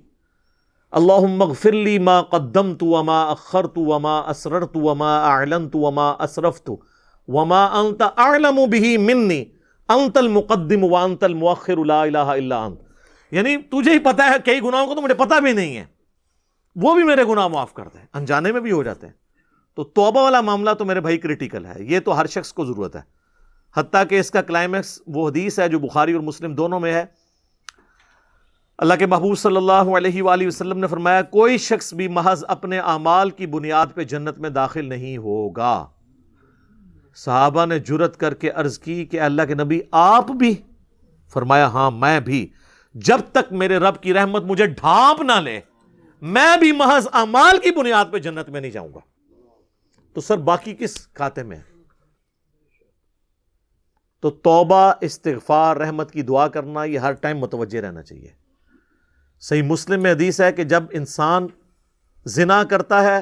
اللہ 0.94 1.26
مغفر 1.36 1.72
لی 1.72 1.98
ما 2.00 2.22
قدمت 2.30 2.84
وما 2.84 3.22
اخرت 3.32 3.78
وما 3.78 4.18
اسررت 4.30 4.78
وما 4.78 5.12
اعلنت 5.26 5.76
وما 5.76 6.10
اسرفت 6.20 6.72
وما 7.28 7.64
انت 7.80 8.02
اعلم 8.02 8.60
به 8.68 8.96
منی، 9.00 9.44
انت 9.90 10.18
المقدم 10.18 10.84
وانت 10.92 11.24
المؤخر، 11.24 11.84
لا 11.86 12.02
الہ 12.02 12.26
الا 12.36 12.64
انت. 12.66 12.80
یعنی 13.32 13.56
تجھے 13.72 13.92
ہی 13.92 14.00
پتا 14.00 14.30
ہے 14.30 14.38
کئی 14.46 14.62
گناہوں 14.64 14.88
کو 14.88 14.96
تو 14.96 15.02
مجھے 15.02 15.16
پتا 15.16 15.40
بھی 15.40 15.54
نہیں 15.54 15.78
ہے، 15.78 15.86
وہ 16.76 16.94
بھی 16.96 17.04
میرے 17.04 17.24
گناہ 17.24 17.48
معاف 17.48 17.74
کرتے 17.74 18.00
ہیں 18.00 18.06
انجانے 18.14 18.52
میں 18.52 18.62
بھی 18.62 18.72
ہو 18.72 18.82
جاتے 18.84 19.08
ہیں. 19.08 19.14
تو 19.78 19.84
توبہ 19.84 20.24
والا 20.24 20.42
معاملہ 20.42 20.74
تو 20.80 20.86
میرے 20.86 21.02
بھائی 21.02 21.18
کریٹیکل 21.18 21.66
ہے، 21.66 21.76
یہ 21.80 22.00
تو 22.00 22.20
ہر 22.20 22.26
شخص 22.36 22.54
کو 22.54 22.66
ضرورت 22.66 22.96
ہے. 22.96 23.02
حتیٰ 23.76 24.04
کہ 24.10 24.20
اس 24.20 24.32
کا 24.32 24.42
کلائمیکس 24.42 25.00
وہ 25.08 25.28
حدیث 25.30 25.60
ہے 25.60 25.68
جو 25.70 25.80
بخاری 25.80 26.14
اور 26.14 26.22
مسلم 26.24 26.56
دونوں 26.56 26.80
میں 26.80 26.94
ہے 26.94 27.06
اللہ 28.80 28.94
کے 28.94 29.06
محبوب 29.06 29.38
صلی 29.38 29.56
اللہ 29.56 29.72
علیہ 29.72 30.22
وآلہ 30.22 30.48
وسلم 30.48 30.80
نے 30.80 30.88
فرمایا، 30.88 31.22
کوئی 31.22 31.58
شخص 31.58 31.94
بھی 31.94 32.08
محض 32.08 32.46
اپنے 32.48 32.80
اعمال 32.80 33.30
کی 33.30 33.48
بنیاد 33.48 33.88
پہ 33.94 34.04
جنت 34.04 34.38
میں 34.38 34.50
داخل 34.50 34.90
نہیں 34.90 35.18
ہوگا۔ 35.18 35.88
صحابہ 37.16 37.66
نے 37.66 37.80
جرت 37.80 38.18
کر 38.18 38.34
کے 38.34 38.50
عرض 38.50 38.80
کی 38.80 39.06
کہ 39.06 39.22
اللہ 39.22 39.42
کے 39.48 39.56
نبی، 39.56 39.80
آپ 39.92 40.32
بھی؟ 40.32 40.56
فرمایا 41.34 41.68
ہاں 41.68 41.92
میں 41.92 42.20
بھی۔ 42.20 42.48
جب 42.94 43.18
تک 43.32 43.54
میرے 43.54 43.78
رب 43.78 44.02
کی 44.02 44.14
رحمت 44.14 44.44
مجھے 44.44 44.66
ڈھانپ 44.66 45.22
نہ 45.22 45.40
لے، 45.40 45.60
میں 46.22 46.58
بھی 46.58 46.72
محض 46.72 47.08
اعمال 47.14 47.58
کی 47.58 47.72
بنیاد 47.72 48.06
پہ 48.12 48.18
جنت 48.18 48.50
میں 48.50 48.62
نہیں 48.62 48.72
جاؤں 48.72 48.94
گا۔ 48.96 49.00
تو 50.14 50.22
سر، 50.22 50.38
باقی 50.38 50.76
کس 50.76 51.08
کھاتے 51.08 51.44
میں 51.44 51.60
تو 54.20 54.30
توبہ، 54.30 54.94
استغفار، 55.02 55.78
رحمت 55.78 56.12
کی 56.12 56.22
دعا 56.22 56.48
کرنا، 56.48 56.84
یہ 56.84 57.00
ہر 57.00 57.12
ٹائم 57.12 57.38
متوجہ 57.38 57.80
رہنا 57.80 58.02
چاہیے۔ 58.02 58.39
صحیح 59.40 59.64
مسلم 59.64 60.04
میں 60.04 60.12
حدیث 60.12 60.42
ہے 60.42 60.52
کہ 60.52 60.64
جب 60.64 60.84
انسان 60.92 61.48
زنا 62.26 62.64
کرتا 62.64 63.04
ہے 63.04 63.22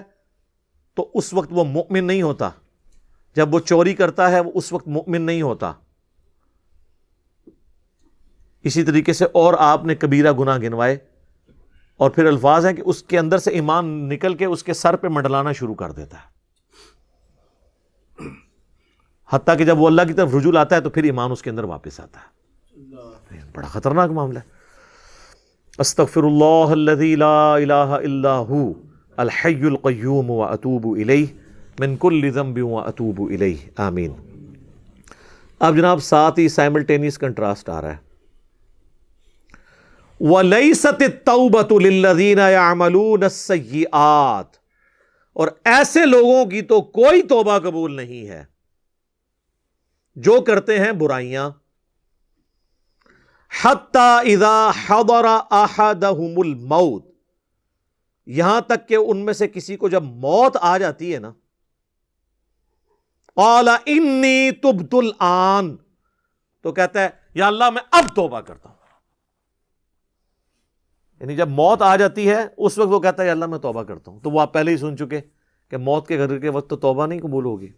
تو 0.95 1.11
اس 1.13 1.33
وقت 1.33 1.47
وہ 1.51 1.63
مؤمن 1.63 2.05
نہیں 2.05 2.21
ہوتا۔ 2.21 2.49
جب 3.35 3.53
وہ 3.53 3.59
چوری 3.59 3.93
کرتا 3.93 4.31
ہے 4.31 4.39
وہ 4.39 4.51
اس 4.55 4.73
وقت 4.73 4.87
مؤمن 4.87 5.21
نہیں 5.21 5.41
ہوتا۔ 5.41 5.73
اسی 8.63 8.83
طریقے 8.83 9.13
سے 9.13 9.25
اور 9.25 9.53
آپ 9.59 9.85
نے 9.85 9.95
کبیرہ 9.95 10.31
گناہ 10.31 10.57
گنوائے۔ 10.57 10.97
اور 11.97 12.09
پھر 12.09 12.25
الفاظ 12.25 12.65
ہیں 12.65 12.73
کہ 12.73 12.83
اس 12.85 13.03
کے 13.03 13.19
اندر 13.19 13.37
سے 13.37 13.51
ایمان 13.51 14.09
نکل 14.09 14.35
کے 14.35 14.45
اس 14.45 14.63
کے 14.63 14.73
سر 14.73 14.95
پہ 14.95 15.07
منڈلانا 15.07 15.51
شروع 15.51 15.75
کر 15.75 15.91
دیتا 15.91 16.17
ہے۔ 16.17 16.37
حتیٰ 19.29 19.57
کہ 19.57 19.65
جب 19.65 19.79
وہ 19.79 19.87
اللہ 19.87 20.01
کی 20.07 20.13
طرف 20.13 20.35
رجوع 20.35 20.57
آتا 20.57 20.75
ہے 20.75 20.81
تو 20.81 20.89
پھر 20.89 21.03
ایمان 21.03 21.31
اس 21.31 21.41
کے 21.41 21.49
اندر 21.49 21.63
واپس 21.63 21.99
آتا 21.99 22.19
ہے۔ 22.19 22.37
بڑا 23.53 23.67
خطرناک 23.67 24.09
معاملہ 24.09 24.39
ہے۔ 24.39 24.56
استغفر 25.79 26.23
اللہ 26.23 26.71
الذي 26.71 27.15
لا 27.15 27.55
الہ 27.55 27.97
الا 27.97 28.37
ہو 28.49 28.61
الحی 29.17 29.65
القیوم 29.65 30.29
و 30.31 30.43
اتوب 30.43 30.85
الیہ 30.91 31.25
من 31.79 31.95
کل 31.99 32.29
ذنب 32.33 32.57
و 32.63 32.79
اتوب 32.79 33.21
الیہ 33.21 33.69
آمین 33.81 34.13
اب 35.59 35.75
جناب، 35.77 35.99
ساتھ 36.03 36.39
ہی 36.39 36.47
سائملٹینیس 36.49 37.17
کنٹراسٹ 37.17 37.69
آ 37.69 37.81
رہا 37.81 37.91
ہے. 37.91 37.97
وَلَيْسَتِ 40.21 41.03
التَّوْبَةُ 41.03 41.79
لِلَّذِينَ 41.81 42.49
يَعْمَلُونَ 42.51 43.23
السَّيِّئَاتِ. 43.23 44.57
اور 45.33 45.47
ایسے 45.65 46.05
لوگوں 46.05 46.45
کی 46.45 46.61
تو 46.61 46.81
کوئی 46.81 47.21
توبہ 47.29 47.57
قبول 47.59 47.95
نہیں 47.95 48.27
ہے، 48.27 48.43
جو 50.17 50.41
کرتے 50.41 50.79
ہیں 50.79 50.91
برائیاں 50.99 51.49
اذا 53.49 54.71
حضر 54.87 55.25
احدهم 55.51 56.33
الموت 56.37 57.05
یہاں 58.25 58.61
تک 58.61 58.87
کہ 58.87 58.95
ان 58.95 59.17
میں 59.17 59.33
سے 59.33 59.47
کسی 59.47 59.77
کو 59.77 59.89
جب 59.89 60.03
موت 60.03 60.57
آ 60.61 60.77
جاتی 60.77 61.13
ہے 61.13 61.19
نا، 61.19 61.31
قال 63.35 63.67
انی 63.85 64.51
تبت 64.51 64.95
الان۔ 64.95 65.75
تو 66.61 66.71
کہتا 66.71 67.03
ہے، 67.03 67.09
یا 67.33 67.47
اللہ 67.47 67.69
میں 67.69 67.81
اب 67.91 68.15
توبہ 68.15 68.41
کرتا 68.41 68.69
ہوں۔ 68.69 68.77
یعنی 71.19 71.35
جب 71.35 71.47
موت 71.47 71.81
آ 71.81 71.95
جاتی 71.95 72.29
ہے، 72.29 72.47
اس 72.57 72.77
وقت 72.77 72.89
وہ 72.89 72.99
کہتا 72.99 73.23
ہے، 73.23 73.27
یا 73.27 73.33
اللہ 73.33 73.45
میں 73.45 73.59
توبہ 73.59 73.83
کرتا 73.83 74.11
ہوں۔ 74.11 74.19
تو 74.19 74.29
وہ 74.31 74.41
آپ 74.41 74.53
پہلے 74.53 74.71
ہی 74.71 74.77
سن 74.77 74.97
چکے 74.97 75.21
کہ 75.69 75.77
موت 75.77 76.07
کے 76.07 76.17
گھر 76.17 76.39
کے 76.39 76.49
وقت 76.49 76.69
تو 76.69 76.75
توبہ 76.75 77.07
نہیں 77.07 77.19
قبول 77.19 77.45
ہوگی۔ 77.45 77.71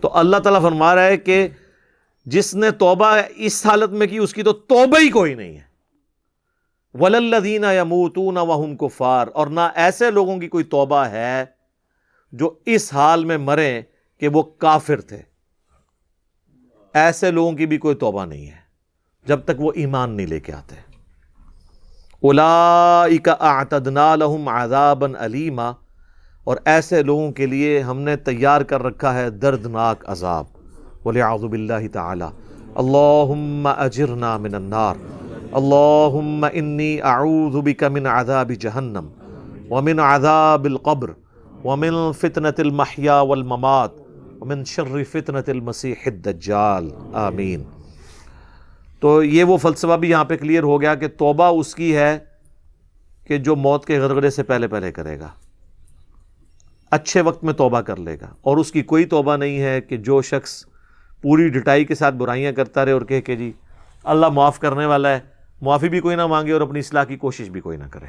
تو 0.00 0.16
اللہ 0.16 0.36
تعالیٰ 0.36 0.62
فرما 0.62 0.94
رہا 0.94 1.04
ہے 1.04 1.16
کہ 1.16 1.48
جس 2.26 2.54
نے 2.54 2.70
توبہ 2.70 3.16
اس 3.36 3.66
حالت 3.66 3.90
میں 3.90 4.06
کی، 4.06 4.18
اس 4.18 4.34
کی 4.34 4.42
تو 4.42 4.52
توبہ 4.52 5.00
ہی 5.00 5.08
کوئی 5.08 5.34
نہیں 5.34 5.56
ہے۔ 5.56 5.72
وللدین 6.94 7.64
یا 7.74 7.84
موتون 7.84 8.36
وہم 8.36 8.76
کفار۔ 8.76 9.26
اور 9.34 9.46
نہ 9.46 9.60
ایسے 9.74 10.10
لوگوں 10.10 10.38
کی 10.38 10.48
کوئی 10.48 10.64
توبہ 10.64 11.06
ہے 11.06 11.44
جو 12.32 12.54
اس 12.66 12.94
حال 12.94 13.24
میں 13.24 13.38
مرے 13.38 13.82
کہ 14.18 14.28
وہ 14.28 14.42
کافر 14.42 15.00
تھے۔ 15.00 15.22
ایسے 16.94 17.30
لوگوں 17.30 17.52
کی 17.52 17.66
بھی 17.66 17.78
کوئی 17.78 17.96
توبہ 17.96 18.24
نہیں 18.24 18.46
ہے، 18.46 18.56
جب 19.26 19.40
تک 19.44 19.60
وہ 19.60 19.72
ایمان 19.74 20.16
نہیں 20.16 20.26
لے 20.26 20.40
کے 20.40 20.52
آتے۔ 20.52 20.74
الا 22.22 23.04
اعتدنا 23.40 24.16
لهم 24.16 24.48
عذابا 24.48 25.06
علیما 25.18 25.70
اور 26.44 26.56
ایسے 26.64 27.02
لوگوں 27.02 27.32
کے 27.32 27.46
لیے 27.46 27.80
ہم 27.80 28.00
نے 28.00 28.16
تیار 28.16 28.60
کر 28.60 28.82
رکھا 28.82 29.14
ہے 29.14 29.30
دردناک 29.30 30.04
عذاب۔ 30.08 30.44
ولیعوذ 31.04 31.44
باللہ 31.44 31.86
تعالی. 31.92 32.24
اللہم 32.74 33.66
اجرنا 33.66 34.36
من 34.36 34.54
النار. 34.54 34.96
اللہم 35.60 36.44
انی 36.52 37.00
اعوذ 37.00 37.56
بک 37.64 37.84
من 37.84 38.06
عذاب 38.06 38.52
جہنم 38.60 39.08
ومن 39.70 40.00
عذاب 40.00 40.64
القبر 40.64 41.10
ومن 41.64 41.94
فتنة 42.20 42.58
المحیا 42.58 43.20
والممات 43.20 43.90
ومن 44.40 44.64
شر 44.64 45.02
فتنة 45.10 45.48
المسیح 45.48 46.06
الدجال. 46.06 46.90
آمین. 47.12 47.62
تو 49.00 49.22
یہ 49.22 49.44
وہ 49.44 49.56
فلسفہ 49.56 49.96
بھی 50.00 50.10
یہاں 50.10 50.24
پہ 50.24 50.36
کلیئر 50.36 50.62
ہو 50.62 50.80
گیا 50.80 50.94
کہ 50.94 51.08
توبہ 51.18 51.44
اس 51.58 51.74
کی 51.74 51.94
ہے 51.96 52.18
کہ 53.26 53.38
جو 53.38 53.56
موت 53.56 53.84
کے 53.86 53.98
غرغرے 54.00 54.30
سے 54.30 54.42
پہلے 54.42 54.68
پہلے 54.68 54.92
کرے 54.92 55.18
گا. 55.20 55.28
اچھے 56.90 57.20
وقت 57.20 57.44
میں 57.44 57.52
توبہ 57.54 57.80
کر 57.80 57.96
لے 57.96 58.16
گا. 58.20 58.26
اور 58.40 58.56
اس 58.56 58.72
کی 58.72 58.82
کوئی 58.82 59.04
توبہ 59.04 59.36
نہیں 59.36 59.60
ہے 59.60 59.80
کہ 59.80 59.96
جو 59.96 60.22
شخص 60.22 60.64
پوری 61.22 61.48
ڈٹائی 61.48 61.84
کے 61.84 61.94
ساتھ 61.94 62.14
برائیاں 62.14 62.52
کرتا 62.52 62.84
رہے 62.84 62.92
اور 62.92 63.02
کہے 63.02 63.20
کہ 63.20 63.36
جی 63.36 63.52
اللہ 64.04 64.26
معاف 64.26 64.58
کرنے 64.58 64.86
والا 64.86 65.08
ہے، 65.08 65.20
معافی 65.62 65.88
بھی 65.88 66.00
کوئی 66.00 66.16
نہ 66.16 66.26
مانگے 66.26 66.52
اور 66.52 66.60
اپنی 66.60 66.78
اصلاح 66.78 67.04
کی 67.04 67.16
کوشش 67.16 67.48
بھی 67.48 67.60
کوئی 67.60 67.76
نہ 67.76 67.84
کرے۔ 67.84 68.06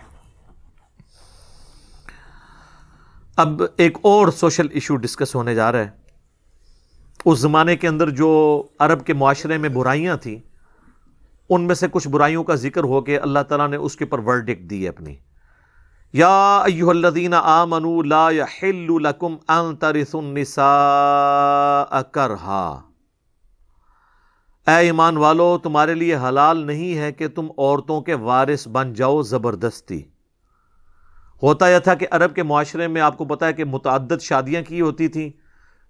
اب 3.36 3.62
ایک 3.78 3.98
اور 4.02 4.28
سوشل 4.28 4.68
ایشو 4.72 4.96
ڈسکس 4.96 5.36
ہونے 5.36 5.56
جا 5.56 5.72
رہا 5.72 5.80
ہے۔ 5.80 5.90
اس 7.26 7.40
زمانے 7.40 7.76
کے 7.76 7.88
اندر 7.88 8.10
جو 8.10 8.64
عرب 8.80 9.06
کے 9.06 9.14
معاشرے 9.14 9.58
میں 9.58 9.70
برائیاں 9.70 10.18
تھیں، 10.18 10.40
ان 11.50 11.62
میں 11.62 11.76
سے 11.76 11.88
کچھ 11.92 12.08
برائیوں 12.08 12.44
کا 12.44 12.56
ذکر 12.56 12.84
ہو 12.84 13.02
کے 13.02 13.18
اللہ 13.18 13.40
تعالیٰ 13.40 13.70
نے 13.70 13.78
اس 13.78 13.96
کے 13.96 14.06
پر 14.06 14.20
ورڈک 14.20 14.60
دی 14.60 14.84
ہے 14.84 14.90
اپنی۔ 14.90 15.16
یا 16.14 16.62
ایوہ 16.66 16.90
الذین 16.90 17.34
آمنوا 17.34 18.04
لا 18.06 18.30
یحل 18.30 18.88
لکم 18.90 19.36
ان 19.48 19.76
ترثوا 19.76 20.22
النساء 20.22 22.02
کرہا۔ 22.02 22.93
اے 24.68 24.76
ایمان 24.76 25.18
والو، 25.18 25.58
تمہارے 25.58 25.94
لیے 25.94 26.16
حلال 26.16 26.58
نہیں 26.58 26.98
ہے 26.98 27.12
کہ 27.12 27.28
تم 27.28 27.48
عورتوں 27.58 28.02
کے 28.02 28.14
وارث 28.14 28.68
بن 28.68 28.94
جاؤ 28.94 29.22
زبردستی۔ 29.22 30.04
ہوتا 31.44 31.70
یہ 31.70 31.80
تھا 31.80 31.94
کہ 31.94 32.08
عرب 32.12 32.36
کے 32.36 32.44
معاشرے 32.44 32.88
میں 32.88 33.02
آپ 33.02 33.18
کو 33.18 33.26
پتا 33.26 33.48
ہے 33.48 33.54
کہ 33.54 33.64
متعدد 33.64 34.22
شادیاں 34.22 34.62
کی 34.62 34.82
ہوتی 34.82 35.08
تھیں۔ 35.08 35.30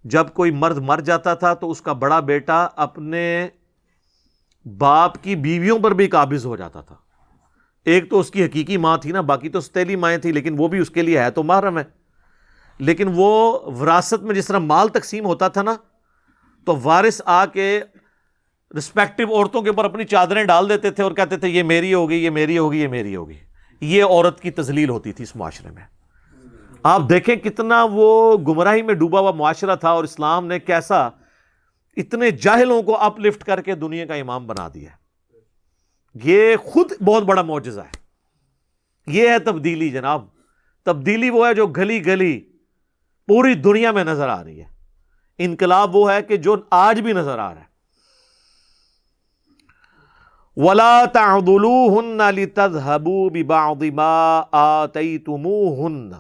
جب 0.03 0.29
کوئی 0.33 0.51
مرد 0.51 0.77
مر 0.77 0.99
جاتا 0.99 1.33
تھا 1.33 1.53
تو 1.53 1.71
اس 1.71 1.81
کا 1.81 1.93
بڑا 1.93 2.19
بیٹا 2.19 2.67
اپنے 2.75 3.47
باپ 4.77 5.23
کی 5.23 5.35
بیویوں 5.35 5.79
پر 5.79 5.91
بھی 5.91 6.07
قابض 6.07 6.45
ہو 6.45 6.55
جاتا 6.55 6.81
تھا۔ 6.81 6.95
ایک 7.85 8.09
تو 8.09 8.19
اس 8.19 8.31
کی 8.31 8.45
حقیقی 8.45 8.77
ماں 8.77 8.97
تھی 8.97 9.11
نا، 9.11 9.21
باقی 9.21 9.49
تو 9.49 9.61
ستیلی 9.61 9.95
مائیں 9.95 10.17
تھیں، 10.17 10.33
لیکن 10.33 10.55
وہ 10.57 10.67
بھی 10.67 10.79
اس 10.79 10.89
کے 10.89 11.01
لیے 11.01 11.19
ہے 11.19 11.31
تو 11.31 11.43
محرم 11.43 11.77
ہے۔ 11.77 11.83
لیکن 12.77 13.09
وہ 13.15 13.59
وراثت 13.79 14.23
میں 14.23 14.35
جس 14.35 14.47
طرح 14.47 14.59
مال 14.59 14.87
تقسیم 14.87 15.25
ہوتا 15.25 15.47
تھا 15.47 15.61
نا، 15.61 15.75
تو 16.65 16.77
وارث 16.83 17.21
آ 17.25 17.45
کے 17.45 17.81
رسپیکٹو 18.77 19.35
عورتوں 19.35 19.61
کے 19.61 19.69
اوپر 19.69 19.85
اپنی 19.85 20.03
چادریں 20.03 20.43
ڈال 20.43 20.69
دیتے 20.69 20.91
تھے 20.91 21.03
اور 21.03 21.11
کہتے 21.11 21.37
تھے، 21.37 21.49
یہ 21.49 21.63
میری 21.63 21.93
ہوگی، 21.93 22.15
یہ 22.15 22.29
میری 22.29 22.57
ہوگی، 22.57 22.81
یہ 22.81 22.87
میری 22.87 23.15
ہوگی۔ 23.15 23.37
یہ 23.81 24.03
عورت 24.03 24.41
کی 24.41 24.51
تزلیل 24.51 24.89
ہوتی 24.89 25.11
تھی 25.11 25.23
اس 25.23 25.35
معاشرے 25.35 25.71
میں۔ 25.71 25.83
آپ 26.83 27.01
دیکھیں 27.09 27.35
کتنا 27.35 27.87
وہ 27.91 28.37
گمراہی 28.37 28.81
میں 28.81 28.93
ڈوبا 28.93 29.19
ہوا 29.19 29.31
معاشرہ 29.31 29.75
تھا 29.75 29.89
اور 29.89 30.03
اسلام 30.03 30.47
نے 30.47 30.59
کیسا 30.59 31.09
اتنے 31.97 32.31
جاہلوں 32.31 32.81
کو 32.81 32.97
اپ 32.97 33.19
لفٹ 33.19 33.43
کر 33.43 33.61
کے 33.61 33.75
دنیا 33.75 34.05
کا 34.05 34.15
امام 34.15 34.47
بنا 34.47 34.67
دیا 34.73 34.89
یہ 36.23 36.55
خود 36.55 36.91
بہت 37.05 37.23
بڑا 37.23 37.41
معجزہ 37.41 37.81
ہے۔ 37.81 38.03
یہ 39.07 39.29
ہے 39.29 39.39
تبدیلی، 39.39 39.89
جناب۔ 39.89 40.25
تبدیلی 40.85 41.29
وہ 41.29 41.47
ہے 41.47 41.53
جو 41.53 41.67
گلی 41.67 42.05
گلی 42.05 42.39
پوری 43.27 43.53
دنیا 43.53 43.91
میں 43.91 44.03
نظر 44.03 44.27
آ 44.27 44.43
رہی 44.43 44.59
ہے۔ 44.59 44.65
انقلاب 45.37 45.95
وہ 45.95 46.11
ہے 46.11 46.21
کہ 46.21 46.37
جو 46.37 46.55
آج 46.71 47.01
بھی 47.01 47.13
نظر 47.13 47.39
آ 47.39 47.53
رہا 47.53 47.61
ہے۔ 47.61 47.72
ولا 50.57 51.05
تعضلوهن 51.05 52.21
لتذهبوا 52.35 53.29
ببعض 53.33 53.83
ما 53.93 54.41
آتيتموهن۔ 54.51 56.13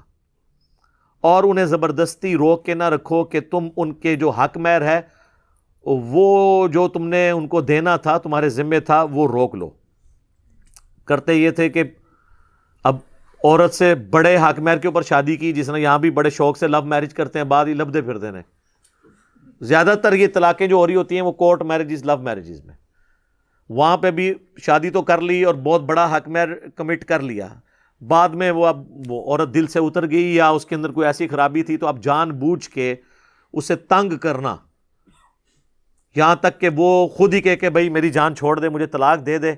اور 1.21 1.43
انہیں 1.43 1.65
زبردستی 1.65 2.35
روک 2.35 2.65
کے 2.65 2.73
نہ 2.73 2.83
رکھو 2.83 3.23
کہ 3.23 3.39
تم 3.39 3.67
ان 3.77 3.93
کے 3.93 4.15
جو 4.15 4.29
حق 4.29 4.57
مہر 4.57 4.81
ہے، 4.81 5.01
وہ 5.85 6.67
جو 6.67 6.87
تم 6.87 7.07
نے 7.07 7.29
ان 7.29 7.47
کو 7.47 7.61
دینا 7.61 7.97
تھا، 7.97 8.17
تمہارے 8.17 8.49
ذمے 8.49 8.79
تھا، 8.79 9.03
وہ 9.03 9.27
روک 9.27 9.55
لو۔ 9.55 9.69
کرتے 11.05 11.33
یہ 11.33 11.49
تھے 11.49 11.69
کہ 11.69 11.83
اب 12.83 12.95
عورت 13.43 13.73
سے 13.73 13.95
بڑے 13.95 14.37
حق 14.37 14.59
مہر 14.59 14.77
کے 14.77 14.87
اوپر 14.87 15.01
شادی 15.01 15.35
کی، 15.35 15.53
جس 15.53 15.69
نے 15.69 15.81
یہاں 15.81 15.99
بھی 15.99 16.11
بڑے 16.11 16.29
شوق 16.29 16.57
سے 16.57 16.67
لو 16.67 16.81
میرج 16.81 17.13
کرتے 17.13 17.39
ہیں، 17.39 17.45
بعد 17.45 17.65
ہی 17.65 17.73
لبدے 17.73 18.01
پھرتے 18.01 18.27
ہیں 18.27 18.41
زیادہ 19.61 19.93
تر 20.03 20.13
یہ 20.13 20.27
طلاقیں 20.33 20.67
جو 20.67 20.75
ہو 20.75 20.87
رہی 20.87 20.95
ہوتی 20.95 21.15
ہیں، 21.15 21.21
وہ 21.21 21.31
کورٹ 21.31 21.61
میرجز 21.61 22.05
لو 22.05 22.17
میرجز 22.17 22.65
میں۔ 22.65 22.82
وہاں 23.69 23.97
پہ 23.97 24.11
بھی 24.11 24.33
شادی 24.61 24.89
تو 24.89 25.01
کر 25.01 25.21
لی 25.21 25.43
اور 25.43 25.55
بہت 25.55 25.81
بڑا 25.81 26.17
حق 26.17 26.27
مہر 26.27 26.69
کمٹ 26.69 27.05
کر 27.05 27.19
لیا۔ 27.19 27.47
بعد 28.07 28.29
میں 28.29 28.51
وہ 28.51 28.67
اب 28.67 28.83
وہ 29.07 29.31
عورت 29.31 29.53
دل 29.53 29.67
سے 29.67 29.79
اتر 29.79 30.09
گئی 30.09 30.35
یا 30.35 30.49
اس 30.49 30.65
کے 30.65 30.75
اندر 30.75 30.91
کوئی 30.91 31.07
ایسی 31.07 31.27
خرابی 31.27 31.63
تھی 31.63 31.77
تو 31.77 31.87
اب 31.87 32.03
جان 32.03 32.31
بوجھ 32.31 32.69
کے 32.69 32.95
اسے 33.53 33.75
تنگ 33.75 34.17
کرنا۔ 34.17 34.55
یہاں 36.15 36.35
تک 36.35 36.59
کہ 36.59 36.69
وہ 36.75 37.07
خود 37.07 37.33
ہی 37.33 37.41
کہہ 37.41 37.55
کہ 37.55 37.69
بھائی 37.69 37.89
میری 37.89 38.09
جان 38.09 38.35
چھوڑ 38.35 38.59
دے، 38.59 38.69
مجھے 38.69 38.85
طلاق 38.85 39.25
دے 39.25 39.37
دے۔ 39.37 39.53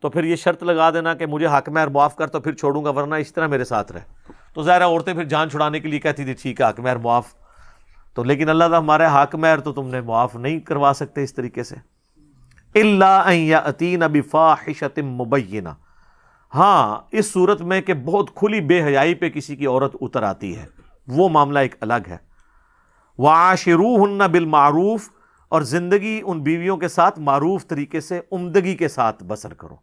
تو 0.00 0.10
پھر 0.10 0.24
یہ 0.24 0.36
شرط 0.36 0.62
لگا 0.62 0.90
دینا 0.90 1.14
کہ 1.14 1.26
مجھے 1.26 1.46
حق 1.46 1.68
مہر 1.68 1.86
معاف 1.86 2.16
کر 2.16 2.26
تو 2.26 2.40
پھر 2.40 2.52
چھوڑوں 2.52 2.84
گا، 2.84 2.90
ورنہ 2.90 3.14
اس 3.14 3.32
طرح 3.32 3.46
میرے 3.46 3.64
ساتھ 3.64 3.92
رہے 3.92 4.32
تو 4.54 4.62
ظاہر 4.62 4.84
عورتیں 4.84 5.14
پھر 5.14 5.24
جان 5.24 5.50
چھڑانے 5.50 5.80
کے 5.80 5.88
لیے 5.88 6.00
کہتی 6.00 6.24
تھی، 6.24 6.32
ٹھیک 6.32 6.60
ہے، 6.60 6.68
حق 6.68 6.80
مہر 6.80 6.96
معاف۔ 6.96 7.26
تو 8.14 8.24
لیکن 8.24 8.48
اللہ 8.48 8.64
تعالیٰ 8.64 8.78
ہمارے 8.78 9.04
حق 9.06 9.34
مہر 9.34 9.60
تو 9.60 9.72
تم 9.72 9.88
نے 9.88 10.00
معاف 10.00 10.36
نہیں 10.36 10.60
کروا 10.60 10.92
سکتے 10.94 11.22
اس 11.22 11.34
طریقے 11.34 11.62
سے۔ 11.62 11.76
اللہ 12.80 13.54
عطین 13.64 14.02
ابی 14.02 14.20
مبینہ۔ 15.02 15.68
ہاں 16.54 16.98
اس 17.10 17.32
صورت 17.32 17.62
میں 17.62 17.80
کہ 17.80 17.94
بہت 17.94 18.34
کھلی 18.34 18.60
بے 18.60 18.82
حیائی 18.82 19.14
پہ 19.14 19.28
کسی 19.30 19.56
کی 19.56 19.66
عورت 19.66 19.96
اتر 20.00 20.22
آتی 20.22 20.56
ہے۔ 20.56 20.66
وہ 21.08 21.28
معاملہ 21.28 21.58
ایک 21.58 21.74
الگ 21.80 22.08
ہے۔ 22.08 22.16
وہ 23.18 23.30
آشرو 23.30 24.04
ہن 24.04 24.18
بالمعروف، 24.18 25.08
اور 25.48 25.62
زندگی 25.62 26.20
ان 26.24 26.42
بیویوں 26.42 26.76
کے 26.76 26.88
ساتھ 26.88 27.20
معروف 27.20 27.66
طریقے 27.66 28.00
سے 28.00 28.20
عمدگی 28.32 28.76
کے 28.76 28.88
ساتھ 28.88 29.24
بسر 29.24 29.54
کرو۔ 29.54 29.76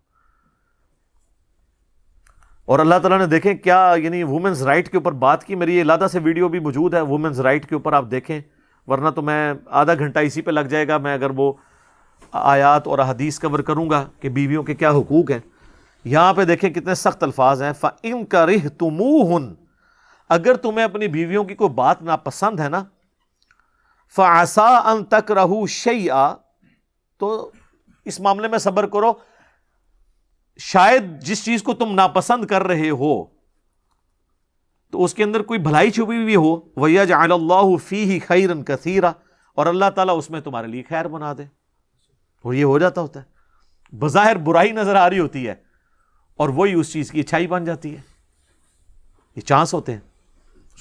اور 2.65 2.79
اللہ 2.79 2.95
تعالیٰ 2.95 3.19
نے 3.19 3.25
دیکھیں 3.25 3.53
کیا 3.53 3.95
یعنی 3.97 4.23
وومنز 4.23 4.63
رائٹ 4.63 4.89
کے 4.89 4.97
اوپر 4.97 5.11
بات 5.11 5.43
کی، 5.43 5.55
میری 5.55 5.81
علادہ 5.81 6.07
سے 6.11 6.19
ویڈیو 6.23 6.49
بھی 6.49 6.59
موجود 6.59 6.93
ہے۔ 6.93 7.01
وومنز 7.01 7.39
رائٹ 7.39 7.69
کے 7.69 7.75
اوپر 7.75 7.93
آپ 7.93 8.05
دیکھیں، 8.11 8.41
ورنہ 8.87 9.09
تو 9.09 9.21
میں 9.21 9.53
آدھا 9.65 9.93
گھنٹہ 9.93 10.19
اسی 10.19 10.41
پہ 10.41 10.51
لگ 10.51 10.59
جائے 10.59 10.87
گا۔ 10.87 10.97
میں 10.97 11.13
اگر 11.13 11.29
وہ 11.29 11.53
آیات 12.43 12.87
اور 12.87 12.99
حدیث 12.99 13.39
کور 13.39 13.59
کروں 13.59 13.89
گا 13.89 14.07
کہ 14.19 14.29
بیویوں 14.29 14.63
کے 14.63 14.75
کیا 14.75 14.91
حقوق 14.91 15.31
ہیں۔ 15.31 15.39
یہاں 16.03 16.33
پہ 16.33 16.43
دیکھیں 16.43 16.69
کتنے 16.69 16.95
سخت 16.95 17.23
الفاظ 17.23 17.61
ہیں۔ 17.61 17.73
فَإِن 17.73 18.25
كَرِهْتُمُوهُن 18.25 19.55
اگر 20.29 20.55
تمہیں 20.55 20.83
اپنی 20.83 21.07
بیویوں 21.07 21.43
کی 21.43 21.55
کوئی 21.55 21.69
بات 21.69 22.01
ناپسند 22.01 22.59
ہے 22.59 22.69
نا 22.69 22.83
فَعَسَا 24.15 24.93
أَن 24.93 25.05
تَكْرَهُ 25.05 25.67
شَيْئًا، 25.67 26.35
تو 27.17 27.51
اس 28.05 28.19
معاملے 28.19 28.47
میں 28.47 28.57
صبر 28.57 28.85
کرو۔ 28.85 29.13
شاید 30.59 31.21
جس 31.21 31.45
چیز 31.45 31.63
کو 31.63 31.73
تم 31.73 31.93
ناپسند 31.93 32.45
کر 32.45 32.63
رہے 32.63 32.89
ہو، 32.89 33.23
تو 34.91 35.03
اس 35.03 35.13
کے 35.13 35.23
اندر 35.23 35.41
کوئی 35.41 35.59
بھلائی 35.59 35.91
چھپی 35.91 36.01
ہوئی 36.03 36.35
ہو۔ 36.35 36.59
وَيَجْعَلَ 36.75 37.33
اللَّهُ 37.33 37.77
فِيهِ 37.79 38.19
خَيْرًا 38.27 38.63
كَثِيرًا، 38.63 39.11
اور 39.55 39.65
اللہ 39.65 39.89
تعالیٰ 39.95 40.17
اس 40.17 40.29
میں 40.29 40.41
تمہارے 40.41 40.67
لیے 40.67 40.83
خیر 40.89 41.07
بنا 41.07 41.33
دے۔ 41.33 41.64
اور 42.45 42.53
یہ 42.53 42.63
ہو 42.63 42.79
جاتا 42.79 43.01
ہوتا 43.01 43.19
ہے۔ 43.19 43.25
بظاہر 43.95 44.35
برائی 44.35 44.71
نظر 44.71 44.95
آ 44.95 45.09
رہی 45.09 45.19
ہوتی 45.19 45.47
ہے 45.47 45.55
اور 46.37 46.49
وہی 46.49 46.73
اس 46.73 46.93
چیز 46.93 47.11
کی 47.11 47.19
اچھائی 47.19 47.47
بن 47.47 47.65
جاتی 47.65 47.95
ہے۔ 47.95 48.01
یہ 49.35 49.41
چانس 49.41 49.73
ہوتے 49.73 49.91
ہیں۔ 49.91 49.99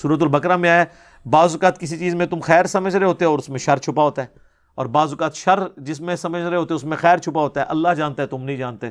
صورت 0.02 0.22
البکرا 0.22 0.56
میں 0.56 0.70
آیا 0.70 0.84
بعض 1.30 1.52
اوقات 1.52 1.80
کسی 1.80 1.98
چیز 1.98 2.14
میں 2.14 2.26
تم 2.26 2.40
خیر 2.40 2.64
سمجھ 2.64 2.96
رہے 2.96 3.06
ہوتے 3.06 3.24
اور 3.24 3.38
اس 3.38 3.48
میں 3.48 3.58
شر 3.58 3.76
چھپا 3.76 4.02
ہوتا 4.02 4.22
ہے۔ 4.22 4.26
اور 4.74 4.86
بعض 4.86 5.10
اوقات 5.10 5.34
شر 5.34 5.58
جس 5.76 6.00
میں 6.00 6.16
سمجھ 6.16 6.42
رہے 6.42 6.56
ہوتے 6.56 6.74
اس 6.74 6.84
میں 6.84 6.96
خیر 6.96 7.18
چھپا 7.18 7.40
ہوتا 7.40 7.60
ہے۔ 7.60 7.66
اللہ 7.68 7.94
جانتا 7.96 8.22
ہے، 8.22 8.26
تم 8.26 8.42
نہیں 8.42 8.56
جانتے۔ 8.56 8.86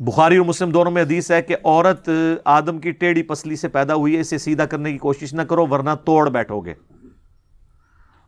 بخاری 0.00 0.36
اور 0.36 0.46
مسلم 0.46 0.70
دونوں 0.70 0.92
میں 0.92 1.02
حدیث 1.02 1.30
ہے 1.30 1.42
کہ 1.42 1.56
عورت 1.64 2.10
آدم 2.44 2.78
کی 2.78 2.90
ٹیڑھی 2.90 3.22
پسلی 3.22 3.56
سے 3.56 3.68
پیدا 3.68 3.94
ہوئی 3.94 4.14
ہے، 4.14 4.20
اسے 4.20 4.38
سیدھا 4.38 4.66
کرنے 4.66 4.92
کی 4.92 4.98
کوشش 4.98 5.34
نہ 5.34 5.42
کرو، 5.42 5.66
ورنہ 5.66 5.90
توڑ 6.04 6.28
بیٹھو 6.28 6.60
گے۔ 6.60 6.74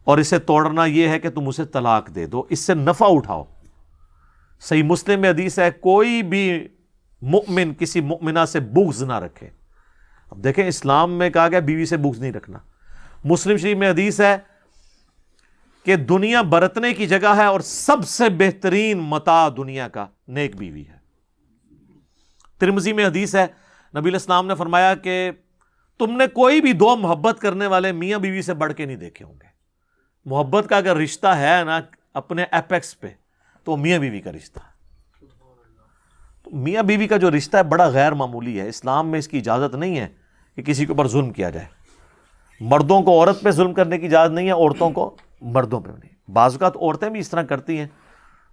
اور 0.05 0.19
اسے 0.19 0.39
توڑنا 0.39 0.85
یہ 0.85 1.09
ہے 1.09 1.21
کہ 1.21 1.31
تم 1.31 1.49
اسے 1.49 1.65
طلاق 1.65 2.15
دے 2.15 2.27
دو۔ 2.27 2.45
اس 2.51 2.61
سے 2.61 2.75
نفع 2.75 3.07
اٹھاؤ۔ 3.09 3.45
صحیح 4.61 4.83
مسلم 4.83 5.21
میں 5.21 5.31
حدیث 5.31 5.59
ہے، 5.59 5.71
کوئی 5.71 6.23
بھی 6.23 6.69
مؤمن 7.23 7.75
کسی 7.75 8.01
مؤمنہ 8.01 8.45
سے 8.49 8.61
بغض 8.61 9.03
نہ 9.03 9.13
رکھے۔ 9.13 9.51
اب 10.31 10.45
دیکھیں، 10.45 10.69
اسلام 10.69 11.13
میں 11.13 11.31
کہا 11.31 11.49
گیا، 11.49 11.59
بیوی 11.59 11.87
سے 11.87 11.97
بغض 11.97 12.21
نہیں 12.21 12.33
رکھنا۔ 12.33 12.59
مسلم 13.25 13.57
شریف 13.57 13.77
میں 13.77 13.91
حدیث 13.91 14.21
ہے 14.21 14.37
کہ 15.85 15.97
دنیا 15.97 16.43
برتنے 16.43 16.95
کی 16.95 17.07
جگہ 17.07 17.37
ہے 17.37 17.45
اور 17.45 17.61
سب 17.61 18.09
سے 18.09 18.25
بہترین 18.29 18.99
متا 18.99 19.49
دنیا 19.49 19.89
کا 19.89 20.07
نیک 20.29 20.57
بیوی 20.57 20.85
ہے۔ 20.89 20.97
ترمزی 22.59 22.93
میں 22.93 23.07
حدیث 23.07 23.35
ہے، 23.35 23.47
نبی 23.99 24.09
الاسلام 24.11 24.47
نے 24.47 24.55
فرمایا 24.55 24.95
کہ 24.95 25.31
تم 25.99 26.17
نے 26.17 26.27
کوئی 26.27 26.61
بھی 26.61 26.73
دو 26.73 26.97
محبت 26.97 27.41
کرنے 27.41 27.67
والے 27.67 27.93
میاں 27.93 28.19
بیوی 28.19 28.43
سے 28.43 28.55
بڑھ 28.55 28.73
کے 28.73 28.85
نہیں 28.85 28.97
دیکھے 28.97 29.25
ہوں 29.25 29.35
گے۔ 29.35 29.52
محبت 30.25 30.69
کا 30.69 30.77
اگر 30.77 30.97
رشتہ 30.97 31.27
ہے 31.27 31.63
نا 31.65 31.81
اپنے 32.15 32.45
ایپیکس 32.51 33.01
پہ، 33.01 33.07
تو 33.65 33.77
میاں 33.77 33.99
بیوی 33.99 34.21
کا 34.21 34.33
رشتہ۔ 34.33 34.59
ہے 34.59 34.73
میاں 36.53 36.83
بیوی 36.83 37.07
کا 37.07 37.17
جو 37.17 37.31
رشتہ 37.31 37.57
ہے، 37.57 37.63
بڑا 37.63 37.87
غیر 37.87 38.13
معمولی 38.13 38.61
ہے۔ 38.61 38.69
اسلام 38.69 39.09
میں 39.09 39.19
اس 39.19 39.29
کی 39.29 39.39
اجازت 39.39 39.75
نہیں 39.75 39.99
ہے 39.99 40.09
کہ 40.57 40.63
کسی 40.63 40.87
کے 40.87 40.93
اوپر 40.93 41.09
ظلم 41.09 41.31
کیا 41.31 41.51
جائے۔ 41.51 41.67
مردوں 42.61 43.03
کو 43.03 43.11
عورت 43.11 43.43
پہ 43.43 43.51
ظلم 43.51 43.75
کرنے 43.75 43.99
کی 43.99 44.07
اجازت 44.07 44.33
نہیں 44.33 44.47
ہے، 44.47 44.53
عورتوں 44.53 44.91
کو 44.91 45.17
مردوں 45.41 45.81
پہ 45.81 45.91
نہیں۔ 45.91 46.31
بعض 46.31 46.53
اوقات 46.53 46.77
عورتیں 46.77 47.11
بھی 47.11 47.21
اس 47.21 47.29
طرح 47.29 47.43
کرتی 47.43 47.79
ہیں۔ 47.79 47.87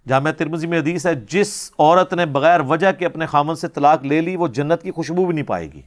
جامعہ 0.08 0.32
ترمزی 0.32 0.66
میں 0.66 0.78
حدیث 0.78 1.06
ہے، 1.06 1.14
جس 1.14 1.72
عورت 1.78 2.14
نے 2.14 2.26
بغیر 2.26 2.60
وجہ 2.60 2.92
کے 2.92 3.06
اپنے 3.06 3.26
خامن 3.26 3.54
سے 3.54 3.68
طلاق 3.68 4.04
لے 4.04 4.20
لی، 4.20 4.36
وہ 4.36 4.48
جنت 4.48 4.82
کی 4.82 4.90
خوشبو 4.90 5.26
بھی 5.26 5.34
نہیں 5.34 5.46
پائے 5.46 5.72
گی۔ 5.72 5.82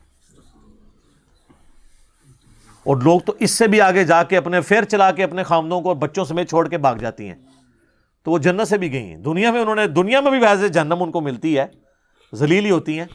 اور 2.84 2.98
لوگ 2.98 3.20
تو 3.20 3.34
اس 3.40 3.52
سے 3.52 3.68
بھی 3.68 3.82
آگے 3.82 4.04
جا 4.04 4.24
کے 4.24 4.38
اپنے 4.38 4.62
فیر 4.62 4.84
چلا 4.84 5.12
کے 5.12 5.24
اپنے 5.24 5.44
خامدوں 5.44 5.82
کو 5.82 5.94
بچوں 5.94 6.26
سمیت 6.26 6.50
چھوڑ 6.50 6.70
کے 6.70 6.78
بھاگ 6.78 6.96
جاتی 6.96 7.28
ہیں۔ 7.28 7.36
تو 8.24 8.32
وہ 8.32 8.38
جنت 8.38 8.68
سے 8.68 8.78
بھی 8.78 8.94
گئی 8.94 9.06
ہیں۔ 9.06 9.18
دنیا 9.18 9.52
میں 9.52 9.62
انہوں 9.62 9.76
نے 9.76 9.88
دنیا 9.88 10.22
میں 10.22 10.32
بھی 10.32 10.40
ویسے 10.40 10.68
جہنم 10.68 11.04
ان 11.04 11.12
کو 11.12 11.22
ملتی 11.22 11.60
ہے۔ 11.60 11.66
ذلیل 12.36 12.66
ہی 12.66 12.72
ہوتی 12.72 13.00
ہیں۔ 13.00 13.06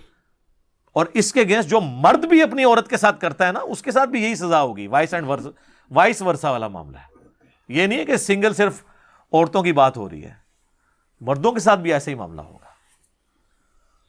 اور 0.93 1.07
اس 1.15 1.33
کے 1.33 1.43
گینسٹ 1.43 1.69
جو 1.69 1.81
مرد 1.81 2.25
بھی 2.25 2.43
اپنی 2.43 2.65
عورت 2.65 2.91
کے 2.91 2.97
ساتھ 2.97 3.21
کرتا 3.21 3.47
ہے 3.47 3.53
نا، 3.53 3.61
اس 3.61 3.83
کے 3.83 3.91
ساتھ 3.91 4.11
بھی 4.11 4.23
یہی 4.23 4.35
سزا 4.35 4.63
ہوگی۔ 4.63 4.87
Vice 4.87 5.15
and 5.15 5.29
verse 5.29 5.47
vice 5.91 6.23
versa 6.23 6.51
والا 6.51 6.69
معاملہ 6.69 6.97
ہے۔ 6.97 7.19
یہ 7.69 7.87
نہیں 7.87 7.99
ہے 7.99 8.05
کہ 8.05 8.17
سنگل 8.17 8.55
صرف 8.55 8.83
عورتوں 9.33 9.63
کی 9.63 9.73
بات 9.73 9.97
ہو 9.97 10.11
رہی 10.11 10.25
ہے۔ 10.25 10.35
مردوں 11.21 11.53
کے 11.53 11.61
ساتھ 11.61 11.81
بھی 11.81 11.93
ایسا 11.93 12.11
ہی 12.11 12.17
معاملہ 12.17 12.41
ہوگا۔ 12.41 12.67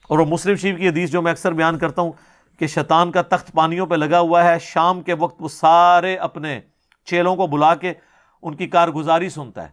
اور 0.09 0.19
وہ 0.19 0.25
مسلم 0.25 0.55
شریف 0.55 0.77
کی 0.77 0.89
حدیث 0.89 1.11
جو 1.11 1.21
میں 1.21 1.31
اکثر 1.31 1.51
بیان 1.51 1.77
کرتا 1.77 2.01
ہوں 2.01 2.11
کہ 2.59 2.67
شیطان 2.67 3.11
کا 3.11 3.21
تخت 3.21 3.51
پانیوں 3.51 3.87
پہ 3.87 3.95
لگا 3.95 4.19
ہوا 4.19 4.43
ہے، 4.43 4.57
شام 4.61 5.01
کے 5.01 5.13
وقت 5.13 5.41
وہ 5.41 5.47
سارے 5.47 6.15
اپنے 6.15 6.59
چیلوں 7.05 7.35
کو 7.35 7.47
بلا 7.47 7.75
کے 7.75 7.93
ان 8.41 8.55
کی 8.55 8.67
کارگزاری 8.67 9.29
سنتا 9.29 9.63
ہے۔ 9.63 9.69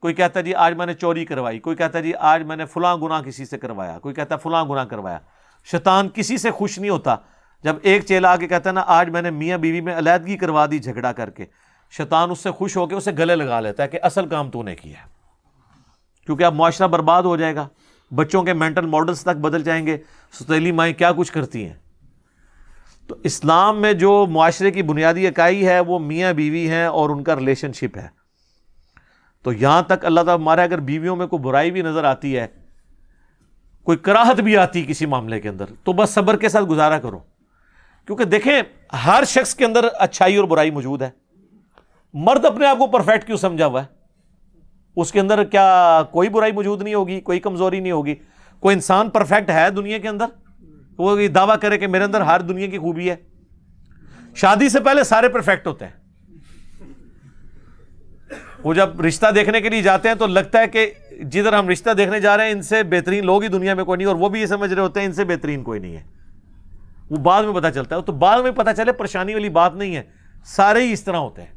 کوئی 0.00 0.14
کہتا 0.14 0.40
ہے 0.40 0.44
جی 0.44 0.54
آج 0.54 0.74
میں 0.74 0.86
نے 0.86 0.94
چوری 0.94 1.24
کروائی۔ 1.24 1.58
کوئی 1.58 1.76
کہتا 1.76 1.98
ہے 1.98 2.02
جی 2.02 2.14
آج 2.14 2.42
میں 2.42 2.56
نے 2.56 2.66
فلاں 2.66 2.96
گناہ 2.96 3.22
کسی 3.22 3.44
سے 3.44 3.58
کروایا۔ 3.58 3.98
کوئی 3.98 4.14
کہتا 4.14 4.34
ہے، 4.34 4.40
فلاں 4.40 4.64
گناہ 4.64 4.84
کروایا 4.84 5.18
شیطان 5.70 6.08
کسی 6.08 6.36
سے 6.36 6.50
خوش 6.50 6.78
نہیں 6.78 6.90
ہوتا۔ 6.90 7.16
جب 7.62 7.76
ایک 7.82 8.04
چیلا 8.04 8.32
آ 8.32 8.36
کے 8.36 8.48
کہتا 8.48 8.70
ہے 8.70 8.74
نا، 8.74 8.82
آج 8.86 9.08
میں 9.08 9.22
نے 9.22 9.30
میاں 9.30 9.58
بیوی 9.58 9.80
میں 9.80 9.98
علیحدگی 9.98 10.36
کروا 10.36 10.66
دی 10.70 10.78
جھگڑا 10.78 11.12
کر 11.12 11.30
کے 11.30 11.44
شیطان 11.90 12.30
اس 12.30 12.38
سے 12.38 12.50
خوش 12.50 12.76
ہو 12.76 12.86
کے 12.86 12.94
اسے 12.94 13.12
گلے 13.12 13.36
لگا 13.36 13.60
لیتا 13.60 13.82
ہے 13.82 13.88
کہ 13.88 13.98
اصل 14.02 14.28
کام 14.28 14.50
تو 14.50 14.62
نے 14.62 14.76
کیا 14.76 15.00
ہے۔ 15.00 15.06
کیونکہ 16.26 16.44
اب 16.44 16.54
معاشرہ 16.54 16.86
برباد 16.86 17.22
ہو 17.22 17.36
جائے 17.36 17.54
گا۔ 17.54 17.68
بچوں 18.14 18.42
کے 18.42 18.52
مینٹل 18.52 18.86
ماڈلس 18.86 19.22
تک 19.22 19.36
بدل 19.36 19.62
جائیں 19.62 19.86
گے۔ 19.86 19.98
ستیلی 20.32 20.72
مائیں 20.72 20.94
کیا 20.94 21.12
کچھ 21.12 21.32
کرتی 21.32 21.66
ہیں؟ 21.66 21.87
تو 23.08 23.16
اسلام 23.22 23.80
میں 23.80 23.92
جو 23.92 24.26
معاشرے 24.30 24.70
کی 24.70 24.82
بنیادی 24.82 25.26
اکائی 25.26 25.66
ہے، 25.66 25.80
وہ 25.80 25.98
میاں 25.98 26.32
بیوی 26.32 26.70
ہیں 26.70 26.84
اور 26.84 27.10
ان 27.10 27.24
کا 27.24 27.36
ریلیشن 27.36 27.72
شپ 27.72 27.98
ہے۔ 27.98 28.08
تو 29.42 29.52
یہاں 29.52 29.82
تک 29.82 30.04
اللہ 30.04 30.20
تعالیٰ 30.20 30.34
ہمارے 30.34 30.62
اگر 30.62 30.80
بیویوں 30.80 31.16
میں 31.16 31.26
کوئی 31.26 31.42
برائی 31.42 31.70
بھی 31.70 31.82
نظر 31.82 32.04
آتی 32.04 32.36
ہے، 32.36 32.46
کوئی 33.84 33.98
کراہت 33.98 34.40
بھی 34.40 34.56
آتی 34.56 34.84
کسی 34.88 35.06
معاملے 35.06 35.40
کے 35.40 35.48
اندر، 35.48 35.64
تو 35.84 35.92
بس 35.92 36.10
صبر 36.10 36.36
کے 36.36 36.48
ساتھ 36.48 36.64
گزارا 36.64 36.98
کرو۔ 36.98 37.18
کیونکہ 38.06 38.24
دیکھیں، 38.24 38.62
ہر 39.06 39.24
شخص 39.26 39.54
کے 39.54 39.64
اندر 39.64 39.84
اچھائی 39.94 40.36
اور 40.36 40.44
برائی 40.44 40.70
موجود 40.70 41.02
ہے۔ 41.02 41.10
مرد 42.14 42.44
اپنے 42.44 42.66
آپ 42.66 42.78
کو 42.78 42.86
پرفیکٹ 42.86 43.26
کیوں 43.26 43.36
سمجھا 43.36 43.66
ہوا 43.66 43.82
ہے؟ 43.82 43.86
اس 44.96 45.12
کے 45.12 45.20
اندر 45.20 45.44
کیا 45.44 46.02
کوئی 46.10 46.28
برائی 46.28 46.52
موجود 46.52 46.82
نہیں 46.82 46.94
ہوگی، 46.94 47.20
کوئی 47.20 47.40
کمزوری 47.40 47.80
نہیں 47.80 47.92
ہوگی۔ 47.92 48.14
کوئی 48.60 48.74
انسان 48.74 49.10
پرفیکٹ 49.10 49.50
ہے 49.50 49.70
دنیا 49.70 49.98
کے 49.98 50.08
اندر؟ 50.08 50.26
وہ 50.98 51.28
دعویٰ 51.34 51.58
کرے 51.60 51.78
کہ 51.78 51.86
میرے 51.86 52.04
اندر 52.04 52.20
ہر 52.20 52.40
دنیا 52.40 52.66
کی 52.66 52.78
خوبی 52.78 53.10
ہے۔ 53.10 53.16
شادی 54.34 54.68
سے 54.68 54.80
پہلے 54.80 55.04
سارے 55.04 55.28
پرفیکٹ 55.28 55.66
ہوتے 55.66 55.84
ہیں۔ 55.84 56.08
وہ 58.64 58.74
جب 58.74 59.00
رشتہ 59.00 59.26
دیکھنے 59.34 59.60
کے 59.60 59.68
لیے 59.68 59.82
جاتے 59.82 60.08
ہیں 60.08 60.14
تو 60.14 60.26
لگتا 60.26 60.58
ہے 60.58 60.68
کہ 60.68 60.90
جدھر 61.10 61.52
ہم 61.52 61.68
رشتہ 61.68 61.90
دیکھنے 61.90 62.20
جا 62.20 62.36
رہے 62.36 62.44
ہیں، 62.44 62.52
ان 62.52 62.62
سے 62.62 62.82
بہترین 62.82 63.26
لوگ 63.26 63.42
ہی 63.42 63.48
دنیا 63.48 63.74
میں 63.74 63.84
کوئی 63.84 63.96
نہیں، 63.96 64.06
اور 64.06 64.16
وہ 64.16 64.28
بھی 64.28 64.40
یہ 64.40 64.46
سمجھ 64.46 64.72
رہے 64.72 64.82
ہوتے 64.82 65.00
ہیں، 65.00 65.06
ان 65.06 65.12
سے 65.12 65.24
بہترین 65.24 65.62
کوئی 65.62 65.80
نہیں 65.80 65.96
ہے۔ 65.96 66.02
وہ 67.10 67.16
بعد 67.16 67.42
میں 67.42 67.52
پتا 67.52 67.70
چلتا 67.70 67.96
ہے 67.96 68.02
تو 68.02 68.12
بعد 68.12 68.42
میں 68.42 68.50
پتا 68.50 68.74
چلے، 68.74 68.92
پریشانی 68.92 69.34
والی 69.34 69.48
بات 69.48 69.74
نہیں 69.74 69.96
ہے۔ 69.96 70.02
سارے 70.44 70.82
ہی 70.82 70.92
اس 70.92 71.04
طرح 71.04 71.16
ہوتے 71.16 71.42
ہیں۔ 71.42 71.52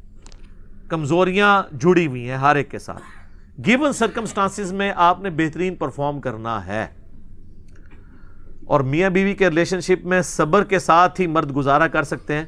کمزوریاں 0.88 1.62
جڑی 1.72 2.06
ہوئی 2.06 2.30
ہیں 2.30 2.36
ہر 2.36 2.56
ایک 2.56 2.70
کے 2.70 2.78
ساتھ۔ 2.78 3.02
گیون 3.66 3.92
سرکمسٹانس 3.92 4.72
میں 4.72 4.92
آپ 4.96 5.20
نے 5.20 5.30
بہترین 5.30 5.74
پرفارم 5.74 6.20
کرنا 6.20 6.66
ہے۔ 6.66 6.86
اور 8.72 8.80
میاں 8.80 9.10
بیوی 9.10 9.34
کے 9.34 9.48
ریلیشن 9.48 9.80
شپ 9.80 10.06
میں 10.06 10.22
صبر 10.22 10.64
کے 10.64 10.78
ساتھ 10.78 11.20
ہی 11.20 11.26
مرد 11.26 11.56
گزارا 11.56 11.88
کر 11.88 12.02
سکتے 12.02 12.34
ہیں۔ 12.34 12.44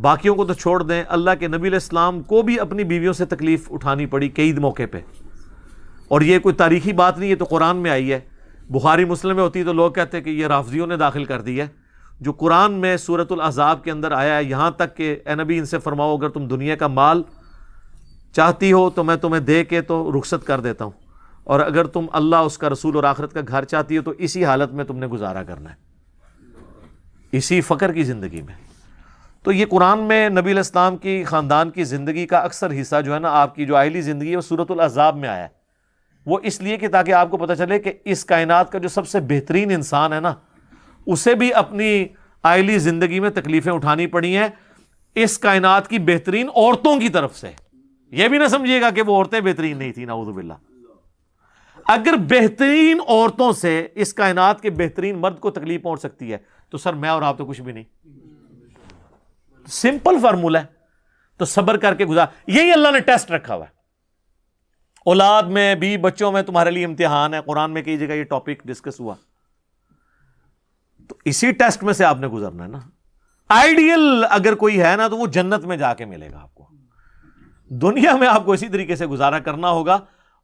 باقیوں 0.00 0.34
کو 0.34 0.44
تو 0.44 0.54
چھوڑ 0.54 0.82
دیں۔ 0.82 1.04
اللہ 1.08 1.30
کے 1.40 1.48
نبی 1.48 1.56
علیہ 1.56 1.72
السلام 1.72 2.22
کو 2.22 2.42
بھی 2.42 2.60
اپنی 2.60 2.84
بیویوں 2.84 3.12
سے 3.12 3.24
تکلیف 3.24 3.72
اٹھانی 3.72 4.06
پڑی 4.06 4.28
کئی 4.28 4.52
موقع 4.52 4.82
پہ۔ 4.90 4.98
اور 6.08 6.20
یہ 6.20 6.38
کوئی 6.38 6.54
تاریخی 6.54 6.92
بات 6.92 7.18
نہیں 7.18 7.30
ہے 7.30 7.34
تو 7.34 7.44
قرآن 7.44 7.76
میں 7.76 7.90
آئی 7.90 8.12
ہے۔ 8.12 8.20
بخاری 8.70 9.04
مسلم 9.04 9.36
میں 9.36 9.44
ہوتی 9.44 9.64
تو 9.64 9.72
لوگ 9.72 9.92
کہتے 9.92 10.16
ہیں 10.16 10.24
کہ 10.24 10.30
یہ 10.30 10.46
رافضیوں 10.46 10.86
نے 10.86 10.96
داخل 10.96 11.24
کر 11.24 11.40
دی 11.40 11.60
ہے۔ 11.60 11.66
جو 12.20 12.32
قرآن 12.32 12.72
میں 12.72 12.96
صورت 12.96 13.32
العذاب 13.32 13.84
کے 13.84 13.90
اندر 13.90 14.12
آیا 14.12 14.36
ہے، 14.36 14.44
یہاں 14.44 14.70
تک 14.70 14.96
کہ 14.96 15.16
اے 15.26 15.34
نبی، 15.34 15.58
ان 15.58 15.64
سے 15.64 15.78
فرماؤ، 15.78 16.16
اگر 16.16 16.28
تم 16.28 16.46
دنیا 16.46 16.76
کا 16.76 16.86
مال 16.86 17.22
چاہتی 18.32 18.72
ہو 18.72 18.90
تو 18.90 19.04
میں 19.04 19.16
تمہیں 19.16 19.42
دے 19.42 19.64
کے 19.64 19.80
تو 19.80 20.18
رخصت 20.18 20.46
کر 20.46 20.60
دیتا 20.60 20.84
ہوں۔ 20.84 21.07
اور 21.48 21.60
اگر 21.60 21.84
تم 21.84 22.06
اللہ، 22.12 22.36
اس 22.36 22.58
کا 22.58 22.70
رسول 22.70 22.96
اور 22.96 23.04
آخرت 23.04 23.32
کا 23.32 23.40
گھر 23.48 23.64
چاہتی 23.64 23.98
ہو 23.98 24.02
تو 24.02 24.10
اسی 24.10 24.44
حالت 24.44 24.72
میں 24.72 24.84
تم 24.84 24.98
نے 24.98 25.06
گزارا 25.06 25.42
کرنا 25.42 25.70
ہے۔ 25.70 25.74
اسی 27.32 27.60
فقر 27.60 27.92
کی 27.92 28.02
زندگی 28.02 28.42
میں۔ 28.42 28.54
تو 29.42 29.52
یہ 29.52 29.66
قرآن 29.66 29.98
میں 29.98 30.28
نبی 30.28 30.50
الاسلام 30.50 30.96
کی 30.96 31.24
خاندان 31.24 31.70
کی 31.70 31.84
زندگی 31.84 32.26
کا 32.26 32.38
اکثر 32.38 32.80
حصہ 32.80 33.00
جو 33.04 33.14
ہے 33.14 33.18
نا، 33.18 33.28
آپ 33.30 33.54
کی 33.54 33.66
جو 33.66 33.76
آئلی 33.76 34.00
زندگی 34.00 34.30
ہے، 34.30 34.36
وہ 34.36 34.40
صورت 34.40 34.70
العذاب 34.70 35.16
میں 35.16 35.28
آیا 35.28 35.42
ہے۔ 35.42 35.48
وہ 36.26 36.38
اس 36.42 36.60
لیے 36.60 36.76
کہ 36.76 36.88
تاکہ 36.88 37.12
آپ 37.12 37.30
کو 37.30 37.36
پتہ 37.36 37.52
چلے 37.52 37.78
کہ 37.78 37.92
اس 38.04 38.24
کائنات 38.24 38.72
کا 38.72 38.78
جو 38.78 38.88
سب 38.88 39.08
سے 39.08 39.20
بہترین 39.20 39.70
انسان 39.70 40.12
ہے 40.12 40.20
نا، 40.20 40.34
اسے 41.06 41.34
بھی 41.34 41.54
اپنی 41.54 42.06
آئلی 42.42 42.78
زندگی 42.78 43.20
میں 43.20 43.30
تکلیفیں 43.30 43.72
اٹھانی 43.72 44.06
پڑی 44.06 44.36
ہیں۔ 44.36 44.48
اس 45.14 45.38
کائنات 45.38 45.88
کی 45.88 45.98
بہترین 45.98 46.48
عورتوں 46.56 47.00
کی 47.00 47.08
طرف 47.08 47.36
سے۔ 47.36 47.50
یہ 48.10 48.28
بھی 48.28 48.38
نہ 48.38 48.48
سمجھیے 48.48 48.80
گا 48.80 48.90
کہ 48.90 49.02
وہ 49.02 49.16
عورتیں 49.16 49.40
بہترین 49.40 49.78
نہیں 49.78 49.92
تھیں، 49.92 50.06
نعوذ 50.06 50.28
باللہ۔ 50.28 50.52
اگر 51.88 52.14
بہترین 52.16 53.00
عورتوں 53.08 53.52
سے 53.52 53.88
اس 53.94 54.14
کائنات 54.14 54.60
کے 54.60 54.70
بہترین 54.70 55.18
مرد 55.18 55.40
کو 55.40 55.50
تکلیف 55.50 55.82
پہنچ 55.82 56.00
سکتی 56.00 56.32
ہے، 56.32 56.38
تو 56.70 56.78
سر 56.78 56.92
میں 56.92 57.08
اور 57.08 57.22
آپ 57.22 57.38
تو 57.38 57.46
کچھ 57.46 57.60
بھی 57.60 57.72
نہیں۔ 57.72 57.84
سمپل 59.66 60.16
فارمولا 60.22 60.60
ہے۔ 60.60 60.66
تو 61.36 61.44
صبر 61.44 61.76
کر 61.76 61.94
کے 61.94 62.04
گزار۔ 62.04 62.26
یہی 62.46 62.72
اللہ 62.72 62.88
نے 62.88 63.00
ٹیسٹ 63.00 63.30
رکھا 63.30 63.54
ہوا 63.54 63.64
ہے۔ 63.64 63.70
اولاد 65.04 65.42
میں 65.42 65.74
بھی 65.74 65.96
بچوں 65.96 66.32
میں 66.32 66.42
تمہارے 66.42 66.70
لیے 66.70 66.84
امتحان 66.84 67.34
ہے۔ 67.34 67.40
قرآن 67.46 67.70
میں 67.70 67.82
کئی 67.82 67.98
جگہ 67.98 68.14
یہ 68.14 68.24
ٹاپک 68.24 68.62
ڈسکس 68.64 69.00
ہوا۔ 69.00 69.14
تو 71.08 71.14
اسی 71.24 71.52
ٹیسٹ 71.52 71.82
میں 71.82 71.92
سے 71.92 72.04
آپ 72.04 72.18
نے 72.20 72.26
گزرنا 72.26 72.64
ہے 72.64 72.68
نا۔ 72.68 72.78
آئیڈیل 73.48 74.24
اگر 74.30 74.54
کوئی 74.54 74.82
ہے 74.82 74.96
نا، 74.96 75.08
تو 75.08 75.16
وہ 75.16 75.26
جنت 75.26 75.64
میں 75.64 75.76
جا 75.76 75.94
کے 75.94 76.04
ملے 76.04 76.30
گا 76.32 76.42
آپ 76.42 76.54
کو۔ 76.54 76.68
دنیا 77.68 78.16
میں 78.16 78.28
آپ 78.28 78.44
کو 78.44 78.52
اسی 78.52 78.68
طریقے 78.68 78.96
سے 78.96 79.06
گزارا 79.06 79.38
کرنا 79.38 79.70
ہوگا۔ 79.70 79.98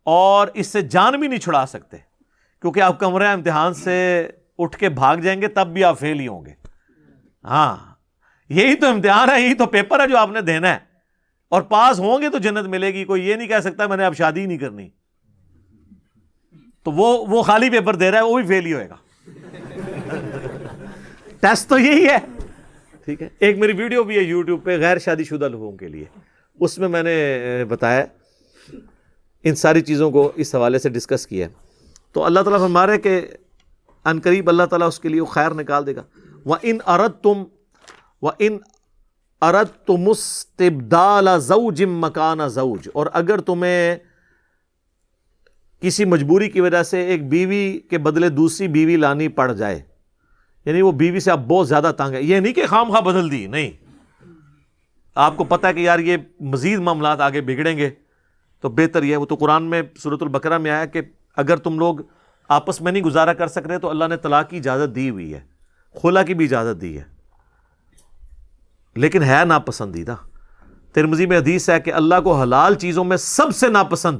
اور 0.04 0.48
اس 0.54 0.66
سے 0.66 0.80
جان 0.82 1.20
بھی 1.20 1.28
نہیں 1.28 1.38
چھڑا 1.38 1.66
سکتے۔ 1.66 1.96
کیونکہ 2.60 2.80
آپ 2.80 3.00
کمرہ 3.00 3.28
امتحان 3.28 3.74
سے 3.74 4.28
اٹھ 4.58 4.78
کے 4.78 4.88
بھاگ 4.88 5.16
جائیں 5.16 5.42
گے، 5.42 5.48
تب 5.48 5.66
بھی 5.66 5.84
آپ 5.84 6.00
فیل 6.00 6.20
ہی 6.20 6.26
ہوں 6.26 6.44
گے۔ 6.44 6.50
ہاں 7.44 7.94
یہی 8.48 8.74
تو 8.74 8.86
امتحان 8.86 9.30
ہے، 9.30 9.40
یہی 9.40 9.54
تو 9.54 9.66
پیپر 9.66 10.00
ہے 10.00 10.08
جو 10.08 10.18
آپ 10.18 10.30
نے 10.30 10.40
دینا 10.40 10.68
ہے۔ 10.68 10.78
اور 11.48 11.62
پاس 11.62 11.98
ہوں 11.98 12.22
گے 12.22 12.28
تو 12.28 12.38
جنت 12.38 12.66
ملے 12.66 12.94
گی، 12.94 13.04
کوئی 13.04 13.28
یہ 13.28 13.34
نہیں 13.34 13.48
کہہ 13.48 13.60
سکتا 13.60 13.86
میں 13.86 13.96
نے 13.96 14.04
اب 14.04 14.16
شادی 14.16 14.46
نہیں 14.46 14.58
کرنی۔ 14.58 14.90
تو 16.82 16.92
وہ 16.92 17.26
وہ 17.28 17.42
خالی 17.42 17.70
پیپر 17.70 17.94
دے 17.94 18.10
رہا 18.10 18.18
ہے، 18.18 18.24
وہ 18.24 18.38
بھی 18.38 18.46
فیل 18.46 18.66
ہی 18.66 18.72
ہوئے 18.72 18.88
گا۔ 18.88 18.96
ٹیسٹ 21.40 21.68
تو 21.68 21.78
یہی 21.78 22.08
ہے۔ 22.08 22.18
ٹھیک 23.04 23.22
ہے۔ 23.22 23.28
ایک 23.38 23.58
میری 23.58 23.72
ویڈیو 23.72 24.04
بھی 24.04 24.16
ہے 24.16 24.22
یوٹیوب 24.22 24.64
پہ 24.64 24.78
غیر 24.78 24.98
شادی 24.98 25.24
شدہ 25.24 25.48
لوگوں 25.48 25.72
کے 25.72 25.88
لیے۔ 25.88 26.04
اس 26.60 26.78
میں 26.78 26.88
میں 26.88 27.02
نے 27.02 27.38
بتایا 27.68 28.04
ان 29.44 29.54
ساری 29.54 29.80
چیزوں 29.80 30.10
کو 30.10 30.32
اس 30.34 30.54
حوالے 30.54 30.78
سے 30.78 30.88
ڈسکس 30.88 31.26
کیا 31.26 31.48
تو 32.12 32.24
اللہ 32.24 32.40
تعالیٰ 32.40 32.58
فرما 32.58 32.86
رہے 32.86 32.98
کہ 32.98 33.26
ان 34.04 34.20
قریب 34.20 34.48
اللہ 34.48 34.62
تعالیٰ 34.62 34.88
اس 34.88 35.00
کے 35.00 35.08
لیے 35.08 35.20
وہ 35.20 35.26
خیر 35.26 35.50
نکال 35.50 35.86
دے 35.86 35.96
گا۔ 35.96 36.02
وہ 36.44 36.56
ان 36.62 36.78
ارد 36.86 37.22
تم 37.22 37.44
وہ 38.22 38.30
ان 38.38 38.58
ارد 39.42 39.86
تم 39.86 40.08
استبدال 40.08 41.28
زوج 41.40 41.82
مکان 41.82 42.48
زوج۔ 42.48 42.88
اور 42.92 43.06
اگر 43.12 43.40
تمہیں 43.40 43.96
کسی 45.80 46.04
مجبوری 46.04 46.50
کی 46.50 46.60
وجہ 46.60 46.82
سے 46.82 47.00
ایک 47.00 47.28
بیوی 47.28 47.80
کے 47.90 47.98
بدلے 47.98 48.28
دوسری 48.28 48.68
بیوی 48.68 48.96
لانی 48.96 49.28
پڑ 49.28 49.52
جائے 49.52 49.82
یعنی 50.64 50.82
وہ 50.82 50.92
بیوی 50.92 51.20
سے 51.20 51.30
آپ 51.30 51.40
بہت 51.48 51.68
زیادہ 51.68 51.92
تانگ 51.96 52.14
ہے 52.14 52.22
یہ 52.22 52.40
نہیں 52.40 52.52
کہ 52.52 52.66
خام 52.66 52.90
خواہ 52.90 53.00
بدل 53.00 53.30
دی، 53.30 53.46
نہیں۔ 53.46 53.70
آپ 55.14 55.36
کو 55.36 55.44
پتا 55.44 55.68
ہے 55.68 55.72
کہ 55.72 55.80
یار 55.80 55.98
یہ 55.98 56.16
مزید 56.40 56.78
معاملات 56.78 57.20
آگے 57.20 57.40
بگڑیں 57.40 57.76
گے۔ 57.76 57.90
تو 58.64 58.70
بہتر 58.70 59.02
یہ 59.02 59.16
وہ 59.16 59.26
تو 59.26 59.34
قرآن 59.34 59.62
میں 59.62 59.82
صورت 60.02 60.22
البقرہ 60.22 60.58
میں 60.58 60.70
آیا 60.70 60.84
کہ 60.84 61.00
اگر 61.36 61.56
تم 61.56 61.78
لوگ 61.78 61.96
آپس 62.48 62.80
میں 62.80 62.92
نہیں 62.92 63.02
گزارا 63.02 63.32
کر 63.32 63.46
سک 63.46 63.58
رہے 63.58 63.78
تو 63.78 63.90
اللہ 63.90 64.04
نے 64.04 64.16
طلاق 64.16 64.50
کی 64.50 64.56
اجازت 64.56 64.94
دی 64.94 65.10
ہوئی 65.10 65.34
ہے، 65.34 65.40
خلا 66.02 66.22
کی 66.22 66.34
بھی 66.34 66.44
اجازت 66.44 66.80
دی 66.80 66.98
ہے۔ 66.98 67.04
لیکن 68.96 69.22
ہے 69.22 69.44
ناپسندیدہ۔ 69.44 70.14
ترمزی 70.92 71.26
میں 71.26 71.38
حدیث 71.38 71.70
ہے 71.70 71.80
کہ 71.80 71.92
اللہ 71.92 72.14
کو 72.24 72.40
حلال 72.40 72.74
چیزوں 72.74 73.04
میں 73.04 73.16
سب 73.16 73.56
سے 73.56 73.68
ناپسند 73.68 74.18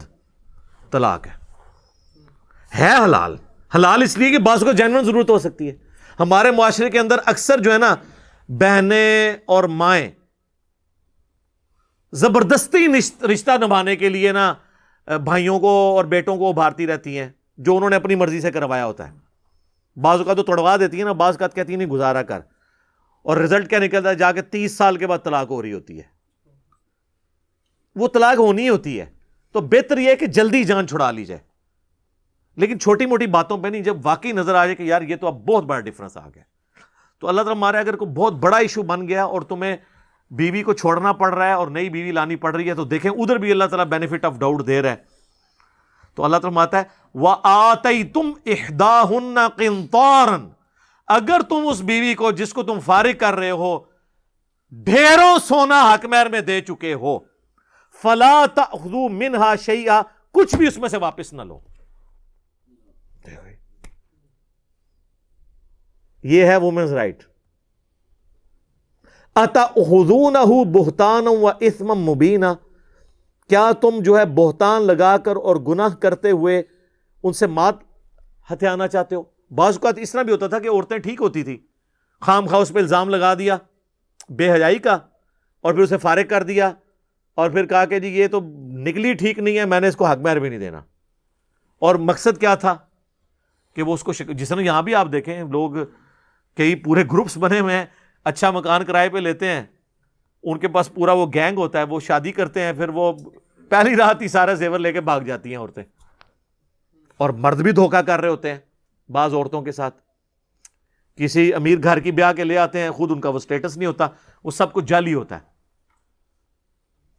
طلاق 0.90 1.26
ہے۔ 1.26 1.32
ہے 2.78 3.04
حلال۔ 3.04 3.36
حلال 3.74 4.02
اس 4.02 4.18
لیے 4.18 4.30
کہ 4.30 4.38
بعض 4.38 4.64
کو 4.64 4.72
جینون 4.72 5.04
ضرورت 5.04 5.30
ہو 5.30 5.38
سکتی 5.38 5.68
ہے۔ 5.68 5.76
ہمارے 6.20 6.50
معاشرے 6.50 6.90
کے 6.90 6.98
اندر 6.98 7.16
اکثر 7.26 7.60
جو 7.60 7.72
ہے 7.72 7.78
نا، 7.78 7.94
بہنیں 8.48 9.32
اور 9.46 9.64
مائیں 9.64 10.10
زبردستی 12.14 12.86
رشتہ 13.32 13.50
نبھانے 13.64 13.96
کے 13.96 14.08
لیے 14.08 14.32
نا 14.32 14.54
بھائیوں 15.06 15.60
کو 15.60 15.96
اور 15.96 16.04
بیٹوں 16.04 16.36
کو 16.36 16.48
ابھارتی 16.48 16.86
رہتی 16.86 17.18
ہیں، 17.18 17.28
جو 17.56 17.76
انہوں 17.76 17.90
نے 17.90 17.96
اپنی 17.96 18.14
مرضی 18.14 18.40
سے 18.40 18.52
کروایا 18.52 18.86
ہوتا 18.86 19.12
ہے۔ 19.12 19.18
بعض 20.00 20.20
کا 20.26 20.34
تو 20.34 20.42
توڑوا 20.42 20.76
دیتی 20.76 20.98
ہے 20.98 21.04
نا، 21.04 21.12
بعض 21.12 21.38
کا 21.38 21.48
کہتی 21.48 21.76
نہیں، 21.76 21.88
گزارا 21.88 22.22
کر۔ 22.22 22.40
اور 23.22 23.36
رزلٹ 23.36 23.70
کیا 23.70 23.78
نکلتا 23.78 24.08
ہے؟ 24.08 24.14
جا 24.14 24.32
کے 24.32 24.42
تیس 24.42 24.76
سال 24.76 24.96
کے 24.96 25.06
بعد 25.06 25.18
طلاق 25.24 25.50
ہو 25.50 25.62
رہی 25.62 25.72
ہوتی 25.72 25.98
ہے۔ 25.98 26.02
وہ 27.94 28.08
طلاق 28.08 28.38
ہونی 28.38 28.68
ہوتی 28.68 29.00
ہے۔ 29.00 29.06
تو 29.52 29.60
بہتر 29.60 29.98
یہ 29.98 30.08
ہے 30.08 30.16
کہ 30.16 30.26
جلدی 30.26 30.64
جان 30.64 30.88
چھڑا 30.88 31.10
لی 31.10 31.24
جائے۔ 31.24 31.40
لیکن 32.56 32.78
چھوٹی 32.78 33.06
موٹی 33.06 33.26
باتوں 33.26 33.58
پہ 33.58 33.68
نہیں، 33.68 33.82
جب 33.82 33.96
واقعی 34.04 34.32
نظر 34.32 34.54
آ 34.54 34.64
جائے 34.64 34.76
کہ 34.76 34.82
یار 34.82 35.02
یہ 35.02 35.16
تو 35.16 35.26
اب 35.26 35.46
بہت 35.46 35.64
بڑا 35.64 35.80
ڈفرنس 35.80 36.16
آ 36.16 36.28
گیا۔ 36.34 36.42
تو 37.18 37.28
اللہ 37.28 37.42
تعالیٰ 37.42 37.60
مارے 37.60 37.78
اگر 37.78 37.96
کوئی 37.96 38.10
بہت 38.10 38.32
بڑا 38.32 38.56
ایشو 38.56 38.82
بن 38.82 39.08
گیا 39.08 39.24
اور 39.24 39.42
تمہیں 39.42 39.76
بیوی 40.30 40.62
کو 40.62 40.72
چھوڑنا 40.72 41.12
پڑ 41.12 41.32
رہا 41.34 41.46
ہے 41.46 41.52
اور 41.52 41.68
نئی 41.68 41.88
بیوی 41.90 42.12
لانی 42.12 42.36
پڑ 42.36 42.54
رہی 42.54 42.68
ہے، 42.68 42.74
تو 42.74 42.84
دیکھیں 42.84 43.10
ادھر 43.10 43.38
بھی 43.38 43.50
اللہ 43.52 43.64
تعالیٰ 43.64 43.86
بینیفٹ 43.86 44.24
آف 44.24 44.38
ڈاؤٹ 44.38 44.66
دے 44.66 44.80
رہا 44.82 44.90
ہے 44.90 44.96
تو 46.16 46.24
اللہ 46.24 46.36
تعالیٰ 46.36 46.54
ماتا 46.54 46.78
ہے 46.78 46.84
وہ 47.14 47.34
آتے 47.42 48.02
تم 48.14 48.32
احدا 48.46 49.02
اگر 51.08 51.40
تم 51.48 51.66
اس 51.68 51.80
بیوی 51.82 52.14
کو، 52.14 52.30
جس 52.32 52.52
کو 52.52 52.62
تم 52.62 52.78
فارغ 52.80 53.16
کر 53.20 53.34
رہے 53.34 53.50
ہو، 53.52 53.78
ڈھیروں 54.72 55.38
سونا 55.44 55.82
حکمیر 55.84 56.28
میں 56.28 56.40
دے 56.40 56.60
چکے 56.60 56.94
ہو، 56.94 57.18
فلا 58.02 58.44
منہا 59.10 59.54
شیا 59.56 60.00
کچھ 60.34 60.54
بھی 60.56 60.66
اس 60.66 60.78
میں 60.78 60.88
سے 60.88 60.96
واپس 60.98 61.32
نہ 61.32 61.42
لو۔ 61.42 61.58
یہ 66.24 66.44
ہے 66.44 66.56
وومنز 66.56 66.92
رائٹ 66.92 67.22
اتا 69.34 69.66
بہتان 70.72 71.26
و 71.26 71.48
اسم 71.60 71.94
مبینہ 71.94 72.46
کیا 73.48 73.70
تم 73.80 73.98
جو 74.00 74.18
ہے 74.18 74.24
بہتان 74.24 74.82
لگا 74.82 75.16
کر 75.16 75.36
اور 75.36 75.56
گناہ 75.56 75.94
کرتے 75.94 76.30
ہوئے 76.30 76.62
ان 77.22 77.32
سے 77.32 77.46
مات 77.46 77.74
ہتھیانا 78.50 78.88
چاہتے 78.88 79.14
ہو؟ 79.14 79.22
بعض 79.50 79.74
اوقات 79.74 79.98
اس 79.98 80.12
طرح 80.12 80.22
بھی 80.22 80.32
ہوتا 80.32 80.46
تھا 80.46 80.58
کہ 80.58 80.68
عورتیں 80.68 80.98
ٹھیک 80.98 81.20
ہوتی 81.20 81.42
تھی 81.42 81.58
خام 82.20 82.46
خواہ 82.46 82.60
اس 82.60 82.72
پہ 82.72 82.78
الزام 82.78 83.08
لگا 83.08 83.34
دیا، 83.34 83.56
بے 84.28 84.52
حجائی 84.52 84.78
کا، 84.78 84.98
اور 85.60 85.74
پھر 85.74 85.82
اسے 85.82 85.98
فارغ 85.98 86.22
کر 86.28 86.42
دیا، 86.42 86.72
اور 87.34 87.50
پھر 87.50 87.66
کہا 87.66 87.84
کہ 87.84 87.98
جی 87.98 88.08
یہ 88.08 88.28
تو 88.28 88.40
نکلی 88.78 89.14
ٹھیک 89.14 89.38
نہیں 89.38 89.58
ہے، 89.58 89.64
میں 89.64 89.80
نے 89.80 89.88
اس 89.88 89.96
کو 89.96 90.06
حق 90.06 90.18
مہر 90.18 90.38
بھی 90.38 90.48
نہیں 90.48 90.58
دینا۔ 90.58 90.80
اور 91.78 91.94
مقصد 91.94 92.38
کیا 92.40 92.54
تھا؟ 92.54 92.76
کہ 93.74 93.82
وہ 93.82 93.94
اس 93.94 94.02
کو 94.02 94.12
شک... 94.12 94.28
جس 94.28 94.48
طرح 94.48 94.60
یہاں 94.60 94.82
بھی 94.82 94.94
آپ 94.94 95.08
دیکھیں، 95.12 95.44
لوگ 95.44 95.70
کئی 96.56 96.74
پورے 96.74 97.04
گروپس 97.12 97.36
بنے 97.36 97.60
ہوئے 97.60 97.76
ہیں 97.76 97.86
اچھا 98.24 98.50
مکان 98.50 98.84
کرائے 98.84 99.08
پہ 99.08 99.18
لیتے 99.18 99.48
ہیں، 99.48 99.64
ان 100.42 100.58
کے 100.58 100.68
پاس 100.68 100.94
پورا 100.94 101.12
وہ 101.12 101.26
گینگ 101.34 101.58
ہوتا 101.58 101.78
ہے، 101.78 101.82
وہ 101.82 102.00
شادی 102.00 102.32
کرتے 102.32 102.62
ہیں، 102.62 102.72
پھر 102.72 102.88
وہ 102.88 103.12
پہلی 103.68 103.96
رات 103.96 104.22
ہی 104.22 104.28
سارا 104.28 104.54
زیور 104.54 104.78
لے 104.78 104.92
کے 104.92 105.00
بھاگ 105.00 105.20
جاتی 105.20 105.50
ہیں 105.50 105.56
عورتیں۔ 105.56 105.82
اور 107.16 107.30
مرد 107.30 107.60
بھی 107.60 107.72
دھوکہ 107.72 108.02
کر 108.02 108.20
رہے 108.20 108.28
ہوتے 108.28 108.50
ہیں 108.50 108.58
بعض 109.08 109.34
عورتوں 109.34 109.62
کے 109.62 109.72
ساتھ۔ 109.72 109.94
کسی 111.16 111.54
امیر 111.54 111.82
گھر 111.82 112.00
کی 112.00 112.10
بیاہ 112.10 112.32
کے 112.32 112.44
لے 112.44 112.58
آتے 112.58 112.80
ہیں، 112.80 112.90
خود 112.90 113.10
ان 113.10 113.20
کا 113.20 113.28
وہ 113.28 113.36
اسٹیٹس 113.36 113.76
نہیں 113.76 113.86
ہوتا، 113.86 114.08
وہ 114.44 114.50
سب 114.50 114.72
کچھ 114.72 114.84
جعلی 114.84 115.14
ہوتا 115.14 115.34
ہے۔ 115.34 115.40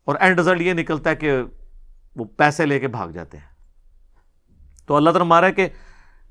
اور 0.05 0.15
اینڈ 0.19 0.39
رزلٹ 0.39 0.61
یہ 0.61 0.73
نکلتا 0.73 1.09
ہے 1.09 1.15
کہ 1.15 1.33
وہ 2.15 2.25
پیسے 2.25 2.65
لے 2.65 2.79
کے 2.79 2.87
بھاگ 2.87 3.09
جاتے 3.09 3.37
ہیں۔ 3.37 3.55
تو 4.85 4.95
اللہ 4.95 5.09
تعالیٰ 5.09 5.27
مارا 5.27 5.49
کہ 5.49 5.67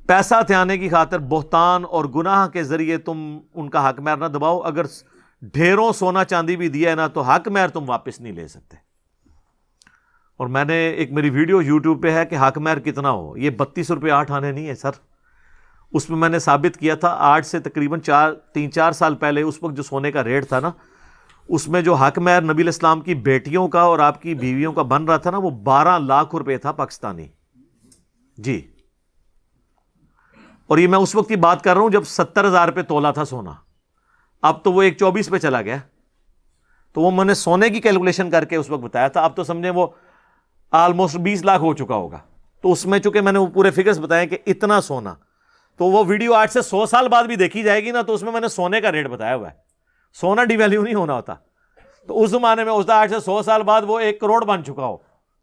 پیسہ 0.07 0.35
تھے 0.47 0.79
کی 0.79 0.89
خاطر 0.89 1.19
بہتان 1.19 1.85
اور 1.91 2.05
گناہ 2.05 2.49
کے 2.49 2.63
ذریعے 2.63 2.99
تم 2.99 3.39
ان 3.55 3.71
کا 3.71 3.89
حق 3.89 4.01
میر 4.01 4.17
نہ 4.17 4.25
دباؤ۔ 4.25 4.61
اگر 4.61 4.87
ڈھیروں 5.43 5.93
سونا 5.93 6.25
چاندی 6.25 6.57
بھی 6.57 6.69
دیا 6.69 6.91
ہے 6.91 6.95
نا 6.95 7.07
تو 7.07 7.21
حق 7.21 7.49
میر 7.49 7.69
تم 7.69 7.85
واپس 7.87 8.21
نہیں 8.21 8.33
لے 8.33 8.49
سکتے۔ 8.49 8.77
اور 10.37 10.47
میں 10.47 10.65
نے 10.65 10.75
ایک 10.75 11.13
میری 11.13 11.31
ویڈیو 11.31 11.63
یوٹیوب 11.63 12.03
پہ 12.03 12.11
ہے 12.11 12.27
کہ 12.27 12.37
حق 12.37 12.59
میر 12.59 12.79
کتنا 12.79 13.11
ہو۔ 13.11 13.37
یہ 13.37 13.51
بتیس 13.51 13.91
روپے 13.91 14.11
آٹھ 14.11 14.33
آنے 14.33 14.53
نہیں 14.53 14.67
ہے 14.67 14.75
سر۔ 14.75 14.91
اس 15.93 16.11
میں 16.11 16.19
میں 16.19 16.29
نے 16.29 16.39
ثابت 16.39 16.77
کیا 16.77 16.95
تھا 16.95 17.17
آج 17.19 17.47
سے 17.47 17.61
تقریباً 17.61 18.01
چار، 18.01 18.33
تین، 18.33 18.73
چار 18.73 18.93
سال 18.93 19.15
پہلے 19.15 19.43
اس 19.43 19.63
وقت 19.63 19.77
جو 19.77 19.83
سونے 19.83 20.13
کا 20.13 20.25
ریٹ 20.25 20.49
تھا 20.49 20.61
نا، 20.61 20.71
اس 21.49 21.69
میں 21.69 21.83
جو 21.83 21.95
حق 21.95 22.19
میر 22.19 22.41
نبی 22.41 22.63
الاسلام 22.63 23.01
کی 23.01 23.15
بیٹیوں 23.15 23.69
کا 23.69 23.81
اور 23.81 23.99
آپ 23.99 24.23
کی 24.23 24.35
بیویوں 24.35 24.73
کا 24.73 24.83
بن 24.83 25.05
رہا 25.05 25.17
تھا 25.17 25.31
نا 25.31 25.37
وہ 25.37 25.51
بارہ 25.51 25.99
لاکھ 25.99 26.35
روپے 26.35 26.59
تھا 26.59 26.73
پاکستانی۔ 26.73 27.27
جی۔ 28.39 28.74
اور 30.75 30.79
یہ 30.79 30.87
میں 30.87 30.99
اس 30.99 31.15
وقت 31.15 31.29
کی 31.29 31.37
بات 31.37 31.63
کر 31.63 31.75
رہا 31.75 31.83
ہوں 31.83 31.91
جب 31.91 32.05
ستر 32.05 32.45
ہزار 32.45 32.69
پہ 32.69 32.83
تولا 32.83 33.11
تھا 33.11 33.25
سونا۔ 33.25 33.53
اب 34.43 34.65
تو 34.65 34.73
وہ 34.73 34.83
ایک 34.83 34.99
چوبیس 34.99 35.31
پہ 35.31 35.39
چلا 35.39 35.63
گیا۔ 35.63 35.77
تو 36.93 37.01
وہ 37.01 37.11
میں 37.11 37.25
نے 37.25 37.35
سونے 37.35 37.71
کی 37.71 37.81
کیلکولیشن 37.81 38.31
کر 38.31 38.45
کے 38.45 38.57
اس 38.57 38.71
وقت 38.71 38.83
بتایا 38.83 39.09
تھا۔ 39.09 39.25
اب 39.25 39.37
تو 39.37 39.45
سمجھیں 39.45 39.71
وہ 39.71 39.87
آلموسٹ 40.71 41.17
بیس 41.17 41.45
لاکھ 41.45 41.63
ہو 41.63 41.75
چکا 41.75 41.95
ہوگا۔ 41.95 42.19
تو 42.63 42.73
اس 42.73 42.87
میں 42.87 42.99
چونکہ 42.99 43.21
میں 43.21 43.33
نے 43.33 43.39
وہ 43.39 43.47
پورے 43.47 43.71
فگرس 43.71 43.99
بتایا 43.99 44.25
کہ 44.25 44.39
اتنا 44.47 44.81
سونا۔ 44.81 45.15
تو 45.77 45.85
وہ 45.85 46.05
ویڈیو 46.07 46.35
آج 46.35 46.51
سے 46.51 46.63
سو 46.63 46.87
سال 46.87 47.09
بعد 47.09 47.25
بھی 47.25 47.37
دیکھی 47.37 47.63
جائے 47.63 47.85
گی 47.85 47.91
نا، 47.91 48.03
تو 48.03 48.15
اس 48.15 48.23
میں 48.23 48.33
میں 48.33 48.41
نے 48.41 48.49
سونے 48.49 48.81
کا 48.81 48.93
ریٹ 48.93 49.07
بتایا 49.07 49.35
ہوا 49.35 49.51
ہے۔ 49.51 49.57
سونا 50.13 50.45
ڈی 50.45 50.57
ویلیو 50.57 50.83
نہیں 50.83 50.95
ہونا 50.95 51.15
ہوتا۔ 51.15 51.35
تو 52.09 52.23
اس 52.23 52.31
زمانے 52.31 52.65
میں 52.65 52.73
اس 52.73 52.91
آج 52.91 53.11
سے 53.11 53.21
سو 53.21 53.43
سال 53.43 53.63
بعد 53.63 53.83
وہ 53.87 53.99
ایک 53.99 54.21
کروڑ 54.21 54.45
بن 54.45 54.65
چکا 54.65 54.87
ہو۔ 54.87 54.97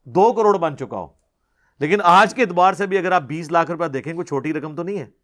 دو 0.05 0.33
کروڑ 0.33 0.57
بن 0.57 0.77
چکا 0.77 0.97
ہو۔ 0.97 1.07
لیکن 1.79 1.97
آج 2.03 2.35
کے 2.35 2.41
اعتبار 2.41 2.73
سے 2.73 2.87
بھی 2.87 2.97
اگر 2.97 3.11
آپ 3.11 3.21
بیس 3.21 3.51
لاکھ 3.51 3.71
روپیہ 3.71 3.87
دیکھیں، 3.87 4.13
کوئی 4.13 4.25
چھوٹی 4.25 4.53
رقم 4.53 4.75
تو 4.75 4.83
نہیں 4.83 4.99
ہے۔ 4.99 5.20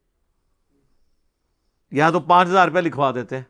یہاں 1.91 2.11
تو 2.11 2.19
پانچ 2.19 2.49
ہزار 2.49 2.67
روپیہ 2.67 2.81
لکھوا 2.81 3.11
دیتے 3.11 3.35
ہیں۔ 3.35 3.43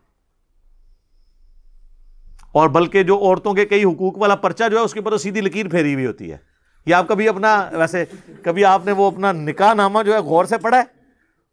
اور 2.51 2.69
بلکہ 2.69 3.03
جو 3.03 3.17
عورتوں 3.17 3.53
کے 3.53 3.65
کئی 3.65 3.83
حقوق 3.83 4.17
والا 4.17 4.35
پرچہ 4.35 4.63
جو 4.71 4.77
ہے، 4.77 4.81
اس 4.81 4.93
کے 4.93 4.99
اوپر 4.99 5.11
تو 5.11 5.17
سیدھی 5.17 5.41
لکیر 5.41 5.67
پھیری 5.67 5.93
ہوئی 5.93 6.05
ہوتی 6.05 6.31
ہے۔ 6.31 6.37
یا 6.85 6.97
آپ 6.97 7.07
کبھی 7.07 7.29
اپنا، 7.29 7.69
ویسے 7.73 8.05
کبھی 8.43 8.65
آپ 8.65 8.85
نے 8.85 8.91
وہ 8.91 9.11
اپنا 9.11 9.31
نکاح 9.31 9.73
نامہ 9.73 10.03
جو 10.05 10.13
ہے، 10.13 10.17
غور 10.17 10.45
سے 10.45 10.57
پڑھا 10.57 10.77
ہے؟ 10.77 10.83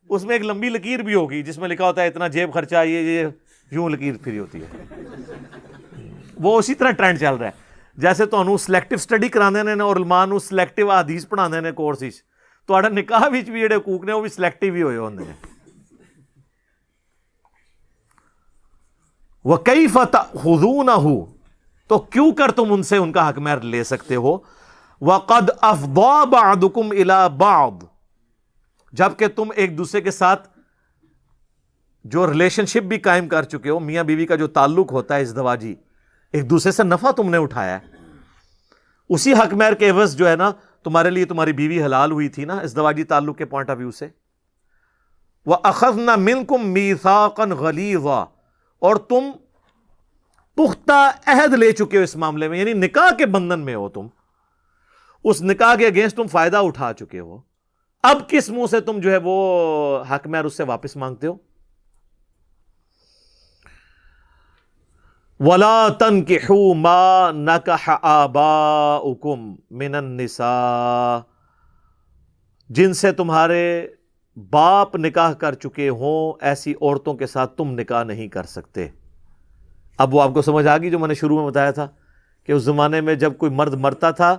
اس 0.09 0.25
میں 0.25 0.35
ایک 0.35 0.43
لمبی 0.45 0.69
لکیر 0.69 1.01
بھی 1.01 1.15
ہوگی، 1.15 1.43
جس 1.43 1.59
میں 1.59 1.69
لکھا 1.69 1.87
ہوتا 1.87 2.03
ہے، 2.03 2.07
اتنا 2.07 2.29
جیب 2.29 2.55
خرچہ، 2.55 2.85
یہ 2.85 3.01
یہ، 3.01 3.27
یوں 3.71 3.91
لکیر 3.91 4.15
پھری 4.23 4.39
ہوتی 4.39 4.61
ہے۔ 4.61 4.95
وہ 6.35 6.59
اسی 6.59 6.75
طرح 6.75 6.91
ٹرینڈ 6.91 7.21
چل 7.21 7.35
رہا 7.35 7.47
ہے۔ 7.47 7.53
جیسے 7.97 8.27
تو 8.27 8.57
سلیکٹو 8.57 8.95
اسٹڈی 8.95 9.29
کرا 9.29 9.47
اور 9.83 9.97
علمان 9.97 10.39
سلیکٹو 10.39 10.91
آدیز 10.91 11.29
پڑھا 11.29 11.71
کورس 11.71 12.03
تو 12.67 12.81
نکاح 12.81 13.29
بھی 13.29 13.43
جڑے 13.43 13.75
حقوق 13.75 14.05
نے، 14.05 14.13
وہ 14.13 14.21
بھی 14.21 14.29
سلیکٹو 14.29 14.75
ہی 14.75 14.83
ہوئے 14.83 14.97
ہوتے 14.97 15.25
ہیں 15.25 15.54
وہ 19.45 19.57
کئی 19.57 19.87
فتح 19.87 20.37
خزو 20.39 20.83
نہ 20.83 20.91
ہو 20.91 21.25
تو 21.89 21.99
کیوں 21.99 22.33
کر 22.33 22.51
تم 22.51 22.73
ان 22.73 22.83
سے 22.83 22.97
ان 22.97 23.13
کا 23.13 23.29
حق 23.29 23.39
میر 23.39 23.61
لے 23.61 23.85
سکتے 23.85 24.17
ہو؟ 24.17 24.39
وہ 25.01 25.19
قد 25.19 25.51
افبام 25.61 26.35
الا 26.91 27.29
باب 27.29 27.83
جبکہ 28.93 29.29
تم 29.29 29.49
ایک 29.57 29.79
دوسرے 29.79 30.01
کے 30.01 30.11
ساتھ 30.11 30.49
جو 32.05 32.27
ریلیشن 32.27 32.67
شپ 32.67 32.83
بھی 32.83 32.99
قائم 32.99 33.29
کر 33.29 33.43
چکے 33.43 33.71
ہو، 33.71 33.79
میاں 33.79 34.05
بیوی 34.05 34.27
کا 34.27 34.35
جو 34.35 34.47
تعلق 34.47 34.93
ہوتا 34.93 35.17
ہے 35.17 35.23
اس 35.23 35.37
دواجی، 35.37 35.75
ایک 36.33 36.51
دوسرے 36.51 36.73
سے 36.73 36.83
نفع 36.83 37.11
تم 37.11 37.31
نے 37.31 37.37
اٹھایا 37.37 37.79
ہے۔ 37.81 37.87
اسی 39.09 39.33
حق 39.33 39.55
میر 39.55 39.73
کے 39.73 39.91
عوض 39.91 40.17
جو 40.17 40.29
ہے 40.29 40.37
نا، 40.37 40.51
تمہارے 40.85 41.11
لیے 41.11 41.25
تمہاری 41.25 41.53
بیوی 41.53 41.85
حلال 41.85 42.13
ہوئی 42.13 42.29
تھی 42.29 42.45
نا، 42.45 42.59
اس 42.59 42.77
دواجی 42.77 43.05
تعلق 43.05 43.39
کے 43.39 43.45
پوائنٹ 43.45 43.71
آف 43.71 43.77
ویو 43.79 43.91
سے۔ 43.91 44.09
وہ 45.47 45.57
اخذ 45.63 45.99
نہ 45.99 46.17
من 46.17 46.45
کم 46.45 46.69
میساکن 46.69 47.53
اور 48.79 48.97
تم 48.97 49.31
پختہ 50.55 51.11
عہد 51.27 51.53
لے 51.55 51.73
چکے 51.73 51.99
ہو 51.99 52.03
اس 52.03 52.17
معاملے 52.17 52.49
میں 52.49 52.59
یعنی 52.59 52.73
نکاح 52.73 53.15
کے 53.19 53.27
بندھن 53.27 53.61
میں 53.61 53.75
ہو 53.75 53.89
تم۔ 53.89 54.07
اس 55.25 55.43
نکاح 55.43 55.75
کے 55.75 55.87
اگینسٹ 55.87 56.17
تم 56.17 56.27
فائدہ 56.27 56.57
اٹھا 56.57 56.93
چکے 56.93 57.21
ہو۔ 57.21 57.39
اب 58.03 58.29
کس 58.29 58.51
منہ 58.51 58.67
سے 58.71 58.81
تم 58.81 58.99
جو 58.99 59.11
ہے 59.11 59.19
وہ 59.23 60.05
حق 60.05 60.27
میر 60.27 60.45
اس 60.45 60.57
سے 60.57 60.63
واپس 60.63 60.97
مانگتے 60.97 61.27
ہو؟ 61.27 61.37
ولا 65.41 65.89
تن 65.89 66.25
کے 66.25 66.39
ما 66.75 67.31
آبا 68.03 68.99
من 69.71 69.95
النساء۔ 69.95 71.19
جن 72.69 72.95
سے 72.95 73.13
تمہارے 73.13 73.89
باپ 74.37 74.97
نکاح 74.97 75.33
کر 75.33 75.55
چکے 75.55 75.89
ہوں، 75.89 76.33
ایسی 76.41 76.75
عورتوں 76.83 77.15
کے 77.15 77.27
ساتھ 77.27 77.57
تم 77.57 77.71
نکاح 77.71 78.05
نہیں 78.05 78.29
کر 78.29 78.43
سکتے۔ 78.43 78.89
اب 79.99 80.15
وہ 80.15 80.23
آپ 80.23 80.31
کو 80.35 80.43
سمجھ 80.43 80.67
آ 80.67 80.79
گئی 80.79 80.91
جو 80.91 80.99
میں 80.99 81.09
نے 81.09 81.15
شروع 81.15 81.41
میں 81.41 81.51
بتایا 81.51 81.71
تھا 81.71 81.89
کہ 82.45 82.53
اس 82.53 82.63
زمانے 82.63 83.01
میں 83.01 83.15
جب 83.15 83.37
کوئی 83.37 83.53
مرد 83.53 83.75
مرتا 83.75 84.11
تھا 84.11 84.39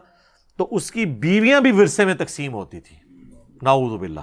تو 0.58 0.68
اس 0.72 0.92
کی 0.92 1.06
بیویاں 1.06 1.62
بھی 1.62 1.72
ورثے 1.72 2.06
میں 2.06 2.14
تقسیم 2.14 2.54
ہوتی 2.54 2.80
تھی۔ 2.80 2.96
ناؤز 3.62 4.00
باللہ۔ 4.00 4.20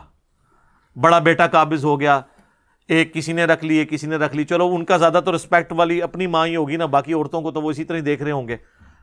بڑا 0.98 1.18
بیٹا 1.18 1.46
قابض 1.46 1.84
ہو 1.84 2.00
گیا، 2.00 2.20
ایک 2.88 3.14
کسی 3.14 3.32
نے 3.32 3.44
رکھ 3.44 3.64
لی، 3.64 3.74
ایک 3.74 3.90
کسی 3.90 4.06
نے 4.06 4.16
رکھ 4.16 4.36
لی۔ 4.36 4.44
چلو، 4.44 4.74
ان 4.74 4.84
کا 4.84 4.96
زیادہ 4.96 5.20
تو 5.24 5.36
رسپیکٹ 5.36 5.72
والی 5.72 6.02
اپنی 6.02 6.26
ماں 6.26 6.46
ہی 6.46 6.56
ہوگی 6.56 6.76
نا، 6.76 6.86
باقی 6.86 7.12
عورتوں 7.12 7.42
کو 7.42 7.50
تو 7.50 7.62
وہ 7.62 7.70
اسی 7.70 7.84
طرح 7.84 7.98
دیکھ 8.04 8.22
رہے 8.22 8.30
ہوں 8.30 8.48
گے۔ 8.48 8.56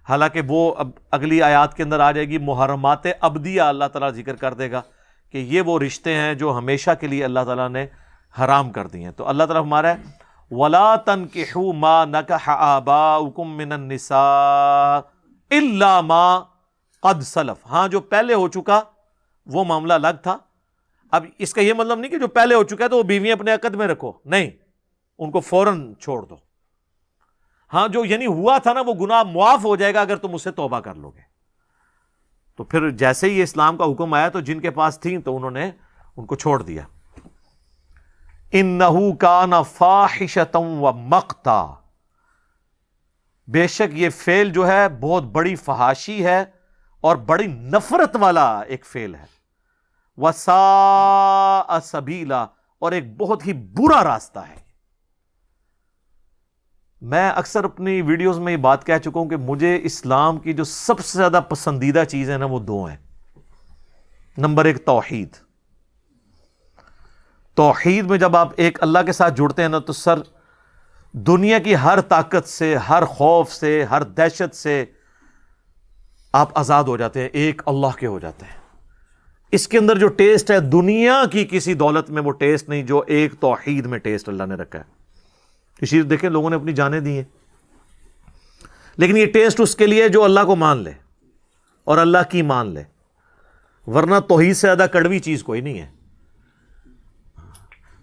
حالانکہ 0.10 0.42
وہ 0.48 0.74
اب 0.78 0.90
اگلی 1.12 1.42
آیات 1.42 1.74
کے 1.74 1.84
اندر 1.84 2.00
آ 2.00 2.12
جائے 2.12 2.28
گی، 2.30 2.38
محرمات 2.38 3.02
ابدیہ 3.20 3.62
اللہ 3.62 3.86
تعالیٰ 3.86 4.12
ذکر 4.12 4.36
کر 4.36 4.54
دے 4.54 4.72
گا۔ 4.72 4.82
کہ 5.32 5.38
یہ 5.38 5.62
وہ 5.62 5.80
رشتے 5.80 6.14
ہیں 6.14 6.34
جو 6.34 6.58
ہمیشہ 6.58 6.92
کے 7.00 7.08
لیے 7.08 7.26
اللہ 7.26 7.40
تعالیٰ 7.40 7.70
نے 7.70 7.88
حرام 8.40 8.72
کر 8.72 8.88
دی 8.88 9.04
ہیں۔ 9.04 9.12
تو 9.12 9.28
اللہ 9.28 9.44
تعالیٰ 9.44 9.64
ہمارا 9.64 9.90
ہے، 9.90 9.96
ولا 10.52 10.96
تن 10.96 11.28
کے 11.28 11.46
ما 11.56 12.06
آبا 12.46 13.20
من 13.38 13.72
النساء 13.72 15.00
اللہ 15.50 16.02
ما 16.02 16.40
قد 17.02 17.22
سلف۔ 17.22 17.66
ہاں 17.66 17.88
جو 17.88 18.00
پہلے 18.00 18.34
ہو 18.34 18.48
چکا، 18.48 18.82
وہ 19.46 19.64
معاملہ 19.64 19.94
الگ 19.94 20.22
تھا۔ 20.24 20.38
اب 21.12 21.26
اس 21.38 21.54
کا 21.54 21.62
یہ 21.62 21.74
مطلب 21.74 22.00
نہیں 22.00 22.12
کہ 22.12 22.18
جو 22.18 22.28
پہلے 22.28 22.56
ہو 22.56 22.64
چکا 22.64 22.84
ہے 22.84 22.90
تو 22.90 22.98
وہ 22.98 23.04
بیوی 23.04 23.32
اپنے 23.32 23.54
عقد 23.54 23.76
میں 23.76 23.88
رکھو۔ 23.88 24.12
نہیں، 24.26 24.50
ان 25.20 25.32
کو 25.32 25.40
فوراً 25.40 25.94
چھوڑ 25.94 26.24
دو۔ 26.24 26.36
ہاں 27.74 27.88
جو 27.88 28.06
یعنی 28.06 28.26
ہوا 28.26 28.58
تھا 28.58 28.74
نا، 28.74 28.82
وہ 28.82 28.94
گناہ 28.94 29.24
معاف 29.24 29.66
ہو 29.66 29.76
جائے 29.76 29.94
گا 29.94 30.02
اگر 30.02 30.16
تم 30.16 30.34
اسے 30.34 30.52
توبہ 30.52 30.80
کر 30.80 30.96
لو 30.96 31.10
گے 31.10 31.29
تو 32.60 32.64
پھر 32.64 32.90
جیسے 32.90 33.30
ہی 33.30 33.42
اسلام 33.42 33.78
کا 33.78 33.84
حکم 33.84 34.14
آیا 34.14 34.30
تو 34.30 34.40
جن 34.40 34.60
کے 34.60 34.70
پاس 34.70 35.00
تھیں 35.00 35.18
تو 35.18 35.38
انہوں 35.38 35.52
نے 35.52 35.72
ان 36.18 36.26
کو 36.26 36.36
چھوڑ 36.36 36.64
دیا۔ 36.64 36.84
ان 38.52 38.66
نحو 38.66 39.16
کا 39.16 39.46
نا 39.46 39.62
فاحشتم 39.62 40.84
و 40.84 40.92
مکتا 40.92 41.68
بے 43.48 43.68
شک 43.68 43.94
یہ 43.94 44.10
فیل 44.10 44.52
جو 44.52 44.68
ہے 44.68 44.90
بہت 44.90 45.24
بڑی 45.24 45.56
فحاشی 45.56 46.26
ہے 46.26 46.46
اور 47.02 47.16
بڑی 47.16 47.48
نفرت 47.48 48.16
والا 48.16 48.60
ایک 48.60 48.86
فیل 48.86 49.16
ہے۔ 49.16 49.26
وسا 50.18 51.80
سبیلا 51.84 52.42
اور 52.80 52.92
ایک 52.92 53.18
بہت 53.18 53.48
ہی 53.48 53.54
برا 53.54 54.04
راستہ 54.04 54.40
ہے۔ 54.40 54.69
میں 57.02 57.30
اکثر 57.30 57.64
اپنی 57.64 58.02
ویڈیوز 58.02 58.40
میں 58.40 58.52
یہ 58.52 58.58
بات 58.58 58.86
کہہ 58.86 58.98
چکا 58.98 59.20
ہوں 59.20 59.30
کہ 59.30 59.36
مجھے 59.36 59.80
اسلام 59.84 60.38
کی 60.38 60.54
جو 60.54 60.64
سب 60.64 61.00
سے 61.00 61.18
زیادہ 61.18 61.42
پسندیدہ 61.50 62.04
چیز 62.10 62.30
ہے 62.30 62.38
نا 62.38 62.46
وہ 62.46 62.60
دو 62.60 62.86
ہیں۔ 62.86 62.98
نمبر 64.38 64.66
ایک 64.66 64.86
توحید۔ 64.86 65.30
توحید 67.56 68.06
میں 68.06 68.18
جب 68.18 68.36
آپ 68.36 68.52
ایک 68.56 68.84
اللہ 68.84 69.00
کے 69.06 69.12
ساتھ 69.12 69.34
جڑتے 69.34 69.62
ہیں 69.62 69.70
نا 69.70 69.80
تو 69.80 69.94
سر، 69.94 70.20
دنیا 71.12 71.60
کی 71.60 71.76
ہر 71.76 72.02
طاقت 72.02 72.48
سے، 72.48 72.76
ہر 72.76 73.06
خوف 73.06 73.52
سے، 73.52 73.84
ہر 73.84 74.04
دہشت 74.04 74.56
سے 74.56 74.86
آپ 76.34 76.58
آزاد 76.58 76.84
ہو 76.84 76.98
جاتے 76.98 77.22
ہیں، 77.22 77.30
ایک 77.34 77.62
اللہ 77.66 77.98
کے 78.00 78.08
ہو 78.08 78.20
جاتے 78.20 78.46
ہیں۔ 78.46 78.60
اس 79.52 79.68
کے 79.68 79.78
اندر 79.78 79.98
جو 79.98 80.08
ٹیسٹ 80.08 80.52
ہے، 80.52 80.60
دنیا 80.60 81.24
کی 81.32 81.48
کسی 81.52 81.74
دولت 81.74 82.10
میں 82.10 82.22
وہ 82.22 82.32
ٹیسٹ 82.32 82.70
نہیں، 82.70 82.84
جو 82.84 83.04
ایک 83.08 83.34
توحید 83.40 83.86
میں 83.86 84.00
ٹیسٹ 84.00 84.30
اللہ 84.30 84.44
نے 84.44 84.56
رکھا 84.56 84.80
ہے۔ 84.80 84.99
اسی 85.82 86.02
دیکھیں، 86.02 86.30
لوگوں 86.30 86.50
نے 86.50 86.56
اپنی 86.56 86.74
جانیں 86.74 87.00
دی 87.00 87.18
ہیں۔ 87.18 87.24
لیکن 88.98 89.18
یہ 89.18 89.26
ٹیسٹ 89.26 89.60
اس 89.60 89.76
کے 89.76 89.88
لیے 89.88 90.10
جو 90.10 90.24
اللہ 90.24 90.40
کو 90.46 90.56
مان 90.56 90.78
لے 90.78 90.92
اور 91.84 91.98
اللہ 91.98 92.18
کی 92.30 92.42
مان 92.42 92.74
لے۔ 92.74 92.84
ورنہ 93.88 94.20
توحید 94.28 94.56
سے 94.56 94.68
زیادہ 94.68 94.86
کڑوی 94.92 95.20
چیز 95.20 95.44
کوئی 95.44 95.62
نہیں 95.62 95.80
ہے۔ 95.80 95.90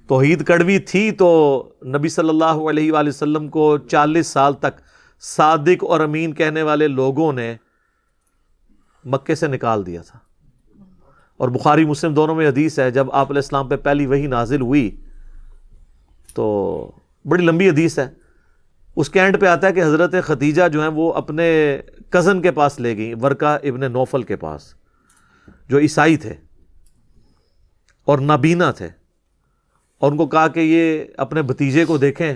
توحید 0.09 0.45
کڑوی 0.45 0.79
تھی 0.79 1.11
تو 1.11 1.63
نبی 1.87 2.09
صلی 2.09 2.29
اللہ 2.29 2.45
علیہ 2.45 2.93
وآلہ 2.93 3.09
وسلم 3.09 3.49
کو 3.49 3.79
چالیس 3.79 4.27
سال 4.27 4.55
تک 4.55 4.81
صادق 5.21 5.85
اور 5.85 6.01
امین 6.01 6.35
کہنے 6.35 6.63
والے 6.63 6.89
لوگوں 6.89 7.33
نے 7.33 7.57
مکے 9.05 9.35
سے 9.35 9.47
نکال 9.47 9.87
دیا 9.87 10.03
تھا۔ 10.03 10.19
اور 11.37 11.49
بخاری، 11.49 11.85
مسلم 11.85 12.15
دونوں 12.15 12.35
میں 12.35 12.49
حدیث 12.49 12.79
ہے، 12.79 12.91
جب 12.91 13.11
آپ 13.13 13.31
علیہ 13.31 13.39
السلام 13.39 13.69
پہ 13.69 13.77
پہلی 13.77 14.07
وہی 14.07 14.27
نازل 14.27 14.61
ہوئی 14.61 15.01
تو 16.35 16.91
بڑی 17.29 17.45
لمبی 17.45 17.69
حدیث 17.69 17.99
ہے۔ 17.99 18.09
اس 18.97 19.11
کے 19.11 19.21
اینڈ 19.21 19.41
پہ 19.41 19.47
آتا 19.47 19.67
ہے 19.67 19.73
کہ 19.73 19.83
حضرت 19.83 20.15
ختیجہ 20.25 20.69
جو 20.69 20.81
ہیں 20.81 20.89
وہ 20.89 21.13
اپنے 21.13 21.79
کزن 22.11 22.43
کے 22.43 22.51
پاس 22.51 22.81
لے 22.81 22.97
گئیں 22.97 23.15
ورکا 23.23 23.55
ابن 23.55 23.93
نوفل 23.93 24.23
کے 24.23 24.37
پاس، 24.37 24.75
جو 25.69 25.79
عیسائی 25.79 26.17
تھے 26.17 26.35
اور 28.05 28.19
نابینا 28.19 28.71
تھے۔ 28.71 28.89
اور 29.99 30.13
ان 30.13 30.17
کو 30.17 30.27
کہا 30.27 30.49
کہ 30.49 30.61
یہ 30.61 31.05
اپنے 31.17 31.43
بھتیجے 31.43 31.85
کو 31.85 31.99
دیکھیں، 31.99 32.35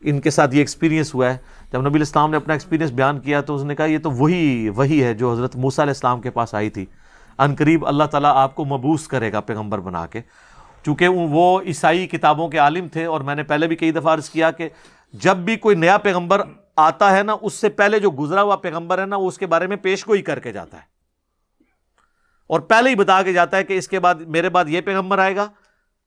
ان 0.00 0.20
کے 0.20 0.30
ساتھ 0.30 0.54
یہ 0.54 0.58
ایکسپیرینس 0.58 1.14
ہوا 1.14 1.32
ہے۔ 1.32 1.36
جب 1.72 1.80
نبی 1.80 1.94
الاسلام 1.94 2.30
نے 2.30 2.36
اپنا 2.36 2.54
ایکسپیرینس 2.54 2.90
بیان 2.90 3.20
کیا 3.20 3.40
تو 3.40 3.54
اس 3.54 3.64
نے 3.64 3.74
کہا 3.74 3.84
یہ 3.84 3.98
تو 3.98 4.10
وہی 4.10 4.68
وہی 4.68 5.04
ہے 5.04 5.14
جو 5.14 5.32
حضرت 5.32 5.56
موسیٰ 5.56 5.84
علیہ 5.84 5.90
السلام 5.90 6.20
کے 6.20 6.30
پاس 6.30 6.54
آئی 6.54 6.70
تھی۔ 6.70 6.86
ان 7.38 7.54
قریب 7.54 7.86
اللہ 7.86 8.04
تعالیٰ 8.04 8.32
آپ 8.34 8.54
کو 8.54 8.64
مبوس 8.64 9.08
کرے 9.08 9.32
گا 9.32 9.40
پیغمبر 9.40 9.78
بنا 9.78 10.06
کے۔ 10.06 10.20
چونکہ 10.84 11.08
وہ 11.08 11.60
عیسائی 11.60 12.06
کتابوں 12.06 12.48
کے 12.48 12.58
عالم 12.58 12.88
تھے 12.88 13.04
اور 13.04 13.20
میں 13.20 13.34
نے 13.34 13.42
پہلے 13.42 13.66
بھی 13.66 13.76
کئی 13.76 13.92
دفعہ 13.92 14.14
عرض 14.14 14.30
کیا 14.30 14.50
کہ 14.50 14.68
جب 15.12 15.36
بھی 15.36 15.56
کوئی 15.56 15.76
نیا 15.76 15.98
پیغمبر 15.98 16.42
آتا 16.76 17.16
ہے 17.16 17.22
نا، 17.22 17.36
اس 17.42 17.54
سے 17.54 17.68
پہلے 17.68 18.00
جو 18.00 18.10
گزرا 18.10 18.42
ہوا 18.42 18.56
پیغمبر 18.56 18.98
ہے 18.98 19.06
نا، 19.06 19.16
وہ 19.16 19.28
اس 19.28 19.38
کے 19.38 19.46
بارے 19.46 19.66
میں 19.66 19.76
پیش 19.76 20.08
گوئی 20.08 20.22
کر 20.22 20.38
کے 20.38 20.52
جاتا 20.52 20.76
ہے۔ 20.76 20.82
اور 22.46 22.60
پہلے 22.60 22.90
ہی 22.90 22.94
بتا 22.94 23.22
کے 23.22 23.32
جاتا 23.32 23.56
ہے 23.56 23.64
کہ 23.64 23.78
اس 23.78 23.88
کے 23.88 24.00
بعد، 24.00 24.14
میرے 24.14 24.48
بعد 24.48 24.64
یہ 24.68 24.80
پیغمبر 24.80 25.18
آئے 25.18 25.36
گا۔ 25.36 25.46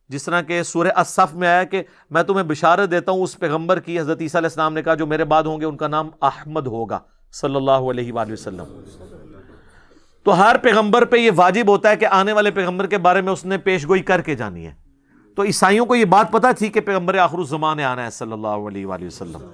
جس 0.10 0.24
طرح 0.24 0.42
کہ 0.42 0.64
سورہ 0.64 0.88
اصف 0.96 1.36
میں 1.36 1.48
آیا 1.48 1.64
کہ 1.64 1.84
میں 2.10 2.24
تمہیں 2.24 2.44
بشارت 2.44 2.92
دیتا 2.92 3.12
ہوں، 3.12 3.24
اس 3.24 3.40
پیغمبر 3.40 3.80
کی 3.80 4.00
حضرت 4.00 4.22
عیسیٰ 4.22 4.40
علیہ 4.40 4.48
السلام 4.48 4.74
نے 4.74 4.84
کہا، 4.84 4.94
جو 4.94 5.08
میرے 5.08 5.24
بعد 5.24 5.44
ہوں 5.44 5.60
گے، 5.60 5.66
ان 5.66 5.78
کا 5.78 5.88
نام 5.88 6.10
احمد 6.22 6.68
ہوگا، 6.68 7.00
صلی 7.32 7.56
اللہ 7.56 7.72
علیہ 7.72 8.14
وآلہ 8.14 8.34
وسلم۔ 8.34 8.82
تو 10.28 10.40
ہر 10.40 10.58
پیغمبر 10.58 11.06
پہ 11.06 11.18
یہ 11.18 11.32
واجب 11.36 11.68
ہوتا 11.68 11.90
ہے 11.90 11.96
کہ 11.96 12.06
آنے 12.06 12.34
والے 12.34 12.52
پیغمبر 12.52 12.88
کے 12.88 12.98
بارے 12.98 13.22
میں 13.22 13.34
اس 13.34 13.46
نے 13.46 13.58
پیش 13.58 13.88
گوئی 13.88 14.02
کر 14.02 14.22
کے 14.22 14.36
جانی 14.36 14.66
ہے۔ 14.66 14.74
تو 15.36 15.44
عیسائیوں 15.44 15.86
کو 15.86 15.96
یہ 15.96 16.06
بات 16.06 16.32
پتا 16.32 16.52
تھی 16.52 16.70
کہ 16.70 16.82
پیغمبر 16.82 17.18
آخر 17.18 17.38
الزمان 17.38 17.80
آنا 17.80 18.06
ہے 18.06 18.10
صلی 18.10 18.32
اللہ 18.32 18.48
علیہ 18.48 18.86
وآلہ 18.86 19.06
وسلم۔ 19.06 19.50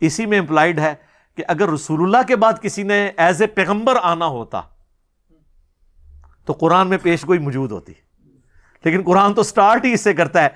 اسی 0.00 0.26
میں 0.26 0.38
امپلائڈ 0.38 0.78
ہے 0.78 0.94
کہ 1.36 1.44
اگر 1.48 1.68
رسول 1.68 2.02
اللہ 2.02 2.26
کے 2.28 2.36
بعد 2.36 2.52
کسی 2.62 2.82
نے 2.82 3.10
ایز 3.16 3.40
اے 3.40 3.46
پیغمبر 3.46 3.96
آنا 4.02 4.26
ہوتا، 4.26 4.60
تو 6.44 6.52
قرآن 6.52 6.88
میں 6.88 6.98
پیش 7.02 7.26
گوئی 7.26 7.38
موجود 7.38 7.72
ہوتی۔ 7.72 7.92
لیکن 8.84 9.02
قرآن 9.06 9.34
تو 9.34 9.42
سٹارٹ 9.42 9.84
ہی 9.84 9.92
اس 9.92 10.00
سے 10.00 10.14
کرتا 10.14 10.42
ہے 10.42 10.48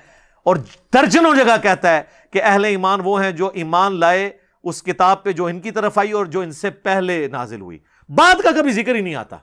اور 0.43 0.55
درجنوں 0.93 1.35
جگہ 1.35 1.55
کہتا 1.61 1.95
ہے 1.95 2.01
کہ 2.31 2.41
اہل 2.43 2.65
ایمان 2.65 2.99
وہ 3.03 3.23
ہیں 3.23 3.31
جو 3.31 3.51
ایمان 3.53 3.99
لائے، 3.99 4.29
اس 4.63 4.83
کتاب 4.83 5.23
پہ 5.23 5.31
جو 5.31 5.45
ان 5.45 5.59
کی 5.59 5.71
طرف 5.71 5.97
آئی 5.97 6.11
اور 6.11 6.25
جو 6.25 6.39
ان 6.39 6.51
سے 6.51 6.69
پہلے 6.69 7.27
نازل 7.27 7.61
ہوئی۔ 7.61 7.77
بعد 8.09 8.41
کا 8.41 8.51
کبھی 8.51 8.71
ذکر 8.71 8.95
ہی 8.95 9.01
نہیں 9.01 9.15
آتا۔ 9.15 9.37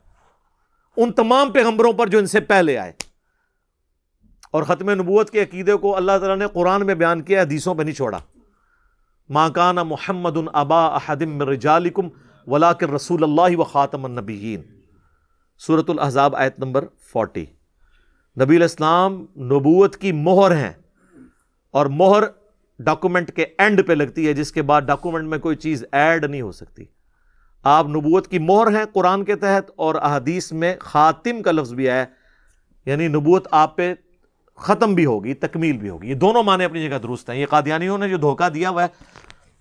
ان 0.97 1.13
تمام 1.13 1.53
پیغمبروں 1.53 1.93
پر 1.93 2.07
جو 2.07 2.19
ان 2.19 2.27
سے 2.27 2.41
پہلے 2.41 2.79
آئے۔ 2.79 2.93
اور 4.51 4.63
ختم 4.63 4.91
نبوت 4.91 5.31
کے 5.31 5.43
عقیدے 5.43 5.75
کو 5.75 5.97
اللہ 5.97 6.13
تعالیٰ 6.13 6.37
نے 6.37 6.47
قرآن 6.53 6.87
میں 6.87 6.95
بیان 6.95 7.23
کیا، 7.23 7.43
حدیثوں 7.43 7.75
پہ 7.75 7.83
نہیں 7.83 7.95
چھوڑا۔ 7.95 8.19
ماں 9.29 9.49
کانا 9.49 9.83
محمد 9.83 10.37
ابا 10.53 10.87
احدم 10.87 11.43
رجالکم 11.43 12.09
ولاکر 12.47 12.91
رسول 12.91 13.23
اللہ 13.23 13.57
و 13.57 13.65
خاتم 13.65 14.05
النبیین۔ 14.05 14.63
صورت 15.59 15.91
الحضاب 15.91 16.37
آیت 16.37 16.59
نمبر 16.59 16.85
فورٹی۔ 17.01 17.47
نبی 18.41 18.57
الاسلام 18.57 19.13
نبوت 19.23 19.97
کی 19.97 20.13
مہر 20.13 20.57
ہیں۔ 20.57 20.73
اور 21.71 21.87
مہر 21.87 22.23
ڈاکومنٹ 22.79 23.31
کے 23.33 23.47
اینڈ 23.59 23.87
پہ 23.87 23.93
لگتی 23.93 24.29
ہے، 24.29 24.33
جس 24.33 24.53
کے 24.53 24.63
بعد 24.63 24.83
ڈاکومنٹ 24.83 25.29
میں 25.29 25.39
کوئی 25.39 25.57
چیز 25.57 25.85
ایڈ 25.93 26.25
نہیں 26.25 26.41
ہو 26.41 26.53
سکتی۔ 26.53 26.85
آپ 27.69 27.87
نبوت 27.87 28.27
کی 28.29 28.39
مہر 28.39 28.77
ہیں 28.77 28.85
قرآن 28.93 29.25
کے 29.25 29.35
تحت 29.37 29.71
اور 29.77 29.95
احادیث 29.95 30.53
میں 30.53 30.75
خاتم 30.81 31.43
کا 31.43 31.53
لفظ 31.53 31.73
بھی 31.75 31.89
آیا 31.91 32.05
یعنی 32.87 33.09
نبوت 33.09 33.49
آپ 33.51 33.77
پہ 33.77 33.95
ختم 34.57 34.95
بھی 34.95 35.07
ہوگی، 35.07 35.35
تکمیل 35.35 35.77
بھی 35.77 35.89
ہوگی۔ 35.89 36.09
یہ 36.09 36.15
دونوں 36.15 36.43
معنی 36.43 36.65
اپنی 36.65 36.89
جگہ 36.89 36.99
درست 36.99 37.31
ہیں۔ 37.31 37.37
یہ 37.37 37.47
قادیانیوں 37.47 37.99
نے 37.99 38.09
جو 38.09 38.17
دھوکہ 38.17 38.49
دیا 38.49 38.71
ہوا 38.71 38.83
ہے 38.83 38.89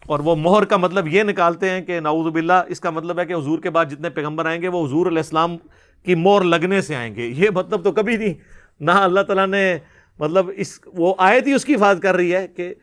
اور 0.05 0.19
وہ 0.19 0.35
مہر 0.35 0.65
کا 0.65 0.77
مطلب 0.77 1.07
یہ 1.07 1.23
نکالتے 1.23 1.69
ہیں 1.69 1.81
کہ 1.81 1.99
نعوذ 1.99 2.31
باللہ، 2.33 2.61
اس 2.67 2.79
کا 2.79 2.89
مطلب 2.89 3.19
ہے 3.19 3.25
کہ 3.25 3.33
حضور 3.33 3.59
کے 3.59 3.69
بعد 3.69 3.85
جتنے 3.85 4.09
پیغمبر 4.09 4.45
آئیں 4.45 4.61
گے 4.61 4.67
وہ 4.67 4.85
حضور 4.87 5.07
علیہ 5.07 5.17
السلام 5.17 5.57
کی 6.05 6.15
مور 6.15 6.41
لگنے 6.41 6.81
سے 6.81 6.95
آئیں 6.95 7.15
گے۔ 7.15 7.27
یہ 7.27 7.49
مطلب 7.49 7.83
تو 7.83 7.91
کبھی 7.91 8.17
نہیں، 8.17 8.33
نہ 8.79 8.91
اللہ 8.91 9.21
تعالیٰ 9.21 9.47
نے 9.47 9.77
مطلب 10.19 10.49
اس، 10.55 10.79
وہ 10.97 11.13
آئے 11.17 11.41
تھی 11.41 11.53
اس 11.53 11.65
کی 11.65 11.75
حفاظت 11.75 12.01
کر 12.01 12.15
رہی 12.15 12.35
ہے 12.35 12.47
کہ 12.47 12.73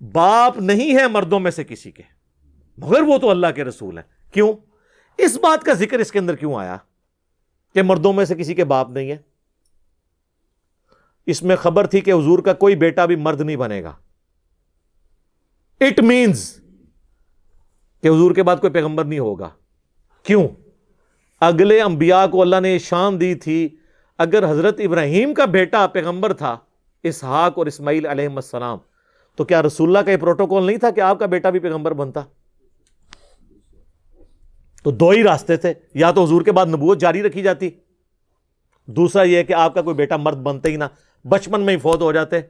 باپ 0.00 0.58
نہیں 0.58 0.96
ہے 0.96 1.06
مردوں 1.08 1.40
میں 1.40 1.50
سے 1.50 1.64
کسی 1.64 1.90
کے، 1.90 2.02
مگر 2.78 3.02
وہ 3.02 3.18
تو 3.18 3.30
اللہ 3.30 3.54
کے 3.54 3.64
رسول 3.64 3.98
ہیں۔ 3.98 4.13
کیوں؟ 4.34 4.52
اس 5.18 5.36
بات 5.36 5.64
کا 5.64 5.72
ذکر 5.72 5.98
اس 5.98 6.12
کے 6.12 6.18
اندر 6.18 6.36
کیوں 6.36 6.54
آیا 6.54 6.76
کہ 7.74 7.82
مردوں 7.82 8.12
میں 8.12 8.24
سے 8.24 8.34
کسی 8.34 8.54
کے 8.54 8.64
باپ 8.64 8.90
نہیں 8.90 9.10
ہے؟ 9.10 9.16
اس 11.26 11.42
میں 11.42 11.56
خبر 11.56 11.86
تھی 11.86 12.00
کہ 12.00 12.10
حضور 12.10 12.38
کا 12.38 12.52
کوئی 12.52 12.76
بیٹا 12.76 13.06
بھی 13.06 13.16
مرد 13.16 13.40
نہیں 13.40 13.56
بنے 13.56 13.82
گا۔ 13.82 13.92
اٹ 15.80 16.00
مینز 16.00 16.60
کہ 18.02 18.08
حضور 18.08 18.34
کے 18.34 18.42
بعد 18.42 18.56
کوئی 18.56 18.72
پیغمبر 18.72 19.04
نہیں 19.04 19.18
ہوگا۔ 19.18 19.48
کیوں؟ 20.22 20.48
اگلے 21.40 21.80
انبیاء 21.80 22.26
کو 22.26 22.42
اللہ 22.42 22.60
نے 22.60 22.78
شان 22.78 23.20
دی 23.20 23.34
تھی، 23.34 23.68
اگر 24.18 24.50
حضرت 24.50 24.80
ابراہیم 24.84 25.34
کا 25.34 25.44
بیٹا 25.44 25.86
پیغمبر 25.86 26.32
تھا، 26.32 26.58
اسحاق 27.02 27.58
اور 27.58 27.66
اسماعیل 27.66 28.06
علیہ 28.06 28.28
السلام، 28.28 28.78
تو 29.36 29.44
کیا 29.44 29.62
رسول 29.62 29.88
اللہ 29.88 29.98
کا 29.98 30.10
یہ 30.10 30.16
پروٹوکول 30.16 30.66
نہیں 30.66 30.76
تھا 30.76 30.90
کہ 30.90 31.00
آپ 31.00 31.18
کا 31.18 31.26
بیٹا 31.26 31.50
بھی 31.50 31.60
پیغمبر 31.60 31.92
بنتا؟ 31.92 32.20
تو 34.84 34.90
دو 34.90 35.10
ہی 35.10 35.22
راستے 35.22 35.56
تھے، 35.56 35.74
یا 35.94 36.10
تو 36.10 36.24
حضور 36.24 36.42
کے 36.42 36.52
بعد 36.52 36.66
نبوت 36.66 37.00
جاری 37.00 37.22
رکھی 37.22 37.42
جاتی۔ 37.42 37.70
دوسرا 38.86 39.22
یہ 39.22 39.42
کہ 39.42 39.52
آپ 39.52 39.74
کا 39.74 39.82
کوئی 39.82 39.96
بیٹا 39.96 40.16
مرد 40.16 40.36
بنتے 40.36 40.70
ہی 40.70 40.76
نہ، 40.76 40.84
بچپن 41.28 41.60
میں 41.60 41.74
ہی 41.74 41.78
فوت 41.78 42.00
ہو 42.00 42.12
جاتے۔ 42.12 42.40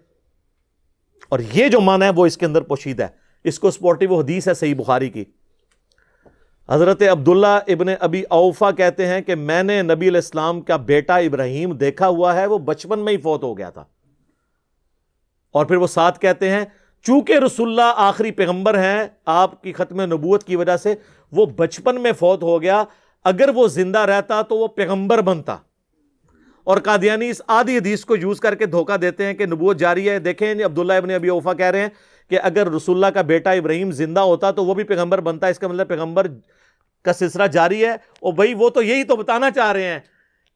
اور 1.28 1.40
یہ 1.52 1.68
جو 1.68 1.80
معنی 1.80 2.04
ہے، 2.04 2.10
وہ 2.10 2.26
اس 2.26 2.36
کے 2.36 2.46
اندر 2.46 2.62
پوشید 2.62 3.00
ہے۔ 3.00 3.06
اس 3.44 3.58
کو 3.58 3.70
سپورٹیو 3.70 4.20
حدیث 4.20 4.48
ہے 4.48 4.54
صحیح 4.54 4.74
بخاری 4.74 5.08
کی۔ 5.08 5.24
حضرت 6.68 7.02
عبداللہ 7.02 7.46
ابن 7.46 7.86
ابی 8.00 8.22
اوفا 8.22 8.70
کہتے 8.70 9.06
ہیں 9.06 9.20
کہ 9.20 9.34
میں 9.34 9.62
نے 9.62 9.82
نبی 9.82 10.08
علیہ 10.08 10.18
السلام 10.18 10.60
کا 10.60 10.76
بیٹا 10.76 11.16
ابراہیم 11.16 11.72
دیکھا 11.72 12.08
ہوا 12.08 12.36
ہے، 12.36 12.46
وہ 12.46 12.58
بچپن 12.58 12.98
میں 12.98 13.12
ہی 13.12 13.18
فوت 13.18 13.42
ہو 13.42 13.58
گیا 13.58 13.70
تھا۔ 13.70 13.84
اور 15.52 15.66
پھر 15.66 15.76
وہ 15.76 15.86
ساتھ 15.86 16.20
کہتے 16.20 16.50
ہیں 16.50 16.64
چونکہ 17.04 17.32
رسول 17.32 17.68
اللہ 17.68 17.92
آخری 17.96 18.30
پیغمبر 18.30 18.78
ہیں، 18.78 19.04
آپ 19.26 19.62
کی 19.62 19.72
ختم 19.72 20.00
نبوت 20.00 20.44
کی 20.44 20.56
وجہ 20.56 20.76
سے 20.76 20.94
وہ 21.32 21.46
بچپن 21.46 22.00
میں 22.00 22.12
فوت 22.12 22.42
ہو 22.42 22.62
گیا۔ 22.62 22.84
اگر 23.24 23.48
وہ 23.48 23.68
زندہ 23.68 23.98
رہتا 23.98 24.42
تو 24.42 24.56
وہ 24.56 24.66
پیغمبر 24.66 25.20
بنتا۔ 25.20 25.56
اور 26.64 26.78
قادیانی 26.78 27.30
اس 27.30 27.42
آدھی 27.46 27.76
حدیث 27.76 28.04
کو 28.04 28.16
یوز 28.16 28.40
کر 28.40 28.54
کے 28.54 28.66
دھوکہ 28.66 28.96
دیتے 28.96 29.26
ہیں 29.26 29.34
کہ 29.34 29.46
نبوت 29.46 29.76
جاری 29.76 30.10
ہے۔ 30.10 30.18
دیکھیں 30.18 30.54
جی، 30.54 30.62
عبداللہ 30.62 30.92
ابن 30.92 31.10
ابی 31.10 31.28
اوفا 31.28 31.54
کہہ 31.54 31.66
رہے 31.66 31.80
ہیں 31.80 31.88
کہ 32.30 32.38
اگر 32.42 32.70
رسول 32.70 32.96
اللہ 32.96 33.06
کا 33.06 33.22
بیٹا 33.22 33.50
ابراہیم 33.50 33.90
زندہ 33.90 34.20
ہوتا 34.20 34.50
تو 34.50 34.64
وہ 34.64 34.74
بھی 34.74 34.84
پیغمبر 34.84 35.20
بنتا۔ 35.20 35.46
اس 35.46 35.58
کا 35.58 35.68
مطلب 35.68 35.88
پیغمبر 35.88 36.26
کا 37.04 37.12
سلسلہ 37.12 37.46
جاری 37.46 37.84
ہے۔ 37.84 37.90
اور 37.90 38.32
بھائی، 38.32 38.54
وہ 38.54 38.70
تو 38.70 38.82
یہی 38.82 39.04
تو 39.04 39.16
بتانا 39.16 39.50
چاہ 39.50 39.72
رہے 39.72 39.84
ہیں 39.84 40.00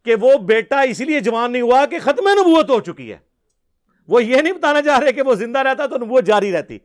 کہ 0.05 0.15
وہ 0.15 0.35
بیٹا 0.35 0.81
اسی 0.81 1.05
لیے 1.05 1.21
جوان 1.21 1.53
نہیں 1.53 1.63
ہوا 1.63 1.87
کہ 1.87 1.99
ختم 1.99 2.29
نبوت 2.29 2.71
ہو 2.71 2.81
چکی 2.81 3.13
ہے۔ 3.13 3.28
وہ 4.09 4.25
یہ 4.25 4.37
نہیں 4.37 4.53
بتانا 4.53 4.83
چاہ 4.83 4.99
رہے 4.99 5.13
کہ 5.13 5.23
وہ 5.23 5.35
زندہ 5.35 5.59
رہتا 5.59 5.87
تو 5.87 5.99
نبوت 5.99 6.25
جاری 6.25 6.53
رہتی۔ 6.53 6.79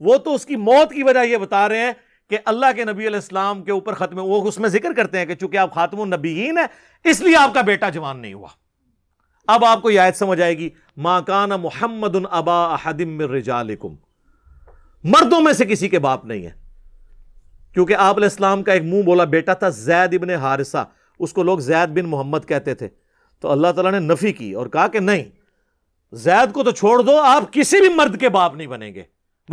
وہ 0.00 0.16
تو 0.16 0.34
اس 0.34 0.46
کی 0.46 0.56
موت 0.56 0.92
کی 0.92 1.02
وجہ 1.02 1.24
یہ 1.24 1.36
بتا 1.36 1.68
رہے 1.68 1.78
ہیں 1.78 1.92
کہ 2.30 2.38
اللہ 2.44 2.66
کے 2.76 2.84
نبی 2.84 3.06
علیہ 3.06 3.16
السلام 3.16 3.62
کے 3.62 3.72
اوپر 3.72 3.92
ختم، 3.92 4.18
وہ 4.18 4.48
اس 4.48 4.58
میں 4.58 4.68
ذکر 4.68 4.92
کرتے 4.92 5.18
ہیں 5.18 5.26
کہ 5.26 5.34
چونکہ 5.34 5.56
آپ 5.56 5.74
خاتم 5.74 6.00
النبیین 6.00 6.58
ہیں، 6.58 6.66
اس 7.04 7.20
لیے 7.20 7.36
آپ 7.36 7.54
کا 7.54 7.60
بیٹا 7.60 7.88
جوان 7.88 8.18
نہیں 8.18 8.34
ہوا۔ 8.34 8.48
اب 9.46 9.64
آپ 9.64 9.82
کو 9.82 9.90
یہ 9.90 10.00
آیت 10.00 10.16
سمجھ 10.16 10.40
آئے 10.40 10.58
گی 10.58 10.70
ماں 10.96 11.20
کان 11.20 11.48
محمد 11.48 12.16
ابا 12.30 12.74
احدم 12.74 13.20
رجالکم 13.20 13.94
مردوں 15.04 15.40
میں 15.40 15.52
سے 15.52 15.66
کسی 15.66 15.88
کے 15.88 15.98
باپ 15.98 16.24
نہیں 16.24 16.46
ہے۔ 16.46 16.50
کیونکہ 17.74 17.94
آپ 17.94 18.16
علیہ 18.16 18.28
السلام 18.28 18.62
کا 18.62 18.72
ایک 18.72 18.82
منہ 18.82 19.02
بولا 19.02 19.24
بیٹا 19.24 19.54
تھا 19.54 19.68
زید 19.68 20.14
ابن 20.14 20.30
حارثہ، 20.30 20.84
اس 21.18 21.32
کو 21.32 21.42
لوگ 21.42 21.58
زید 21.58 21.88
بن 21.88 22.04
محمد 22.04 22.38
کہتے 22.48 22.74
تھے۔ 22.74 22.88
تو 23.40 23.50
اللہ 23.50 23.68
تعالیٰ 23.76 24.00
نے 24.00 24.14
نفی 24.14 24.32
کی 24.32 24.52
اور 24.52 24.66
کہا 24.66 24.88
کہ 24.88 25.00
نہیں 25.00 25.24
زید 26.12 26.52
کو 26.52 26.64
تو 26.64 26.70
چھوڑ 26.70 27.02
دو، 27.02 27.18
آپ 27.18 27.52
کسی 27.52 27.80
بھی 27.80 27.88
مرد 27.88 28.20
کے 28.20 28.28
باپ 28.28 28.54
نہیں 28.54 28.66
بنیں 28.66 28.94
گے۔ 28.94 29.02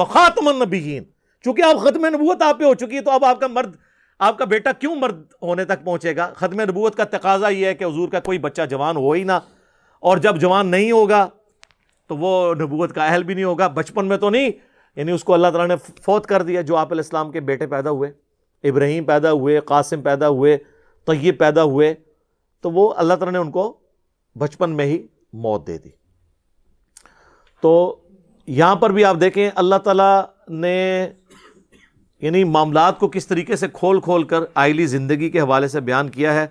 خاتم 0.09 0.47
النبیین۔ 0.47 1.03
چونکہ 1.43 1.61
آپ 1.61 1.75
ختم 1.79 2.05
نبوت 2.05 2.41
آپ 2.41 2.59
پہ 2.59 2.63
ہو 2.63 2.73
چکی 2.73 2.95
ہے، 2.95 3.01
تو 3.01 3.11
اب 3.11 3.25
آپ 3.25 3.39
کا 3.39 3.47
مرد، 3.47 3.75
آپ 4.19 4.37
کا 4.37 4.45
بیٹا 4.45 4.71
کیوں 4.71 4.95
مرد 4.95 5.23
ہونے 5.41 5.65
تک 5.65 5.83
پہنچے 5.83 6.15
گا؟ 6.15 6.33
ختم 6.35 6.61
نبوت 6.61 6.95
کا 6.95 7.03
تقاضا 7.03 7.49
یہ 7.49 7.65
ہے 7.65 7.73
کہ 7.73 7.83
حضور 7.83 8.09
کا 8.09 8.19
کوئی 8.19 8.37
بچہ 8.37 8.61
جوان 8.69 8.97
ہو 8.97 9.11
ہی 9.11 9.23
نہ۔ 9.23 9.31
اور 9.99 10.17
جب 10.17 10.37
جوان 10.37 10.67
نہیں 10.67 10.91
ہوگا، 10.91 11.27
تو 12.07 12.17
وہ 12.17 12.53
نبوت 12.53 12.95
کا 12.95 13.05
اہل 13.05 13.23
بھی 13.23 13.33
نہیں 13.33 13.43
ہوگا۔ 13.43 13.67
بچپن 13.67 14.05
میں 14.05 14.17
تو 14.17 14.29
نہیں 14.29 14.49
یعنی 14.95 15.11
اس 15.11 15.23
کو 15.23 15.33
اللہ 15.33 15.47
تعالیٰ 15.47 15.67
نے 15.67 15.75
فوت 16.01 16.25
کر 16.25 16.41
دیا، 16.41 16.61
جو 16.61 16.75
آپ 16.75 16.91
علیہ 16.91 16.99
السلام 16.99 17.31
کے 17.31 17.39
بیٹے 17.39 17.67
پیدا 17.67 17.89
ہوئے، 17.89 18.11
ابراہیم 18.63 19.03
پیدا 19.03 19.31
ہوئے، 19.31 19.59
قاسم 19.59 20.01
پیدا 20.01 20.29
ہوئے، 20.29 20.57
طیب 21.05 21.39
پیدا 21.39 21.63
ہوئے۔ 21.63 21.93
تو 22.61 22.71
وہ 22.71 22.93
اللہ 22.97 23.13
تعالیٰ 23.13 23.33
نے 23.33 23.37
ان 23.37 23.51
کو 23.51 23.77
بچپن 24.37 24.69
میں 24.69 24.85
ہی 24.85 25.07
موت 25.33 25.67
دے 25.67 25.77
دی۔ 25.77 26.06
تو 27.61 28.01
یہاں 28.47 28.75
پر 28.75 28.89
بھی 28.89 29.05
آپ 29.05 29.17
دیکھیں 29.21 29.49
اللہ 29.55 29.75
تعالیٰ 29.75 30.21
نے 30.49 31.09
یعنی 32.21 32.43
معاملات 32.43 32.99
کو 32.99 33.07
کس 33.07 33.27
طریقے 33.27 33.55
سے 33.55 33.67
کھول 33.73 34.01
کھول 34.01 34.23
کر 34.23 34.37
آئلی 34.55 34.85
زندگی 34.85 35.29
کے 35.29 35.39
حوالے 35.39 35.67
سے 35.67 35.81
بیان 35.81 36.09
کیا 36.09 36.33
ہے 36.33 36.47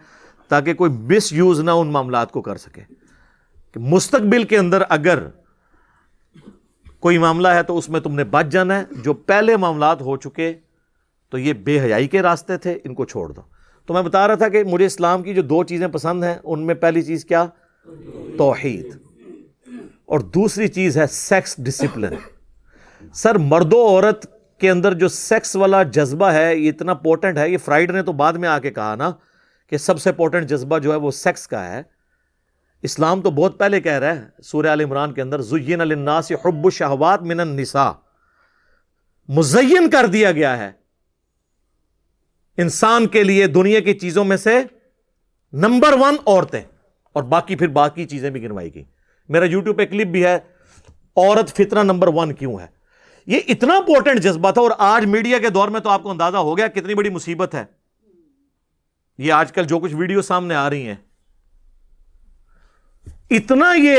تاکہ 0.48 0.74
کوئی 0.74 0.90
مس 0.90 1.32
یوز 1.32 1.60
نہ 1.60 1.70
ان 1.70 1.86
معاملات 1.86 2.30
کو 2.32 2.42
کر 2.42 2.56
سکے 2.56 2.80
کہ 3.72 3.80
مستقبل 3.80 4.42
کے 4.42 4.58
اندر 4.58 4.82
اگر 4.88 5.18
کوئی 7.00 7.18
معاملہ 7.18 7.48
ہے 7.48 7.62
تو 7.62 7.78
اس 7.78 7.88
میں 7.88 8.00
تم 8.00 8.14
نے 8.14 8.24
بچ 8.24 8.46
جانا 8.46 8.78
ہے، 8.78 8.84
جو 9.04 9.14
پہلے 9.14 9.56
معاملات 9.56 10.02
ہو 10.02 10.16
چکے 10.16 10.54
تو 11.30 11.38
یہ 11.38 11.52
بے 11.52 11.80
حیائی 11.80 12.08
کے 12.08 12.22
راستے 12.22 12.56
تھے، 12.56 12.78
ان 12.84 12.94
کو 12.94 13.04
چھوڑ 13.04 13.32
دو۔ 13.32 13.40
تو 13.86 13.94
میں 13.94 14.02
بتا 14.02 14.28
رہا 14.28 14.34
تھا 14.34 14.48
کہ 14.48 14.64
مجھے 14.64 14.86
اسلام 14.86 15.22
کی 15.22 15.34
جو 15.34 15.42
دو 15.42 15.64
چیزیں 15.64 15.88
پسند 15.88 16.24
ہیں، 16.24 16.34
ان 16.44 16.66
میں 16.66 16.74
پہلی 16.74 17.02
چیز 17.02 17.24
کیا؟ 17.24 17.46
توحید۔ 18.38 19.05
اور 20.06 20.20
دوسری 20.20 20.68
چیز 20.68 20.98
ہے 20.98 21.06
سیکس 21.06 21.54
ڈسپلن 21.58 22.14
سر 23.14 23.34
مرد 23.34 23.72
و 23.72 23.88
عورت 23.88 24.26
کے 24.58 24.70
اندر 24.70 24.94
جو 24.94 25.08
سیکس 25.08 25.56
والا 25.56 25.82
جذبہ 25.82 26.26
ہے، 26.26 26.56
یہ 26.56 26.68
اتنا 26.68 26.94
پورٹنٹ 26.94 27.38
ہے، 27.38 27.50
یہ 27.50 27.58
فرائڈ 27.58 27.90
نے 27.90 28.02
تو 28.02 28.12
بعد 28.12 28.32
میں 28.32 28.48
آ 28.48 28.58
کے 28.58 28.70
کہا 28.70 28.94
نا 28.94 29.10
کہ 29.66 29.76
سب 29.76 30.00
سے 30.00 30.12
پورٹنٹ 30.12 30.48
جذبہ 30.48 30.78
جو 30.78 30.92
ہے 30.92 30.96
وہ 30.96 31.10
سیکس 31.10 31.48
کا 31.48 31.68
ہے۔ 31.68 31.82
اسلام 32.82 33.22
تو 33.22 33.30
بہت 33.30 33.58
پہلے 33.58 33.80
کہہ 33.80 33.92
رہا 33.92 34.16
ہے، 34.16 34.42
سورہ 34.42 34.66
عال 34.66 34.80
عمران 34.80 35.12
کے 35.12 35.22
اندر 35.22 35.40
زین 35.40 35.78
للناس 35.78 36.32
حب 36.32 36.64
الشہوات 36.64 37.22
من 37.22 37.40
النساء۔ 37.40 37.92
مزین 39.28 39.90
کر 39.90 40.06
دیا 40.06 40.32
گیا 40.32 40.58
ہے۔ 40.58 40.70
انسان 42.56 43.06
کے 43.06 43.24
لیے 43.24 43.46
دنیا 43.46 43.80
کی 43.80 43.94
چیزوں 43.94 44.24
میں 44.24 44.36
سے 44.36 44.62
نمبر 45.52 45.92
ون 45.92 46.16
عورتیں۔ 46.26 46.62
اور 47.12 47.22
باقی 47.22 47.56
پھر 47.56 47.68
باقی 47.68 48.04
چیزیں 48.04 48.30
بھی 48.30 48.42
گنوائی 48.42 48.74
گئی 48.74 48.84
میرا 49.28 49.44
یوٹیوب 49.44 49.76
پہ 49.76 49.86
کلپ 49.86 50.06
بھی 50.06 50.24
ہے، 50.24 50.38
عورت 51.16 51.48
فطرہ 51.48 51.82
نمبر 51.82 52.08
ون 52.08 52.34
کیوں 52.34 52.60
ہے؟ 52.60 52.66
یہ 53.26 53.40
اتنا 53.48 53.76
امپورٹنٹ 53.76 54.20
جذبہ 54.20 54.50
تھا 54.50 54.60
اور 54.60 54.70
آج 54.78 55.06
میڈیا 55.06 55.38
کے 55.38 55.48
دور 55.48 55.68
میں 55.68 55.80
تو 55.80 55.88
آپ 55.88 56.02
کو 56.02 56.10
اندازہ 56.10 56.36
ہو 56.36 56.58
گیا 56.58 56.66
کتنی 56.66 56.94
بڑی 56.94 57.10
مصیبت 57.10 57.54
ہے۔ 57.54 57.64
یہ 59.18 59.32
آج 59.32 59.52
کل 59.52 59.64
جو 59.64 59.78
کچھ 59.78 59.94
ویڈیو 59.94 60.22
سامنے 60.22 60.54
آ 60.54 60.70
رہی 60.70 60.86
ہیں۔ 60.86 60.94
اتنا 63.30 63.74
یہ 63.74 63.96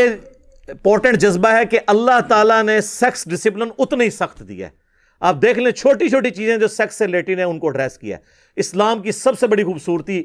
امپورٹنٹ 0.67 1.17
جذبہ 1.17 1.49
ہے 1.49 1.65
کہ 1.65 1.79
اللہ 1.87 2.19
تعالیٰ 2.29 2.63
نے 2.63 2.81
سیکس 2.81 3.29
ڈسپلن 3.29 3.69
اتنا 3.77 4.03
ہی 4.03 4.09
سخت 4.09 4.47
دیا 4.47 4.67
ہے۔ 4.67 4.71
آپ 5.19 5.35
دیکھ 5.41 5.59
لیں 5.59 5.71
چھوٹی 5.71 6.09
چھوٹی 6.09 6.29
چیزیں 6.29 6.57
جو 6.57 6.67
سیکس 6.67 6.95
سے 6.95 7.07
لیٹن 7.07 7.37
ہیں، 7.37 7.45
ان 7.45 7.59
کو 7.59 7.69
ڈریس 7.69 7.97
کیا 7.97 8.17
ہے۔ 8.17 8.21
اسلام 8.55 9.01
کی 9.01 9.11
سب 9.11 9.39
سے 9.39 9.47
بڑی 9.47 9.63
خوبصورتی، 9.63 10.23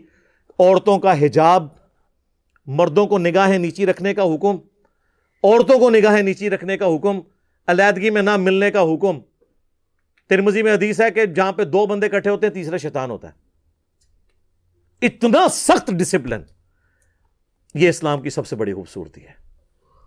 عورتوں 0.59 0.99
کا 0.99 1.25
حجاب، 1.25 1.69
مردوں 2.67 3.07
کو 3.07 3.19
نگاہیں 3.19 3.59
نیچی 3.59 3.87
رکھنے 3.87 4.15
کا 4.15 4.23
حکم۔ 4.23 4.72
عورتوں 5.43 5.79
کو 5.79 5.91
نگاہیں 5.91 6.23
نیچی 6.23 6.51
رکھنے 6.51 6.79
کا 6.79 6.87
حکم، 6.87 7.21
علیحدگی 7.67 8.11
میں 8.11 8.23
نہ 8.23 8.37
ملنے 8.37 8.71
کا 8.71 8.81
حکم۔ 8.81 9.21
ترمزی 10.29 10.63
میں 10.63 10.75
حدیث 10.75 11.01
ہے 11.01 11.11
کہ 11.11 11.27
جہاں 11.27 11.53
پہ 11.53 11.65
دو 11.65 11.87
بندے 11.87 12.09
کٹھے 12.09 12.31
ہوتے 12.31 12.47
ہیں، 12.47 12.55
تیسرا 12.55 12.77
شیطان 12.77 13.11
ہوتا 13.11 13.29
ہے۔ 13.29 13.33
اتنا 15.07 15.49
سخت 15.49 15.91
ڈسپلن 15.91 16.43
یہ 17.75 17.89
اسلام 17.89 18.23
کی 18.23 18.31
سب 18.31 18.47
سے 18.47 18.57
بڑی 18.57 18.73
خوبصورتی 18.73 19.25
ہے۔ 19.25 19.33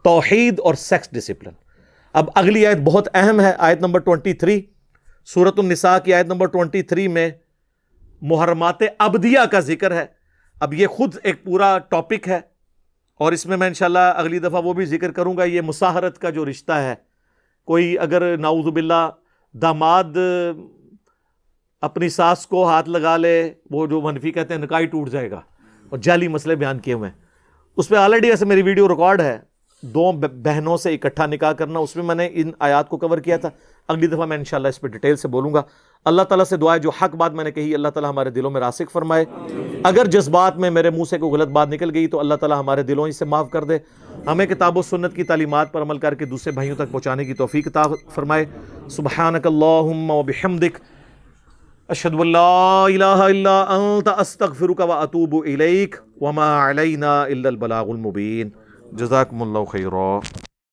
توحید 0.03 0.59
اور 0.59 0.73
سیکس 0.73 1.09
ڈسپلن 1.11 1.53
اب 2.13 2.29
اگلی 2.35 2.65
آیت 2.65 2.77
بہت 2.77 3.07
اہم 3.13 3.41
ہے، 3.41 3.53
آیت 3.57 3.79
نمبر 3.79 3.99
ٹوینٹی 3.99 4.33
تھری 4.33 4.61
سورت 5.25 5.59
النساء 5.59 5.97
کی 5.99 6.13
آیت 6.13 6.25
نمبر 6.25 6.45
ٹوینٹی 6.45 6.81
تھری 6.81 7.07
میں 7.07 7.29
محرمات 8.21 8.77
ابدیہ 8.99 9.39
کا 9.51 9.59
ذکر 9.59 9.95
ہے۔ 9.95 10.05
اب 10.59 10.73
یہ 10.73 10.87
خود 10.87 11.15
ایک 11.23 11.43
پورا 11.43 11.77
ٹاپک 11.77 12.27
ہے۔ 12.27 12.39
اور 13.19 13.31
اس 13.31 13.45
میں 13.45 13.57
میں 13.57 13.67
انشاءاللہ 13.67 14.13
اگلی 14.15 14.39
دفعہ 14.39 14.63
وہ 14.63 14.73
بھی 14.73 14.85
ذکر 14.85 15.11
کروں 15.11 15.37
گا، 15.37 15.43
یہ 15.43 15.61
مساحرت 15.61 16.19
کا 16.19 16.29
جو 16.29 16.45
رشتہ 16.45 16.71
ہے۔ 16.71 16.95
کوئی 17.65 17.99
اگر 17.99 18.37
ناؤذ 18.37 18.65
باللہ 18.65 19.09
داماد 19.53 20.03
اپنی 21.81 22.09
ساس 22.09 22.47
کو 22.47 22.67
ہاتھ 22.67 22.89
لگا 22.89 23.17
لے، 23.17 23.53
وہ 23.71 23.87
جو 23.87 24.01
منفی 24.01 24.31
کہتے 24.31 24.53
ہیں، 24.53 24.61
نکائی 24.61 24.85
ٹوٹ 24.85 25.09
جائے 25.09 25.31
گا۔ 25.31 25.41
اور 25.89 25.97
جعلی 25.97 26.27
مسئلے 26.27 26.55
بیان 26.55 26.79
کیے 26.79 26.93
ہوئے 26.93 27.09
ہیں۔ 27.09 27.25
اس 27.77 27.89
پہ 27.89 27.95
آلریڈی 27.95 28.29
ویسے 28.29 28.45
میری 28.45 28.61
ویڈیو 28.61 28.89
ریکارڈ 28.89 29.21
ہے۔ 29.21 29.39
دو 29.81 30.11
بہنوں 30.11 30.77
سے 30.77 30.93
اکٹھا 30.93 31.25
نکاح 31.25 31.51
کرنا، 31.51 31.79
اس 31.79 31.95
میں 31.95 32.03
میں 32.03 32.15
نے 32.15 32.29
ان 32.31 32.51
آیات 32.59 32.89
کو 32.89 32.97
کور 32.97 33.17
کیا 33.17 33.37
تھا۔ 33.37 33.49
اگلی 33.87 34.07
دفعہ 34.07 34.25
میں 34.25 34.37
انشاءاللہ 34.37 34.67
اس 34.67 34.81
پہ 34.81 34.87
ڈیٹیل 34.87 35.15
سے 35.15 35.27
بولوں 35.27 35.53
گا۔ 35.53 35.61
اللہ 36.05 36.21
تعالیٰ 36.21 36.45
سے 36.45 36.57
دعائے 36.57 36.79
جو 36.79 36.89
حق 36.89 37.15
بات 37.15 37.33
میں 37.33 37.43
نے 37.43 37.51
کہی، 37.51 37.75
اللہ 37.75 37.87
تعالیٰ 37.87 38.09
ہمارے 38.09 38.29
دلوں 38.29 38.51
میں 38.51 38.61
راسک 38.61 38.91
فرمائے۔ 38.91 39.25
اگر 39.83 40.05
جس 40.05 40.29
بات 40.29 40.57
میں 40.57 40.69
میرے 40.69 40.89
منہ 40.89 41.03
سے 41.09 41.17
کوئی 41.17 41.31
غلط 41.31 41.47
بات 41.47 41.69
نکل 41.69 41.93
گئی 41.93 42.07
تو 42.07 42.19
اللہ 42.19 42.35
تعالیٰ 42.35 42.59
ہمارے 42.59 42.83
دلوں 42.83 43.11
سے 43.11 43.25
معاف 43.25 43.49
کر 43.49 43.63
دے۔ 43.63 43.77
ہمیں 44.27 44.45
کتاب 44.45 44.77
و 44.77 44.81
سنت 44.81 45.15
کی 45.15 45.23
تعلیمات 45.23 45.71
پر 45.71 45.81
عمل 45.81 45.97
کر 45.97 46.13
کے 46.13 46.25
دوسرے 46.25 46.51
بھائیوں 46.51 46.75
تک 46.75 46.91
پہنچانے 46.91 47.25
کی 47.25 47.33
توفیق 47.33 47.67
عطا 47.67 47.83
فرمائے۔ 48.09 48.45
سبحانک 48.89 49.47
اللہم 49.47 50.11
و 50.11 50.23
بحمدک۔ 50.23 50.79
اشہد 51.87 52.13
واللہ 52.13 52.85
الہ 52.85 53.05
الا 53.05 53.61
انت، 53.61 54.07
استغفرک 54.07 54.79
و 54.79 54.91
اتوب 54.91 55.35
الیک۔ 55.45 55.95
وما 56.21 56.69
علینا 56.69 57.21
الا 57.21 57.49
البلاغ 57.49 57.89
المبین۔ 57.89 58.49
جزاکم 58.93 59.41
اللہ 59.41 59.65
خیرہ 59.65 60.19